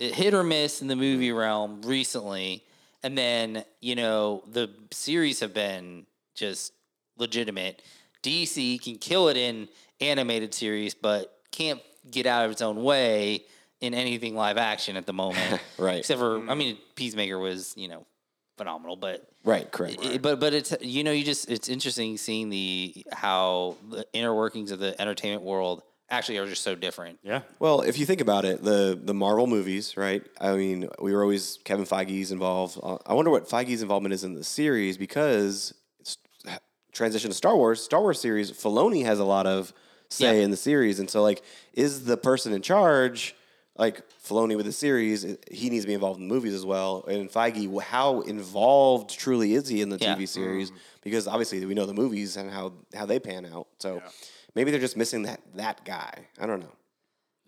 hit 0.00 0.34
or 0.34 0.42
miss 0.42 0.82
in 0.82 0.88
the 0.88 0.96
movie 0.96 1.32
realm 1.32 1.82
recently, 1.82 2.64
and 3.02 3.16
then 3.16 3.64
you 3.80 3.94
know 3.94 4.42
the 4.50 4.70
series 4.90 5.40
have 5.40 5.54
been 5.54 6.06
just 6.34 6.72
legitimate. 7.18 7.82
DC 8.22 8.82
can 8.82 8.96
kill 8.96 9.28
it 9.28 9.36
in 9.36 9.68
animated 10.00 10.54
series, 10.54 10.94
but 10.94 11.38
can't 11.52 11.80
get 12.10 12.26
out 12.26 12.44
of 12.44 12.50
its 12.50 12.62
own 12.62 12.82
way 12.82 13.44
in 13.80 13.94
anything 13.94 14.34
live 14.34 14.58
action 14.58 14.96
at 14.96 15.06
the 15.06 15.12
moment. 15.12 15.60
Right. 15.78 16.00
Except 16.00 16.20
for, 16.20 16.36
I 16.36 16.40
mm-hmm. 16.40 16.58
mean, 16.58 16.78
Peacemaker 16.94 17.38
was 17.38 17.74
you 17.76 17.88
know 17.88 18.06
phenomenal, 18.58 18.96
but 18.96 19.26
right 19.42 19.72
correct 19.72 20.04
it- 20.04 20.20
but 20.20 20.38
but 20.38 20.52
it's 20.52 20.74
you 20.82 21.02
know 21.02 21.12
you 21.12 21.24
just 21.24 21.48
it's 21.50 21.70
interesting 21.70 22.18
seeing 22.18 22.50
the 22.50 23.06
how 23.10 23.74
the 23.88 24.04
inner 24.12 24.34
workings 24.34 24.70
of 24.70 24.78
the 24.78 25.00
entertainment 25.00 25.42
world 25.42 25.82
actually 26.10 26.38
are 26.38 26.46
just 26.46 26.62
so 26.62 26.74
different. 26.74 27.18
Yeah, 27.22 27.42
Well, 27.58 27.82
if 27.82 27.98
you 27.98 28.06
think 28.06 28.20
about 28.20 28.44
it, 28.44 28.62
the 28.62 28.98
the 29.02 29.14
Marvel 29.14 29.46
movies, 29.46 29.96
right? 29.96 30.22
I 30.40 30.54
mean, 30.56 30.88
we 31.00 31.12
were 31.14 31.22
always 31.22 31.58
Kevin 31.64 31.84
Feige's 31.86 32.32
involved. 32.32 32.78
Uh, 32.82 32.98
I 33.06 33.14
wonder 33.14 33.30
what 33.30 33.48
Feige's 33.48 33.82
involvement 33.82 34.12
is 34.12 34.24
in 34.24 34.34
the 34.34 34.44
series 34.44 34.96
because 34.98 35.72
it's, 36.00 36.16
transition 36.92 37.30
to 37.30 37.36
Star 37.36 37.56
Wars, 37.56 37.80
Star 37.82 38.00
Wars 38.00 38.20
series, 38.20 38.50
Filoni 38.50 39.04
has 39.04 39.18
a 39.20 39.24
lot 39.24 39.46
of 39.46 39.72
say 40.08 40.38
Yeah. 40.38 40.44
in 40.44 40.50
the 40.50 40.56
series, 40.56 40.98
and 40.98 41.08
so 41.08 41.22
like, 41.22 41.42
is 41.72 42.04
the 42.04 42.16
person 42.16 42.52
in 42.52 42.62
charge? 42.62 43.34
Like 43.78 44.02
Filoni 44.22 44.56
with 44.56 44.66
the 44.66 44.72
series, 44.72 45.22
he 45.50 45.70
needs 45.70 45.84
to 45.84 45.86
be 45.86 45.94
involved 45.94 46.20
in 46.20 46.28
the 46.28 46.34
movies 46.34 46.52
as 46.52 46.66
well. 46.66 47.02
And 47.08 47.30
Feige, 47.30 47.80
how 47.80 48.20
involved 48.22 49.08
truly 49.18 49.54
is 49.54 49.68
he 49.68 49.80
in 49.80 49.88
the 49.88 49.96
Yeah. 49.98 50.16
TV 50.16 50.26
series? 50.28 50.70
Because 51.02 51.26
obviously 51.26 51.64
we 51.64 51.72
know 51.72 51.86
the 51.86 51.94
movies 51.94 52.36
and 52.36 52.50
how 52.50 52.72
how 52.94 53.06
they 53.06 53.18
pan 53.20 53.46
out. 53.46 53.68
So 53.78 54.02
maybe 54.54 54.70
they're 54.70 54.80
just 54.80 54.96
missing 54.96 55.22
that 55.22 55.40
that 55.54 55.84
guy. 55.84 56.26
I 56.38 56.46
don't 56.46 56.60
know. 56.60 56.72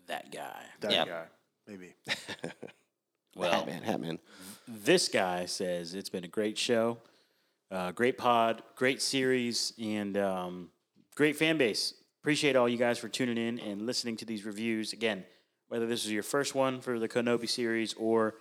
that 0.07 0.31
guy. 0.31 0.61
That 0.81 0.91
Yeah. 0.91 1.05
guy, 1.05 1.25
maybe. 1.67 1.93
Well, 3.35 3.65
Hatman, 3.65 3.83
Hatman. 3.83 4.19
this 4.67 5.07
guy 5.09 5.47
says 5.47 5.95
it's 5.95 6.09
been 6.09 6.23
a 6.23 6.27
great 6.27 6.55
show, 6.55 6.99
uh, 7.71 7.91
great 7.91 8.15
pod, 8.15 8.61
great 8.75 9.01
series, 9.01 9.73
and 9.81 10.15
um, 10.17 10.69
great 11.15 11.35
fan 11.35 11.57
base. 11.57 11.95
Appreciate 12.21 12.55
all 12.55 12.69
you 12.69 12.77
guys 12.77 12.99
for 12.99 13.09
tuning 13.09 13.37
in 13.37 13.57
and 13.59 13.87
listening 13.87 14.17
to 14.17 14.25
these 14.25 14.45
reviews. 14.45 14.93
Again, 14.93 15.23
whether 15.67 15.87
this 15.87 16.05
is 16.05 16.11
your 16.11 16.21
first 16.21 16.53
one 16.53 16.79
for 16.79 16.99
the 16.99 17.09
Kenobi 17.09 17.49
series 17.49 17.95
or 17.95 18.35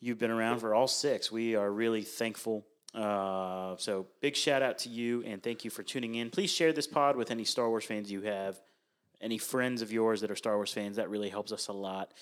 you've 0.00 0.18
been 0.18 0.30
around 0.30 0.60
for 0.60 0.72
all 0.72 0.86
six, 0.86 1.32
we 1.32 1.56
are 1.56 1.70
really 1.72 2.02
thankful. 2.02 2.64
Uh, 2.94 3.74
so, 3.78 4.06
big 4.20 4.36
shout 4.36 4.62
out 4.62 4.78
to 4.78 4.88
you 4.88 5.22
and 5.24 5.42
thank 5.42 5.64
you 5.64 5.70
for 5.70 5.82
tuning 5.82 6.16
in. 6.16 6.30
Please 6.30 6.50
share 6.50 6.72
this 6.72 6.86
pod 6.86 7.16
with 7.16 7.30
any 7.30 7.44
Star 7.44 7.68
Wars 7.68 7.84
fans 7.84 8.12
you 8.12 8.22
have, 8.22 8.60
any 9.20 9.38
friends 9.38 9.80
of 9.80 9.90
yours 9.90 10.20
that 10.20 10.30
are 10.30 10.36
Star 10.36 10.56
Wars 10.56 10.72
fans. 10.72 10.96
That 10.96 11.08
really 11.08 11.30
helps 11.30 11.52
us 11.52 11.68
a 11.68 11.72
lot. 11.72 12.12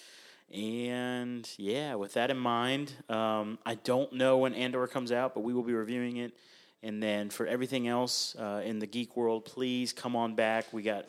And 0.53 1.49
yeah, 1.57 1.95
with 1.95 2.15
that 2.15 2.31
in 2.31 2.37
mind, 2.37 2.93
um, 3.09 3.59
I 3.65 3.77
don't 3.77 4.13
know 4.13 4.39
when 4.39 4.55
Andor 4.55 4.87
comes 4.87 5.13
out, 5.13 5.35
but 5.35 5.41
we 5.41 5.55
will 5.55 5.63
be 5.63 5.75
reviewing 5.75 6.17
it. 6.19 6.35
And 6.83 7.03
then 7.03 7.31
for 7.31 7.47
everything 7.47 7.89
else 7.89 8.35
uh, 8.37 8.63
in 8.65 8.79
the 8.79 8.87
geek 8.87 9.17
world, 9.17 9.45
please 9.45 9.93
come 9.93 10.17
on 10.17 10.35
back. 10.35 10.73
We 10.73 10.83
got 10.83 11.07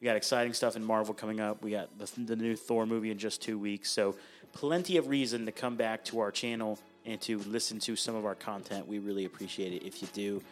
we 0.00 0.06
got 0.06 0.16
exciting 0.16 0.52
stuff 0.52 0.74
in 0.74 0.84
Marvel 0.84 1.14
coming 1.14 1.38
up. 1.38 1.62
We 1.62 1.70
got 1.70 1.96
the, 1.96 2.10
the 2.24 2.34
new 2.34 2.56
Thor 2.56 2.86
movie 2.86 3.12
in 3.12 3.18
just 3.18 3.40
two 3.40 3.56
weeks, 3.56 3.88
so 3.88 4.16
plenty 4.52 4.96
of 4.96 5.06
reason 5.06 5.46
to 5.46 5.52
come 5.52 5.76
back 5.76 6.04
to 6.06 6.18
our 6.18 6.32
channel 6.32 6.78
and 7.06 7.20
to 7.22 7.38
listen 7.40 7.78
to 7.80 7.96
some 7.96 8.14
of 8.14 8.24
our 8.24 8.34
content. 8.34 8.86
We 8.86 8.98
really 8.98 9.24
appreciate 9.24 9.72
it 9.72 9.86
if 9.86 10.02
you 10.02 10.08
do. 10.12 10.42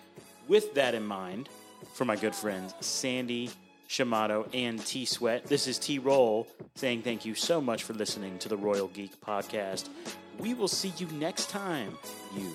With 0.48 0.74
that 0.74 0.94
in 0.94 1.07
mind, 1.07 1.48
for 1.94 2.05
my 2.05 2.16
good 2.16 2.34
friends 2.34 2.74
Sandy, 2.80 3.51
Shamato, 3.88 4.48
and 4.55 4.84
T 4.84 5.05
Sweat, 5.05 5.46
this 5.46 5.66
is 5.66 5.78
T 5.78 5.98
Roll 5.98 6.46
saying 6.74 7.03
thank 7.03 7.24
you 7.24 7.34
so 7.34 7.61
much 7.61 7.84
for 7.84 7.94
listening 7.94 8.38
to 8.38 8.48
the 8.48 8.57
Royal 8.57 8.88
Geek 8.88 9.20
Podcast. 9.20 9.88
We 10.38 10.55
will 10.55 10.68
see 10.68 10.92
you 10.96 11.07
next 11.18 11.51
time, 11.51 11.96
you 12.36 12.53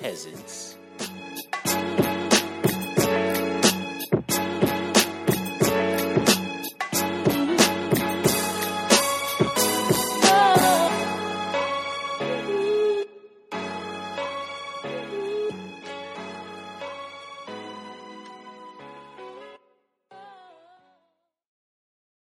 peasants. 0.00 0.76